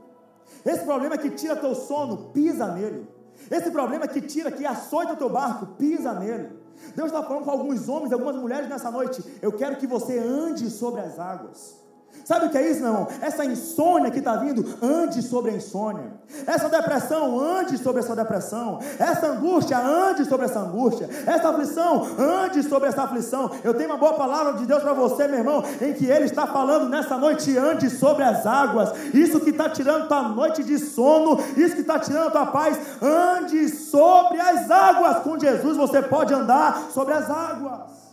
Esse 0.65 0.85
problema 0.85 1.17
que 1.17 1.29
tira 1.31 1.55
teu 1.55 1.75
sono, 1.75 2.29
pisa 2.31 2.73
nele. 2.73 3.07
Esse 3.51 3.71
problema 3.71 4.07
que 4.07 4.21
tira, 4.21 4.51
que 4.51 4.65
açoita 4.65 5.13
o 5.13 5.17
teu 5.17 5.29
barco, 5.29 5.65
pisa 5.77 6.13
nele. 6.13 6.57
Deus 6.95 7.07
está 7.07 7.23
falando 7.23 7.43
com 7.43 7.51
alguns 7.51 7.89
homens, 7.89 8.13
algumas 8.13 8.35
mulheres 8.35 8.69
nessa 8.69 8.89
noite. 8.89 9.23
Eu 9.41 9.51
quero 9.51 9.77
que 9.77 9.87
você 9.87 10.17
ande 10.17 10.69
sobre 10.69 11.01
as 11.01 11.19
águas. 11.19 11.82
Sabe 12.23 12.45
o 12.45 12.49
que 12.49 12.57
é 12.57 12.69
isso, 12.69 12.81
meu 12.81 12.89
irmão? 12.89 13.07
Essa 13.21 13.43
insônia 13.43 14.09
que 14.09 14.19
está 14.19 14.37
vindo, 14.37 14.65
ande 14.81 15.21
sobre 15.21 15.51
a 15.51 15.55
insônia. 15.55 16.13
Essa 16.47 16.69
depressão, 16.69 17.39
ande 17.39 17.77
sobre 17.77 18.01
essa 18.01 18.15
depressão. 18.15 18.79
Essa 18.97 19.27
angústia, 19.27 19.77
ande 19.77 20.25
sobre 20.25 20.45
essa 20.45 20.59
angústia. 20.59 21.09
Essa 21.27 21.49
aflição, 21.49 22.07
ande 22.17 22.63
sobre 22.63 22.89
essa 22.89 23.03
aflição. 23.03 23.51
Eu 23.63 23.73
tenho 23.73 23.89
uma 23.89 23.97
boa 23.97 24.13
palavra 24.13 24.53
de 24.53 24.65
Deus 24.65 24.81
para 24.81 24.93
você, 24.93 25.27
meu 25.27 25.39
irmão, 25.39 25.63
em 25.81 25.93
que 25.93 26.05
Ele 26.05 26.25
está 26.25 26.47
falando 26.47 26.87
nessa 26.87 27.17
noite, 27.17 27.57
ande 27.57 27.89
sobre 27.89 28.23
as 28.23 28.45
águas. 28.45 28.91
Isso 29.13 29.39
que 29.39 29.49
está 29.49 29.69
tirando 29.69 30.07
tua 30.07 30.23
noite 30.29 30.63
de 30.63 30.79
sono, 30.79 31.37
isso 31.57 31.75
que 31.75 31.81
está 31.81 31.99
tirando 31.99 32.31
tua 32.31 32.45
paz, 32.45 32.79
ande 33.01 33.67
sobre 33.69 34.39
as 34.39 34.71
águas. 34.71 35.17
Com 35.23 35.37
Jesus 35.37 35.75
você 35.75 36.01
pode 36.01 36.33
andar 36.33 36.89
sobre 36.91 37.13
as 37.13 37.29
águas. 37.29 38.12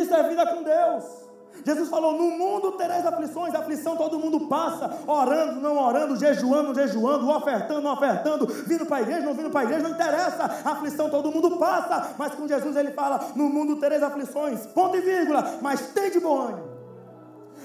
Isso 0.00 0.14
é 0.14 0.28
vida 0.28 0.46
com 0.46 0.62
Deus. 0.62 1.32
Jesus 1.64 1.88
falou: 1.88 2.12
No 2.14 2.30
mundo 2.30 2.72
tereis 2.72 3.06
aflições, 3.06 3.54
aflição 3.54 3.96
todo 3.96 4.18
mundo 4.18 4.48
passa, 4.48 4.90
orando, 5.06 5.60
não 5.60 5.78
orando, 5.78 6.16
jejuando, 6.16 6.74
jejuando, 6.74 7.28
ofertando, 7.30 7.82
não 7.82 7.92
ofertando, 7.92 8.46
vindo 8.46 8.86
para 8.86 8.98
a 8.98 9.02
igreja, 9.02 9.20
não 9.20 9.34
vindo 9.34 9.50
para 9.50 9.60
a 9.60 9.64
igreja, 9.64 9.82
não 9.82 9.90
interessa, 9.90 10.44
aflição 10.64 11.10
todo 11.10 11.30
mundo 11.30 11.58
passa, 11.58 12.14
mas 12.18 12.34
com 12.34 12.48
Jesus 12.48 12.74
ele 12.76 12.92
fala: 12.92 13.20
No 13.36 13.48
mundo 13.48 13.76
tereis 13.76 14.02
aflições, 14.02 14.66
ponto 14.66 14.96
e 14.96 15.00
vírgula, 15.00 15.58
mas 15.60 15.92
tem 15.92 16.10
de 16.10 16.20
bom 16.20 16.40
ânimo. 16.40 16.72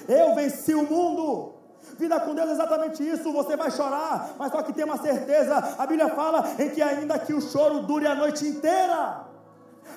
Eu 0.08 0.36
venci 0.36 0.74
o 0.74 0.84
mundo. 0.84 1.54
Vida 1.98 2.20
com 2.20 2.36
Deus 2.36 2.50
é 2.50 2.52
exatamente 2.52 3.08
isso. 3.08 3.32
Você 3.32 3.56
vai 3.56 3.72
chorar, 3.72 4.36
mas 4.38 4.52
só 4.52 4.62
que 4.62 4.74
tem 4.74 4.84
uma 4.84 4.98
certeza. 4.98 5.76
A 5.78 5.86
Bíblia 5.86 6.10
fala 6.10 6.44
em 6.60 6.70
que 6.70 6.82
ainda 6.82 7.18
que 7.18 7.34
o 7.34 7.42
choro 7.42 7.80
dure 7.84 8.06
a 8.06 8.14
noite 8.14 8.46
inteira, 8.46 9.26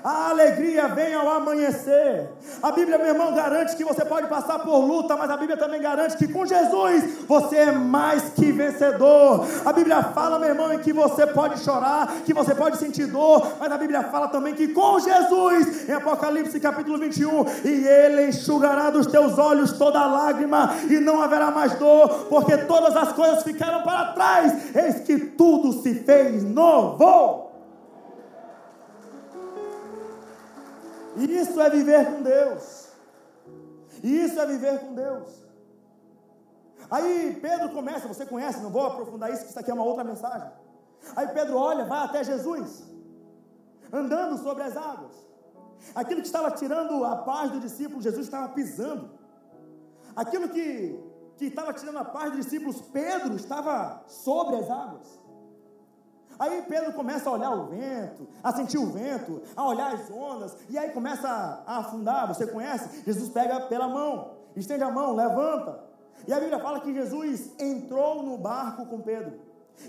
a 0.03 0.31
alegria 0.31 0.89
vem 0.89 1.15
ao 1.15 1.29
amanhecer. 1.29 2.29
A 2.63 2.71
Bíblia, 2.73 2.99
meu 2.99 3.09
irmão, 3.09 3.35
garante 3.35 3.77
que 3.77 3.85
você 3.85 4.05
pode 4.05 4.27
passar 4.29 4.61
por 4.61 4.79
luta, 4.79 5.17
mas 5.17 5.31
a 5.31 5.37
Bíblia 5.37 5.57
também 5.57 5.81
garante 5.81 6.17
que 6.17 6.29
com 6.29 6.47
Jesus 6.47 7.27
você 7.27 7.57
é 7.57 7.73
mais 7.73 8.31
que 8.31 8.51
vencedor. 8.53 9.47
A 9.65 9.73
Bíblia 9.73 10.03
fala, 10.03 10.39
meu 10.39 10.49
irmão, 10.49 10.71
que 10.79 10.93
você 10.93 11.27
pode 11.27 11.61
chorar, 11.61 12.23
que 12.25 12.33
você 12.33 12.55
pode 12.55 12.77
sentir 12.79 13.07
dor, 13.07 13.55
mas 13.59 13.71
a 13.71 13.79
Bíblia 13.79 14.03
fala 14.05 14.29
também 14.29 14.55
que 14.55 14.69
com 14.69 14.99
Jesus, 14.99 15.89
em 15.89 15.93
Apocalipse 15.93 16.59
capítulo 16.61 16.99
21, 16.99 17.45
e 17.65 17.87
Ele 17.87 18.29
enxugará 18.29 18.91
dos 18.91 19.07
teus 19.07 19.39
olhos 19.39 19.73
toda 19.73 20.07
lágrima, 20.07 20.75
e 20.89 20.99
não 21.01 21.21
haverá 21.21 21.51
mais 21.51 21.75
dor, 21.75 22.27
porque 22.29 22.57
todas 22.59 22.97
as 22.97 23.13
coisas 23.13 23.43
ficaram 23.43 23.83
para 23.83 24.13
trás, 24.13 24.75
eis 24.75 25.01
que 25.01 25.19
tudo 25.19 25.83
se 25.83 25.95
fez 25.95 26.43
novo. 26.43 27.50
Isso 31.17 31.61
é 31.61 31.71
viver 31.71 32.07
com 32.07 32.23
Deus. 32.23 32.89
Isso 34.03 34.41
é 34.41 34.47
viver 34.47 34.79
com 34.81 34.95
Deus. 34.95 35.29
Aí 36.91 37.39
Pedro 37.41 37.71
começa, 37.71 38.09
você 38.09 38.27
conhece, 38.27 38.61
não 38.61 38.71
vou 38.71 38.87
aprofundar 38.87 39.31
isso, 39.31 39.43
que 39.45 39.51
isso 39.51 39.59
aqui 39.59 39.71
é 39.71 39.75
uma 39.75 39.85
outra 39.85 40.03
mensagem. 40.03 40.51
Aí 41.15 41.29
Pedro 41.29 41.57
olha, 41.57 41.85
vai 41.85 42.05
até 42.05 42.25
Jesus, 42.25 42.83
andando 43.93 44.39
sobre 44.39 44.63
as 44.65 44.77
águas. 44.77 45.13
Aquilo 45.95 46.21
que 46.21 46.27
estava 46.27 46.51
tirando 46.51 47.05
a 47.05 47.17
paz 47.17 47.51
do 47.51 47.61
discípulo, 47.61 48.03
Jesus 48.03 48.27
estava 48.27 48.49
pisando. 48.51 49.11
Aquilo 50.15 50.49
que, 50.49 50.99
que 51.37 51.47
estava 51.47 51.73
tirando 51.73 51.99
a 51.99 52.05
paz 52.05 52.33
dos 52.33 52.45
discípulos, 52.45 52.81
Pedro 52.81 53.35
estava 53.37 54.03
sobre 54.07 54.57
as 54.57 54.71
águas. 54.71 55.21
Aí 56.41 56.63
Pedro 56.63 56.95
começa 56.95 57.29
a 57.29 57.35
olhar 57.35 57.51
o 57.51 57.67
vento, 57.67 58.27
a 58.43 58.51
sentir 58.51 58.79
o 58.79 58.87
vento, 58.87 59.43
a 59.55 59.69
olhar 59.69 59.93
as 59.93 60.11
ondas, 60.11 60.57
e 60.71 60.79
aí 60.79 60.89
começa 60.89 61.29
a 61.29 61.77
afundar. 61.81 62.27
Você 62.29 62.47
conhece? 62.47 63.05
Jesus 63.05 63.29
pega 63.29 63.61
pela 63.67 63.87
mão, 63.87 64.31
estende 64.57 64.83
a 64.83 64.91
mão, 64.91 65.15
levanta. 65.15 65.85
E 66.27 66.33
a 66.33 66.41
Bíblia 66.41 66.59
fala 66.59 66.81
que 66.81 66.95
Jesus 66.95 67.53
entrou 67.59 68.23
no 68.23 68.39
barco 68.39 68.87
com 68.87 69.03
Pedro. 69.03 69.39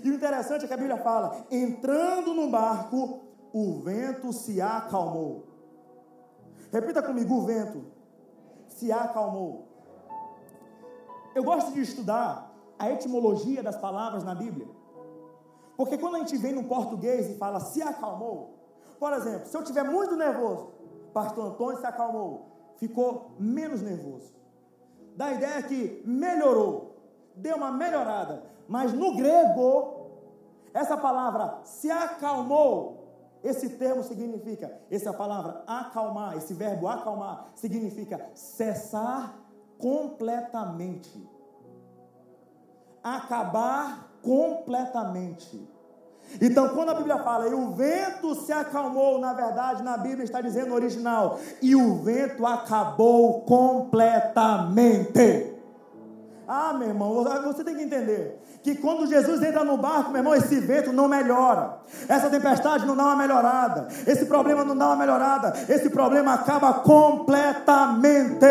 E 0.04 0.10
o 0.10 0.14
interessante 0.14 0.66
é 0.66 0.68
que 0.68 0.74
a 0.74 0.76
Bíblia 0.76 0.98
fala: 0.98 1.42
entrando 1.50 2.34
no 2.34 2.50
barco, 2.50 3.20
o 3.50 3.80
vento 3.80 4.30
se 4.30 4.60
acalmou. 4.60 5.46
Repita 6.70 7.02
comigo: 7.02 7.34
o 7.34 7.46
vento 7.46 7.82
se 8.68 8.92
acalmou. 8.92 9.68
Eu 11.34 11.42
gosto 11.42 11.72
de 11.72 11.80
estudar 11.80 12.52
a 12.78 12.90
etimologia 12.90 13.62
das 13.62 13.78
palavras 13.78 14.22
na 14.22 14.34
Bíblia. 14.34 14.81
Porque 15.82 15.98
quando 15.98 16.14
a 16.14 16.18
gente 16.20 16.36
vem 16.36 16.52
no 16.52 16.62
português 16.62 17.28
e 17.28 17.34
fala 17.34 17.58
se 17.58 17.82
acalmou, 17.82 18.54
por 19.00 19.12
exemplo, 19.14 19.48
se 19.48 19.56
eu 19.56 19.62
estiver 19.62 19.82
muito 19.82 20.14
nervoso, 20.14 20.70
pastor 21.12 21.46
Antônio 21.46 21.80
se 21.80 21.84
acalmou, 21.84 22.46
ficou 22.76 23.32
menos 23.36 23.82
nervoso. 23.82 24.32
Dá 25.16 25.24
a 25.24 25.32
ideia 25.32 25.60
que 25.64 26.00
melhorou, 26.06 26.94
deu 27.34 27.56
uma 27.56 27.72
melhorada. 27.72 28.44
Mas 28.68 28.92
no 28.92 29.16
grego, 29.16 30.06
essa 30.72 30.96
palavra 30.96 31.58
se 31.64 31.90
acalmou, 31.90 33.40
esse 33.42 33.70
termo 33.70 34.04
significa, 34.04 34.80
essa 34.88 35.12
palavra 35.12 35.64
acalmar, 35.66 36.36
esse 36.36 36.54
verbo 36.54 36.86
acalmar, 36.86 37.50
significa 37.56 38.30
cessar 38.36 39.36
completamente, 39.78 41.28
acabar 43.02 44.12
completamente. 44.22 45.71
Então, 46.40 46.70
quando 46.70 46.90
a 46.90 46.94
Bíblia 46.94 47.18
fala 47.18 47.48
e 47.48 47.54
o 47.54 47.70
vento 47.70 48.34
se 48.34 48.52
acalmou, 48.52 49.18
na 49.18 49.32
verdade, 49.32 49.82
na 49.82 49.96
Bíblia 49.96 50.24
está 50.24 50.40
dizendo 50.40 50.74
original, 50.74 51.38
e 51.60 51.76
o 51.76 51.96
vento 51.96 52.46
acabou 52.46 53.42
completamente. 53.42 55.51
Ah, 56.54 56.74
meu 56.74 56.88
irmão, 56.88 57.24
você 57.46 57.64
tem 57.64 57.74
que 57.74 57.82
entender 57.82 58.38
que 58.62 58.74
quando 58.74 59.06
Jesus 59.06 59.42
entra 59.42 59.64
no 59.64 59.78
barco, 59.78 60.10
meu 60.10 60.18
irmão, 60.18 60.34
esse 60.34 60.60
vento 60.60 60.92
não 60.92 61.08
melhora, 61.08 61.78
essa 62.06 62.28
tempestade 62.28 62.84
não 62.84 62.94
dá 62.94 63.04
uma 63.04 63.16
melhorada, 63.16 63.88
esse 64.06 64.26
problema 64.26 64.62
não 64.62 64.76
dá 64.76 64.88
uma 64.88 64.96
melhorada, 64.96 65.54
esse 65.66 65.88
problema 65.88 66.34
acaba 66.34 66.74
completamente. 66.74 68.44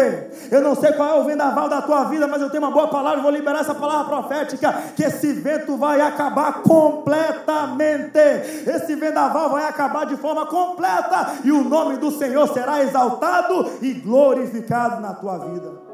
Eu 0.50 0.62
não 0.62 0.74
sei 0.74 0.94
qual 0.94 1.10
é 1.10 1.22
o 1.22 1.26
vendaval 1.26 1.70
da 1.70 1.80
tua 1.84 2.06
vida, 2.06 2.26
mas 2.26 2.42
eu 2.42 2.50
tenho 2.50 2.64
uma 2.64 2.72
boa 2.72 2.88
palavra, 2.88 3.22
vou 3.22 3.30
liberar 3.30 3.60
essa 3.60 3.76
palavra 3.76 4.06
profética: 4.06 4.74
que 4.96 5.04
esse 5.04 5.32
vento 5.34 5.78
vai 5.78 6.02
acabar 6.02 6.64
completamente, 6.64 8.18
esse 8.66 8.96
vendaval 8.96 9.52
vai 9.52 9.66
acabar 9.66 10.08
de 10.08 10.18
forma 10.18 10.48
completa, 10.48 11.34
e 11.44 11.52
o 11.52 11.64
nome 11.64 11.98
do 11.98 12.10
Senhor 12.10 12.52
será 12.52 12.82
exaltado 12.82 13.74
e 13.80 13.94
glorificado 13.94 15.00
na 15.00 15.14
tua 15.14 15.38
vida. 15.38 15.91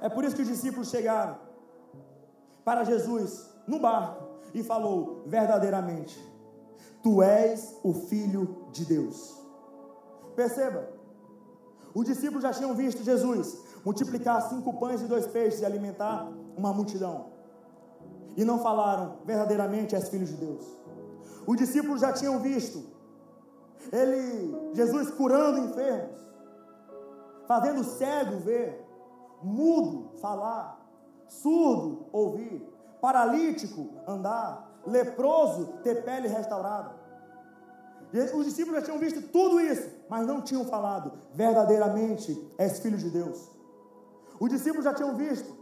É 0.00 0.08
por 0.08 0.24
isso 0.24 0.36
que 0.36 0.42
os 0.42 0.48
discípulos 0.48 0.88
chegaram 0.88 1.38
para 2.64 2.84
Jesus 2.84 3.48
no 3.66 3.78
barco 3.78 4.24
e 4.54 4.62
falou 4.62 5.22
verdadeiramente: 5.26 6.18
Tu 7.02 7.22
és 7.22 7.76
o 7.82 7.92
filho 7.92 8.66
de 8.72 8.84
Deus. 8.84 9.36
Perceba, 10.36 10.88
os 11.94 12.04
discípulos 12.04 12.42
já 12.42 12.52
tinham 12.52 12.74
visto 12.74 13.02
Jesus 13.02 13.58
multiplicar 13.84 14.48
cinco 14.48 14.78
pães 14.78 15.00
e 15.02 15.06
dois 15.06 15.26
peixes 15.26 15.60
e 15.60 15.64
alimentar 15.64 16.28
uma 16.56 16.72
multidão. 16.72 17.26
E 18.36 18.44
não 18.44 18.60
falaram 18.60 19.16
verdadeiramente 19.24 19.96
és 19.96 20.08
filho 20.08 20.26
de 20.26 20.34
Deus. 20.34 20.64
Os 21.46 21.56
discípulos 21.56 22.00
já 22.00 22.12
tinham 22.12 22.38
visto 22.38 22.84
ele, 23.92 24.74
Jesus 24.74 25.10
curando 25.10 25.58
enfermos, 25.60 26.20
fazendo 27.46 27.82
cego 27.82 28.38
ver, 28.38 28.84
mudo 29.42 30.18
falar, 30.20 30.80
surdo 31.28 32.06
ouvir, 32.12 32.66
paralítico 33.00 33.88
andar, 34.06 34.80
leproso 34.86 35.66
ter 35.82 36.04
pele 36.04 36.28
restaurada. 36.28 36.96
Os 38.34 38.46
discípulos 38.46 38.80
já 38.80 38.84
tinham 38.86 38.98
visto 38.98 39.20
tudo 39.28 39.60
isso, 39.60 39.88
mas 40.08 40.26
não 40.26 40.40
tinham 40.40 40.64
falado, 40.64 41.12
verdadeiramente 41.34 42.52
és 42.56 42.78
filho 42.78 42.96
de 42.96 43.10
Deus. 43.10 43.50
Os 44.40 44.48
discípulos 44.48 44.84
já 44.84 44.94
tinham 44.94 45.14
visto 45.14 45.54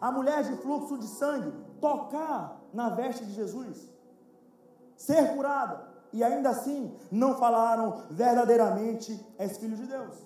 a 0.00 0.10
mulher 0.10 0.42
de 0.42 0.56
fluxo 0.56 0.98
de 0.98 1.06
sangue 1.06 1.52
tocar 1.80 2.62
na 2.72 2.88
veste 2.90 3.24
de 3.24 3.32
Jesus, 3.32 3.90
ser 4.96 5.34
curada, 5.34 5.86
e 6.12 6.24
ainda 6.24 6.50
assim 6.50 6.94
não 7.10 7.36
falaram 7.36 8.04
verdadeiramente 8.10 9.24
és 9.38 9.58
filho 9.58 9.76
de 9.76 9.86
Deus. 9.86 10.16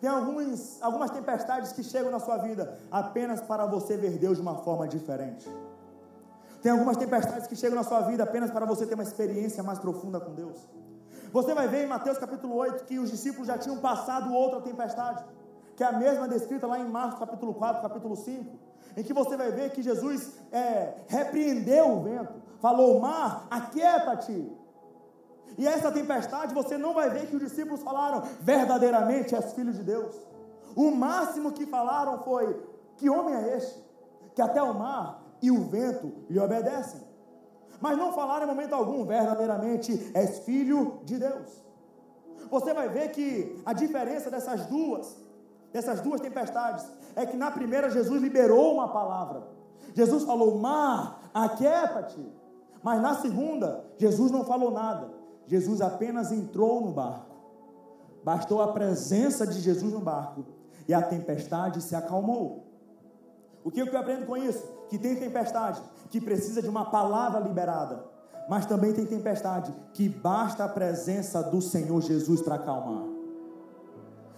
Tem 0.00 0.08
algumas, 0.08 0.80
algumas 0.80 1.10
tempestades 1.10 1.72
que 1.72 1.82
chegam 1.82 2.10
na 2.10 2.20
sua 2.20 2.36
vida 2.38 2.78
apenas 2.90 3.40
para 3.40 3.66
você 3.66 3.96
ver 3.96 4.18
Deus 4.18 4.36
de 4.36 4.42
uma 4.42 4.56
forma 4.56 4.86
diferente. 4.86 5.48
Tem 6.62 6.72
algumas 6.72 6.96
tempestades 6.96 7.46
que 7.46 7.56
chegam 7.56 7.76
na 7.76 7.84
sua 7.84 8.00
vida 8.02 8.22
apenas 8.22 8.50
para 8.50 8.64
você 8.64 8.86
ter 8.86 8.94
uma 8.94 9.02
experiência 9.02 9.62
mais 9.62 9.78
profunda 9.78 10.20
com 10.20 10.34
Deus. 10.34 10.56
Você 11.32 11.54
vai 11.54 11.68
ver 11.68 11.84
em 11.84 11.86
Mateus 11.86 12.18
capítulo 12.18 12.54
8 12.54 12.84
que 12.84 12.98
os 12.98 13.10
discípulos 13.10 13.46
já 13.46 13.58
tinham 13.58 13.78
passado 13.78 14.32
outra 14.32 14.60
tempestade, 14.60 15.24
que 15.76 15.84
é 15.84 15.86
a 15.86 15.92
mesma 15.92 16.26
descrita 16.26 16.66
lá 16.66 16.78
em 16.78 16.88
Marcos 16.88 17.18
capítulo 17.18 17.54
4, 17.54 17.82
capítulo 17.82 18.16
5, 18.16 18.46
em 18.96 19.02
que 19.02 19.12
você 19.12 19.36
vai 19.36 19.52
ver 19.52 19.70
que 19.70 19.82
Jesus 19.82 20.32
é, 20.50 20.94
repreendeu 21.06 21.90
o 21.90 22.02
vento, 22.02 22.34
falou: 22.60 23.00
Mar, 23.00 23.46
aquieta-te. 23.50 24.50
E 25.56 25.66
essa 25.66 25.90
tempestade 25.90 26.54
você 26.54 26.76
não 26.76 26.94
vai 26.94 27.10
ver 27.10 27.26
que 27.26 27.36
os 27.36 27.42
discípulos 27.42 27.82
falaram 27.82 28.22
verdadeiramente 28.40 29.34
és 29.34 29.52
filho 29.52 29.72
de 29.72 29.82
Deus. 29.82 30.14
O 30.76 30.90
máximo 30.90 31.52
que 31.52 31.66
falaram 31.66 32.22
foi: 32.22 32.60
Que 32.96 33.08
homem 33.08 33.34
é 33.34 33.56
este? 33.56 33.82
Que 34.34 34.42
até 34.42 34.62
o 34.62 34.74
mar 34.74 35.22
e 35.40 35.50
o 35.50 35.64
vento 35.64 36.12
lhe 36.28 36.38
obedecem. 36.38 37.00
Mas 37.80 37.96
não 37.96 38.12
falaram 38.12 38.44
em 38.44 38.48
momento 38.48 38.74
algum, 38.74 39.04
verdadeiramente 39.04 40.10
és 40.14 40.40
filho 40.40 41.00
de 41.04 41.18
Deus. 41.18 41.64
Você 42.50 42.72
vai 42.72 42.88
ver 42.88 43.10
que 43.10 43.60
a 43.64 43.72
diferença 43.72 44.30
dessas 44.30 44.66
duas, 44.66 45.16
dessas 45.72 46.00
duas 46.00 46.20
tempestades, 46.20 46.86
é 47.14 47.26
que 47.26 47.36
na 47.36 47.50
primeira 47.50 47.90
Jesus 47.90 48.20
liberou 48.20 48.74
uma 48.74 48.88
palavra. 48.88 49.42
Jesus 49.94 50.24
falou: 50.24 50.58
Mar, 50.58 51.30
aquieta-te. 51.32 52.24
Mas 52.82 53.02
na 53.02 53.16
segunda, 53.16 53.84
Jesus 53.96 54.30
não 54.30 54.44
falou 54.44 54.70
nada. 54.70 55.17
Jesus 55.48 55.80
apenas 55.80 56.30
entrou 56.30 56.82
no 56.82 56.92
barco. 56.92 57.34
Bastou 58.22 58.60
a 58.62 58.72
presença 58.72 59.46
de 59.46 59.60
Jesus 59.60 59.92
no 59.92 60.00
barco 60.00 60.44
e 60.86 60.92
a 60.92 61.00
tempestade 61.00 61.82
se 61.82 61.96
acalmou. 61.96 62.66
O 63.64 63.70
que 63.70 63.80
eu 63.80 63.98
aprendo 63.98 64.26
com 64.26 64.36
isso? 64.36 64.62
Que 64.90 64.98
tem 64.98 65.16
tempestade 65.16 65.80
que 66.10 66.20
precisa 66.20 66.60
de 66.60 66.68
uma 66.68 66.90
palavra 66.90 67.40
liberada, 67.40 68.04
mas 68.48 68.66
também 68.66 68.92
tem 68.92 69.06
tempestade 69.06 69.74
que 69.94 70.08
basta 70.08 70.64
a 70.64 70.68
presença 70.68 71.42
do 71.42 71.62
Senhor 71.62 72.00
Jesus 72.02 72.42
para 72.42 72.56
acalmar. 72.56 73.04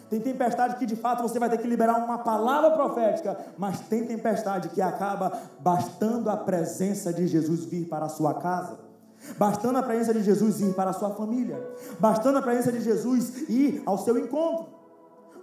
Tem 0.09 0.21
tempestade 0.21 0.77
que 0.77 0.87
de 0.87 0.97
fato 0.97 1.23
você 1.23 1.39
vai 1.39 1.51
ter 1.51 1.59
que 1.59 1.69
liberar 1.69 2.05
uma 2.05 2.19
palavra 2.19 2.71
profética, 2.73 3.37
mas 3.59 3.81
tem 3.81 4.07
tempestade 4.07 4.69
que 4.71 4.83
acaba 4.83 5.33
bastando 5.61 6.31
a 6.31 6.37
presença 6.37 7.13
de 7.13 7.27
Jesus 7.27 7.65
vir 7.65 7.89
para 7.89 8.07
a 8.07 8.09
sua 8.09 8.35
casa. 8.35 8.90
Bastando 9.37 9.79
a 9.79 9.83
presença 9.83 10.15
de 10.15 10.23
Jesus 10.23 10.61
ir 10.61 10.75
para 10.75 10.91
a 10.91 10.93
sua 10.93 11.11
família, 11.11 11.63
bastando 11.99 12.39
a 12.39 12.43
presença 12.43 12.73
de 12.73 12.81
Jesus 12.81 13.49
ir 13.49 13.83
ao 13.85 13.99
seu 13.99 14.19
encontro. 14.19 14.67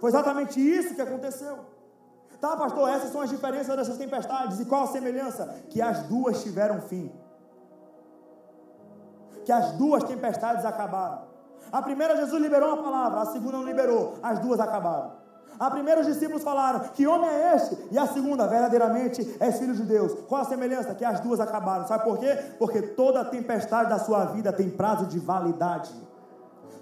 Foi 0.00 0.10
exatamente 0.10 0.60
isso 0.60 0.94
que 0.94 1.00
aconteceu. 1.00 1.58
Tá, 2.40 2.56
pastor, 2.56 2.88
essas 2.88 3.10
são 3.10 3.20
as 3.20 3.30
diferenças 3.30 3.76
dessas 3.76 3.96
tempestades. 3.96 4.60
E 4.60 4.64
qual 4.64 4.84
a 4.84 4.86
semelhança? 4.86 5.46
Que 5.70 5.82
as 5.82 6.04
duas 6.04 6.42
tiveram 6.42 6.80
fim. 6.82 7.10
Que 9.44 9.50
as 9.50 9.72
duas 9.72 10.04
tempestades 10.04 10.64
acabaram. 10.64 11.26
A 11.70 11.82
primeira, 11.82 12.16
Jesus 12.16 12.40
liberou 12.40 12.74
uma 12.74 12.82
palavra, 12.82 13.20
a 13.20 13.26
segunda 13.26 13.58
não 13.58 13.64
liberou. 13.64 14.18
As 14.22 14.38
duas 14.38 14.60
acabaram. 14.60 15.12
A 15.58 15.70
primeira, 15.70 16.00
os 16.00 16.06
discípulos 16.06 16.42
falaram: 16.42 16.80
Que 16.94 17.06
homem 17.06 17.28
é 17.28 17.56
este? 17.56 17.76
E 17.90 17.98
a 17.98 18.06
segunda, 18.06 18.46
verdadeiramente, 18.46 19.36
és 19.40 19.58
filho 19.58 19.74
de 19.74 19.82
Deus. 19.82 20.12
Qual 20.28 20.40
a 20.40 20.44
semelhança? 20.44 20.94
Que 20.94 21.04
as 21.04 21.20
duas 21.20 21.40
acabaram. 21.40 21.86
Sabe 21.86 22.04
por 22.04 22.18
quê? 22.18 22.36
Porque 22.58 22.82
toda 22.82 23.24
tempestade 23.24 23.90
da 23.90 23.98
sua 23.98 24.26
vida 24.26 24.52
tem 24.52 24.70
prazo 24.70 25.06
de 25.06 25.18
validade. 25.18 25.90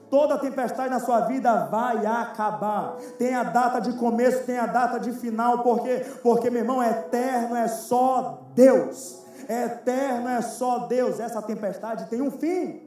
Toda 0.09 0.39
tempestade 0.39 0.91
na 0.91 1.01
sua 1.01 1.21
vida 1.21 1.67
vai 1.67 2.07
acabar. 2.07 2.97
Tem 3.19 3.35
a 3.35 3.43
data 3.43 3.81
de 3.81 3.93
começo, 3.99 4.45
tem 4.45 4.59
a 4.59 4.67
data 4.67 5.01
de 5.01 5.13
final. 5.13 5.63
Por 5.63 5.83
quê? 5.83 6.05
Porque, 6.23 6.49
meu 6.49 6.63
irmão, 6.63 6.83
eterno 6.83 7.57
é 7.57 7.67
só 7.67 8.47
Deus. 8.55 9.25
Eterno 9.49 10.29
é 10.29 10.43
só 10.43 10.81
Deus. 10.87 11.19
Essa 11.19 11.43
tempestade 11.43 12.09
tem 12.09 12.23
um 12.23 12.31
fim. 12.31 12.83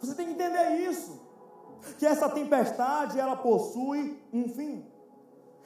Você 0.00 0.14
tem 0.14 0.26
que 0.26 0.32
entender 0.32 0.80
isso. 0.88 1.23
Que 1.98 2.06
essa 2.06 2.28
tempestade, 2.28 3.18
ela 3.18 3.36
possui 3.36 4.22
um 4.32 4.48
fim. 4.48 4.84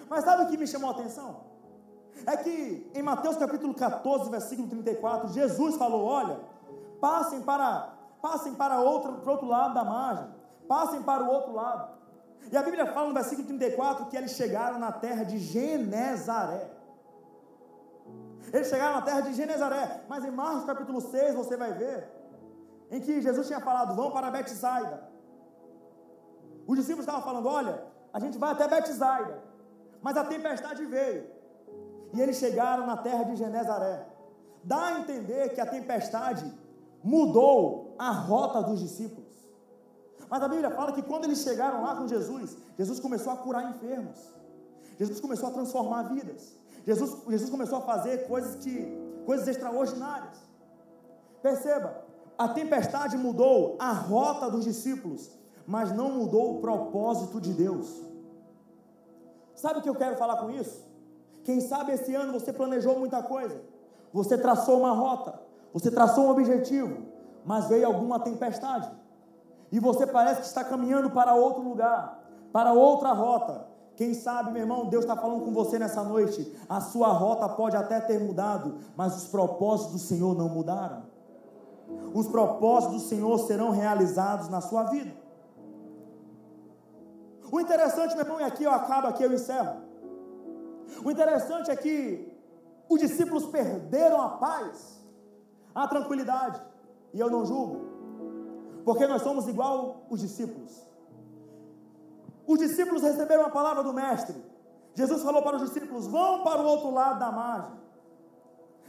Mas 0.09 0.25
sabe 0.25 0.45
o 0.45 0.49
que 0.49 0.57
me 0.57 0.67
chamou 0.67 0.91
a 0.91 0.93
atenção? 0.93 1.49
É 2.27 2.37
que 2.37 2.91
em 2.95 3.03
Mateus 3.03 3.37
capítulo 3.37 3.75
14, 3.75 4.31
versículo 4.31 4.69
34, 4.69 5.29
Jesus 5.29 5.77
falou: 5.77 6.05
Olha, 6.05 6.41
passem 7.01 7.43
para 7.43 7.95
passem 8.21 8.55
para 8.55 8.81
outro, 8.81 9.13
para 9.19 9.31
outro 9.31 9.47
lado 9.47 9.75
da 9.75 9.85
margem, 9.85 10.27
passem 10.67 11.03
para 11.03 11.23
o 11.23 11.29
outro 11.29 11.53
lado. 11.53 11.97
E 12.51 12.57
a 12.57 12.63
Bíblia 12.63 12.87
fala 12.87 13.09
no 13.09 13.15
versículo 13.15 13.47
34 13.47 14.07
que 14.07 14.17
eles 14.17 14.33
chegaram 14.33 14.79
na 14.79 14.91
terra 14.91 15.25
de 15.25 15.39
Genezaré. 15.39 16.71
Eles 18.53 18.69
chegaram 18.69 18.97
na 18.97 19.03
terra 19.03 19.21
de 19.21 19.35
Genezaré, 19.35 20.05
mas 20.09 20.25
em 20.25 20.31
Marcos 20.31 20.65
capítulo 20.65 21.01
6 21.01 21.35
você 21.35 21.57
vai 21.57 21.73
ver 21.73 22.09
em 22.91 23.01
que 23.01 23.21
Jesus 23.21 23.47
tinha 23.47 23.61
falado: 23.61 23.95
vão 23.95 24.11
para 24.11 24.31
Betsaida. 24.31 25.18
Os 26.69 26.77
discípulos 26.77 27.07
estavam 27.07 27.23
falando: 27.23 27.49
olha, 27.49 27.83
a 28.12 28.21
gente 28.21 28.39
vai 28.39 28.53
até 28.53 28.69
Betsaida, 28.69 29.43
mas 30.03 30.16
a 30.16 30.25
tempestade 30.25 30.85
veio. 30.85 31.27
E 32.12 32.21
eles 32.21 32.37
chegaram 32.37 32.87
na 32.87 32.97
terra 32.97 33.25
de 33.25 33.35
Genezaré. 33.37 34.07
Dá 34.62 34.87
a 34.87 35.01
entender 35.01 35.55
que 35.55 35.61
a 35.61 35.66
tempestade 35.66 36.45
mudou 37.03 37.95
a 37.99 38.11
rota 38.11 38.62
dos 38.62 38.81
discípulos. 38.81 39.27
Mas 40.29 40.43
a 40.43 40.49
Bíblia 40.49 40.71
fala 40.71 40.93
que 40.93 41.03
quando 41.03 41.25
eles 41.25 41.39
chegaram 41.39 41.83
lá 41.83 41.97
com 41.97 42.07
Jesus, 42.07 42.57
Jesus 42.77 43.01
começou 43.01 43.33
a 43.33 43.37
curar 43.37 43.71
enfermos. 43.71 44.19
Jesus 44.99 45.21
começou 45.21 45.49
a 45.49 45.53
transformar 45.53 46.03
vidas. 46.03 46.55
Jesus, 46.85 47.16
Jesus 47.29 47.51
começou 47.51 47.79
a 47.79 47.83
fazer 47.83 48.27
coisas 48.27 48.57
que 48.57 48.75
coisas 49.25 49.47
extraordinárias. 49.47 50.37
Perceba, 51.43 52.05
a 52.37 52.49
tempestade 52.49 53.16
mudou 53.16 53.77
a 53.79 53.93
rota 53.93 54.51
dos 54.51 54.64
discípulos, 54.64 55.38
mas 55.69 55.95
não 55.95 56.11
mudou 56.11 56.57
o 56.57 56.61
propósito 56.62 57.39
de 57.39 57.53
Deus. 57.53 58.03
Sabe 59.55 59.81
o 59.81 59.83
que 59.83 59.91
eu 59.91 59.95
quero 59.95 60.16
falar 60.16 60.39
com 60.39 60.51
isso? 60.51 60.89
Quem 61.45 61.61
sabe 61.61 61.93
esse 61.93 62.14
ano 62.14 62.33
você 62.33 62.55
planejou 62.55 62.99
muita 62.99 63.23
coisa, 63.23 63.61
você 64.11 64.39
traçou 64.39 64.79
uma 64.79 64.93
rota, 64.93 65.39
você 65.71 65.91
traçou 65.91 66.25
um 66.25 66.31
objetivo, 66.31 67.03
mas 67.45 67.69
veio 67.69 67.87
alguma 67.87 68.19
tempestade. 68.19 68.91
E 69.71 69.79
você 69.79 70.07
parece 70.07 70.41
que 70.41 70.47
está 70.47 70.64
caminhando 70.64 71.11
para 71.11 71.35
outro 71.35 71.62
lugar, 71.62 72.19
para 72.51 72.73
outra 72.73 73.12
rota. 73.12 73.66
Quem 73.95 74.14
sabe, 74.14 74.53
meu 74.53 74.62
irmão, 74.62 74.87
Deus 74.87 75.05
está 75.05 75.16
falando 75.16 75.45
com 75.45 75.53
você 75.53 75.79
nessa 75.79 76.03
noite. 76.03 76.51
A 76.66 76.81
sua 76.81 77.09
rota 77.09 77.47
pode 77.47 77.77
até 77.77 78.01
ter 78.01 78.19
mudado, 78.19 78.77
mas 78.97 79.14
os 79.19 79.29
propósitos 79.29 79.93
do 79.93 79.99
Senhor 79.99 80.35
não 80.35 80.49
mudaram. 80.49 81.03
Os 82.14 82.27
propósitos 82.27 83.03
do 83.03 83.09
Senhor 83.09 83.39
serão 83.41 83.71
realizados 83.71 84.49
na 84.49 84.62
sua 84.62 84.85
vida. 84.85 85.28
O 87.51 87.61
interessante, 87.61 88.14
meu 88.14 88.24
irmão, 88.24 88.40
e 88.40 88.44
aqui 88.44 88.64
eu 88.64 88.72
acabo, 88.72 89.07
aqui 89.07 89.22
eu 89.22 89.32
encerro. 89.32 89.82
O 91.05 91.11
interessante 91.11 91.70
é 91.70 91.76
que 91.76 92.32
os 92.88 93.01
discípulos 93.01 93.46
perderam 93.46 94.20
a 94.20 94.30
paz 94.30 94.99
a 95.74 95.86
tranquilidade. 95.86 96.61
E 97.14 97.20
eu 97.20 97.30
não 97.30 97.46
julgo, 97.46 98.82
porque 98.84 99.07
nós 99.07 99.22
somos 99.22 99.46
igual 99.49 100.03
os 100.11 100.20
discípulos. 100.20 100.86
Os 102.46 102.59
discípulos 102.59 103.03
receberam 103.03 103.46
a 103.46 103.51
palavra 103.51 103.82
do 103.82 103.92
Mestre. 103.92 104.36
Jesus 104.94 105.22
falou 105.22 105.42
para 105.42 105.57
os 105.57 105.62
discípulos: 105.62 106.07
vão 106.07 106.42
para 106.42 106.61
o 106.61 106.66
outro 106.66 106.90
lado 106.90 107.18
da 107.18 107.30
margem, 107.30 107.78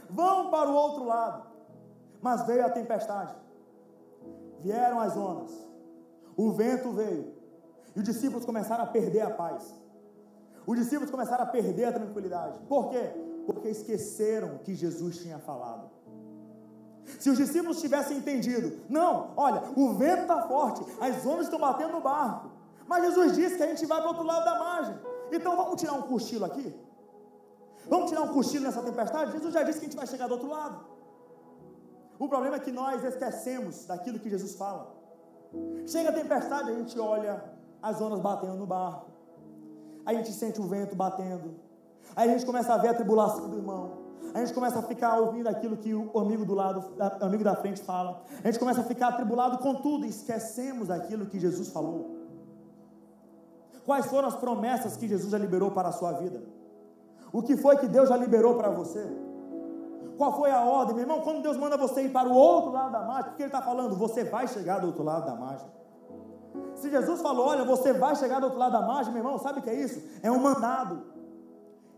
vão 0.08 0.50
para 0.50 0.68
o 0.68 0.74
outro 0.74 1.04
lado. 1.04 1.48
Mas 2.20 2.46
veio 2.46 2.66
a 2.66 2.70
tempestade, 2.70 3.34
vieram 4.58 5.00
as 5.00 5.16
ondas, 5.16 5.52
o 6.36 6.52
vento 6.52 6.90
veio, 6.90 7.32
e 7.94 7.98
os 7.98 8.04
discípulos 8.04 8.44
começaram 8.44 8.84
a 8.84 8.86
perder 8.86 9.22
a 9.22 9.30
paz. 9.30 9.74
Os 10.66 10.78
discípulos 10.78 11.10
começaram 11.10 11.44
a 11.44 11.46
perder 11.46 11.86
a 11.86 11.92
tranquilidade. 11.92 12.58
Por 12.68 12.90
quê? 12.90 13.10
Porque 13.46 13.68
esqueceram 13.68 14.58
que 14.58 14.74
Jesus 14.74 15.18
tinha 15.18 15.38
falado. 15.38 15.90
Se 17.18 17.28
os 17.28 17.38
discípulos 17.38 17.80
tivessem 17.80 18.18
entendido, 18.18 18.78
não, 18.88 19.32
olha, 19.36 19.62
o 19.74 19.94
vento 19.94 20.22
está 20.22 20.42
forte, 20.46 20.84
as 21.00 21.26
ondas 21.26 21.46
estão 21.46 21.58
batendo 21.58 21.92
no 21.92 22.00
barco, 22.00 22.50
mas 22.86 23.04
Jesus 23.04 23.34
disse 23.34 23.56
que 23.56 23.62
a 23.62 23.66
gente 23.66 23.84
vai 23.86 23.98
para 23.98 24.06
o 24.06 24.10
outro 24.10 24.24
lado 24.24 24.44
da 24.44 24.58
margem, 24.58 24.94
então 25.32 25.56
vamos 25.56 25.80
tirar 25.80 25.94
um 25.94 26.02
cochilo 26.02 26.44
aqui? 26.44 26.74
Vamos 27.88 28.10
tirar 28.10 28.22
um 28.22 28.32
cochilo 28.32 28.64
nessa 28.64 28.82
tempestade? 28.82 29.32
Jesus 29.32 29.52
já 29.52 29.62
disse 29.62 29.80
que 29.80 29.86
a 29.86 29.88
gente 29.88 29.96
vai 29.96 30.06
chegar 30.06 30.28
do 30.28 30.34
outro 30.34 30.48
lado. 30.48 30.84
O 32.18 32.28
problema 32.28 32.56
é 32.56 32.60
que 32.60 32.70
nós 32.70 33.02
esquecemos 33.02 33.86
daquilo 33.86 34.18
que 34.18 34.28
Jesus 34.28 34.54
fala. 34.54 34.94
Chega 35.86 36.10
a 36.10 36.12
tempestade, 36.12 36.70
a 36.70 36.74
gente 36.74 36.98
olha 36.98 37.42
as 37.82 38.00
ondas 38.00 38.20
batendo 38.20 38.54
no 38.54 38.66
barco. 38.66 39.06
A 40.04 40.14
gente 40.14 40.32
sente 40.32 40.60
o 40.60 40.64
vento 40.64 40.94
batendo. 40.94 41.54
Aí 42.16 42.28
a 42.28 42.32
gente 42.32 42.46
começa 42.46 42.74
a 42.74 42.78
ver 42.78 42.88
a 42.88 42.94
tribulação 42.94 43.48
do 43.48 43.56
irmão. 43.56 43.98
A 44.34 44.38
gente 44.38 44.54
começa 44.54 44.78
a 44.78 44.82
ficar 44.82 45.18
ouvindo 45.18 45.48
aquilo 45.48 45.76
que 45.76 45.92
o 45.92 46.18
amigo 46.18 46.44
do 46.44 46.54
lado, 46.54 46.84
amigo 47.20 47.42
da 47.42 47.54
frente 47.56 47.80
fala. 47.82 48.22
A 48.42 48.46
gente 48.46 48.58
começa 48.58 48.80
a 48.80 48.84
ficar 48.84 49.08
atribulado 49.08 49.58
com 49.58 49.74
tudo 49.74 50.06
e 50.06 50.08
esquecemos 50.08 50.88
daquilo 50.88 51.26
que 51.26 51.40
Jesus 51.40 51.68
falou. 51.68 52.16
Quais 53.84 54.06
foram 54.06 54.28
as 54.28 54.36
promessas 54.36 54.96
que 54.96 55.08
Jesus 55.08 55.32
já 55.32 55.38
liberou 55.38 55.70
para 55.72 55.88
a 55.88 55.92
sua 55.92 56.12
vida? 56.12 56.42
O 57.32 57.42
que 57.42 57.56
foi 57.56 57.76
que 57.76 57.88
Deus 57.88 58.08
já 58.08 58.16
liberou 58.16 58.54
para 58.54 58.70
você? 58.70 59.04
Qual 60.16 60.36
foi 60.36 60.50
a 60.50 60.64
ordem, 60.64 60.94
meu 60.94 61.04
irmão? 61.04 61.20
Quando 61.22 61.42
Deus 61.42 61.56
manda 61.56 61.76
você 61.76 62.02
ir 62.02 62.12
para 62.12 62.28
o 62.28 62.34
outro 62.34 62.70
lado 62.70 62.92
da 62.92 63.02
margem, 63.02 63.32
o 63.32 63.36
que 63.36 63.42
Ele 63.42 63.48
está 63.48 63.62
falando? 63.62 63.96
Você 63.96 64.22
vai 64.22 64.46
chegar 64.46 64.78
do 64.78 64.88
outro 64.88 65.02
lado 65.02 65.26
da 65.26 65.34
margem. 65.34 65.66
Se 66.74 66.90
Jesus 66.90 67.20
falou, 67.20 67.46
olha, 67.46 67.64
você 67.64 67.92
vai 67.92 68.16
chegar 68.16 68.40
do 68.40 68.44
outro 68.44 68.58
lado 68.58 68.72
da 68.72 68.82
margem, 68.82 69.12
meu 69.12 69.22
irmão, 69.22 69.38
sabe 69.38 69.60
o 69.60 69.62
que 69.62 69.70
é 69.70 69.74
isso? 69.74 70.02
É 70.22 70.30
um 70.30 70.38
mandado. 70.38 71.02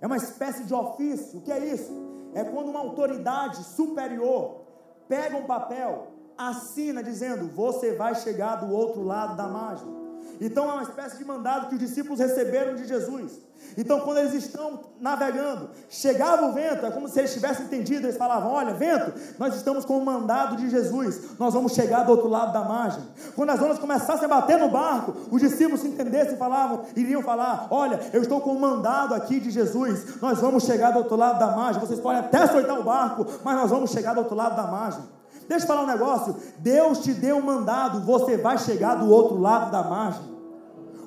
É 0.00 0.06
uma 0.06 0.16
espécie 0.16 0.64
de 0.64 0.74
ofício. 0.74 1.38
O 1.38 1.42
que 1.42 1.52
é 1.52 1.64
isso? 1.72 1.92
É 2.34 2.42
quando 2.44 2.68
uma 2.70 2.80
autoridade 2.80 3.62
superior 3.62 4.62
pega 5.08 5.36
um 5.36 5.46
papel, 5.46 6.08
assina 6.36 7.02
dizendo: 7.02 7.48
Você 7.48 7.94
vai 7.94 8.14
chegar 8.14 8.56
do 8.56 8.74
outro 8.74 9.02
lado 9.02 9.36
da 9.36 9.46
margem. 9.46 10.01
Então 10.40 10.68
é 10.68 10.72
uma 10.72 10.82
espécie 10.82 11.18
de 11.18 11.24
mandado 11.24 11.68
que 11.68 11.74
os 11.74 11.80
discípulos 11.80 12.18
receberam 12.18 12.74
de 12.74 12.86
Jesus. 12.86 13.40
Então, 13.76 14.00
quando 14.00 14.18
eles 14.18 14.34
estão 14.34 14.80
navegando, 15.00 15.70
chegava 15.88 16.46
o 16.46 16.52
vento, 16.52 16.84
é 16.84 16.90
como 16.90 17.08
se 17.08 17.18
eles 17.18 17.32
tivessem 17.32 17.66
entendido, 17.66 18.06
eles 18.06 18.16
falavam: 18.16 18.52
Olha, 18.52 18.74
vento, 18.74 19.12
nós 19.38 19.54
estamos 19.54 19.84
com 19.84 19.96
o 19.98 20.04
mandado 20.04 20.56
de 20.56 20.68
Jesus, 20.68 21.38
nós 21.38 21.54
vamos 21.54 21.72
chegar 21.72 22.04
do 22.04 22.12
outro 22.12 22.28
lado 22.28 22.52
da 22.52 22.62
margem. 22.62 23.02
Quando 23.34 23.50
as 23.50 23.62
ondas 23.62 23.78
começassem 23.78 24.24
a 24.24 24.28
bater 24.28 24.58
no 24.58 24.68
barco, 24.68 25.14
os 25.30 25.40
discípulos 25.40 25.80
se 25.80 25.88
entendessem 25.88 26.34
e 26.34 26.38
falavam, 26.38 26.84
iriam 26.94 27.22
falar: 27.22 27.68
Olha, 27.70 27.98
eu 28.12 28.20
estou 28.20 28.40
com 28.40 28.52
o 28.52 28.60
mandado 28.60 29.14
aqui 29.14 29.40
de 29.40 29.50
Jesus, 29.50 30.20
nós 30.20 30.38
vamos 30.38 30.64
chegar 30.64 30.90
do 30.90 30.98
outro 30.98 31.16
lado 31.16 31.38
da 31.38 31.56
margem. 31.56 31.80
Vocês 31.80 32.00
podem 32.00 32.20
até 32.20 32.46
soltar 32.46 32.78
o 32.78 32.84
barco, 32.84 33.26
mas 33.42 33.56
nós 33.56 33.70
vamos 33.70 33.90
chegar 33.90 34.12
do 34.12 34.20
outro 34.20 34.36
lado 34.36 34.56
da 34.56 34.64
margem. 34.64 35.02
Deixa 35.48 35.64
eu 35.64 35.68
falar 35.68 35.82
um 35.82 35.86
negócio: 35.86 36.36
Deus 36.58 36.98
te 36.98 37.12
deu 37.12 37.36
um 37.36 37.42
mandado, 37.42 38.00
você 38.00 38.36
vai 38.36 38.58
chegar 38.58 38.96
do 38.96 39.10
outro 39.10 39.38
lado 39.38 39.70
da 39.70 39.82
margem. 39.82 40.22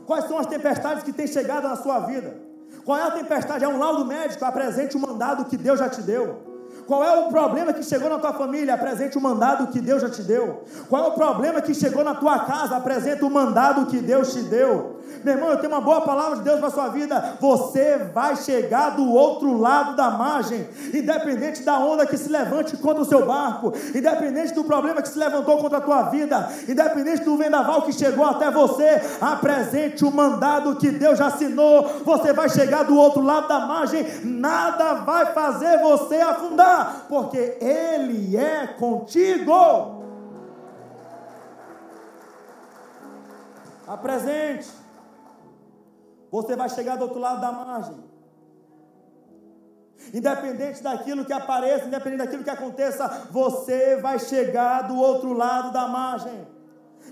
Quais 0.05 0.25
são 0.27 0.38
as 0.38 0.45
tempestades 0.45 1.03
que 1.03 1.11
têm 1.11 1.27
chegado 1.27 1.67
na 1.67 1.75
sua 1.75 1.99
vida? 2.01 2.38
Qual 2.83 2.97
é 2.97 3.03
a 3.03 3.11
tempestade? 3.11 3.63
É 3.63 3.67
um 3.67 3.79
laudo 3.79 4.05
médico? 4.05 4.45
Apresente 4.45 4.95
o 4.95 4.99
mandado 4.99 5.45
que 5.45 5.57
Deus 5.57 5.79
já 5.79 5.89
te 5.89 6.01
deu. 6.01 6.54
Qual 6.88 7.03
é 7.03 7.19
o 7.19 7.29
problema 7.29 7.73
que 7.73 7.83
chegou 7.83 8.09
na 8.09 8.19
tua 8.19 8.33
família? 8.33 8.75
Apresente 8.75 9.17
o 9.17 9.21
mandado 9.21 9.67
que 9.67 9.79
Deus 9.79 10.01
já 10.01 10.09
te 10.09 10.21
deu. 10.21 10.63
Qual 10.88 11.03
é 11.03 11.07
o 11.07 11.11
problema 11.11 11.61
que 11.61 11.73
chegou 11.73 12.03
na 12.03 12.13
tua 12.13 12.39
casa? 12.39 12.77
Apresente 12.77 13.23
o 13.23 13.29
mandado 13.29 13.88
que 13.88 13.97
Deus 13.97 14.33
te 14.33 14.41
deu. 14.41 14.93
Meu 15.23 15.33
irmão, 15.33 15.49
eu 15.49 15.57
tenho 15.57 15.71
uma 15.71 15.81
boa 15.81 16.01
palavra 16.01 16.38
de 16.38 16.43
Deus 16.43 16.59
para 16.59 16.69
sua 16.69 16.89
vida. 16.89 17.38
Você 17.39 17.97
vai 18.13 18.36
chegar 18.36 18.91
do 18.91 19.11
outro 19.11 19.57
lado 19.57 19.95
da 19.95 20.11
margem, 20.11 20.67
independente 20.93 21.63
da 21.63 21.79
onda 21.79 22.05
que 22.05 22.17
se 22.17 22.29
levante 22.29 22.77
contra 22.77 23.01
o 23.01 23.05
seu 23.05 23.25
barco, 23.25 23.73
independente 23.93 24.53
do 24.53 24.63
problema 24.63 25.01
que 25.01 25.09
se 25.09 25.17
levantou 25.17 25.57
contra 25.57 25.79
a 25.79 25.81
tua 25.81 26.03
vida, 26.03 26.49
independente 26.67 27.23
do 27.23 27.38
vendaval 27.38 27.81
que 27.83 27.93
chegou 27.93 28.25
até 28.25 28.51
você. 28.51 29.01
Apresente 29.19 30.05
o 30.05 30.11
mandado 30.11 30.75
que 30.75 30.91
Deus 30.91 31.17
já 31.17 31.27
assinou. 31.27 32.01
Você 32.03 32.31
vai 32.33 32.49
chegar 32.49 32.83
do 32.83 32.95
outro 32.95 33.23
lado 33.23 33.47
da 33.47 33.59
margem. 33.61 34.05
Nada 34.23 34.95
vai 34.95 35.27
fazer 35.33 35.79
você 35.81 36.17
afundar 36.17 36.74
porque 37.07 37.57
Ele 37.61 38.36
é 38.38 38.67
contigo. 38.67 40.03
Apresente. 43.88 44.69
Você 46.32 46.55
vai 46.55 46.69
chegar 46.69 46.97
do 46.97 47.03
outro 47.03 47.19
lado 47.19 47.41
da 47.41 47.51
margem. 47.51 48.03
Independente 50.13 50.84
daquilo 50.84 51.26
que 51.26 51.34
apareça, 51.34 51.86
independente 51.86 52.19
daquilo 52.19 52.43
que 52.43 52.49
aconteça, 52.49 53.28
você 53.32 53.95
vai 53.97 54.19
chegar 54.19 54.84
do 54.84 54.95
outro 54.95 55.34
lado 55.34 55.71
da 55.71 55.88
margem 55.88 56.54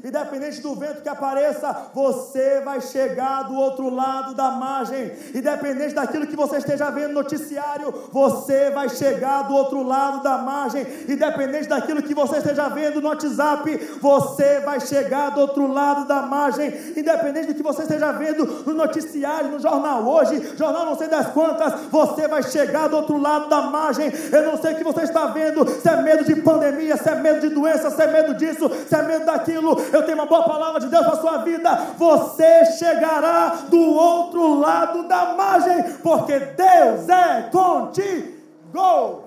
independente 0.03 0.61
do 0.61 0.75
vento 0.75 1.01
que 1.01 1.09
apareça, 1.09 1.89
você 1.93 2.61
vai 2.61 2.81
chegar 2.81 3.43
do 3.43 3.55
outro 3.55 3.89
lado 3.89 4.33
da 4.33 4.51
margem, 4.51 5.11
independente 5.33 5.93
daquilo 5.93 6.27
que 6.27 6.35
você 6.35 6.57
esteja 6.57 6.89
vendo 6.91 7.09
no 7.09 7.21
noticiário, 7.21 7.93
você 8.11 8.69
vai 8.71 8.89
chegar 8.89 9.43
do 9.43 9.53
outro 9.53 9.83
lado 9.83 10.23
da 10.23 10.37
margem, 10.37 10.85
independente 11.07 11.67
daquilo 11.67 12.01
que 12.01 12.13
você 12.13 12.37
esteja 12.37 12.69
vendo 12.69 13.01
no 13.01 13.09
WhatsApp, 13.09 13.75
você 14.01 14.59
vai 14.59 14.79
chegar 14.79 15.31
do 15.31 15.41
outro 15.41 15.71
lado 15.71 16.07
da 16.07 16.23
margem, 16.23 16.73
independente 16.95 17.47
do 17.47 17.55
que 17.55 17.63
você 17.63 17.83
esteja 17.83 18.11
vendo 18.11 18.45
no 18.65 18.73
noticiário, 18.73 19.51
no 19.51 19.59
jornal 19.59 20.05
hoje, 20.05 20.53
jornal 20.57 20.85
não 20.85 20.97
sei 20.97 21.07
das 21.07 21.27
quantas, 21.27 21.73
você 21.89 22.27
vai 22.27 22.43
chegar 22.43 22.87
do 22.87 22.97
outro 22.97 23.17
lado 23.17 23.47
da 23.49 23.61
margem. 23.63 24.11
Eu 24.31 24.43
não 24.43 24.57
sei 24.61 24.73
o 24.73 24.77
que 24.77 24.83
você 24.83 25.01
está 25.01 25.27
vendo, 25.27 25.67
se 25.67 25.87
é 25.87 26.01
medo 26.01 26.23
de 26.23 26.35
pandemia, 26.35 26.97
se 26.97 27.09
é 27.09 27.15
medo 27.15 27.41
de 27.41 27.49
doença, 27.53 27.89
se 27.89 28.01
é 28.01 28.07
medo 28.07 28.33
disso, 28.33 28.69
se 28.87 28.95
é 28.95 29.01
medo 29.01 29.25
daquilo 29.25 29.75
eu 29.91 30.03
tenho 30.03 30.17
uma 30.17 30.25
boa 30.25 30.43
palavra 30.43 30.79
de 30.79 30.87
Deus 30.87 31.05
para 31.05 31.13
a 31.13 31.21
sua 31.21 31.37
vida. 31.39 31.75
Você 31.97 32.65
chegará 32.77 33.57
do 33.69 33.81
outro 33.95 34.59
lado 34.59 35.07
da 35.07 35.33
margem, 35.33 35.83
porque 36.03 36.39
Deus 36.39 37.09
é 37.09 37.49
contigo. 37.51 39.23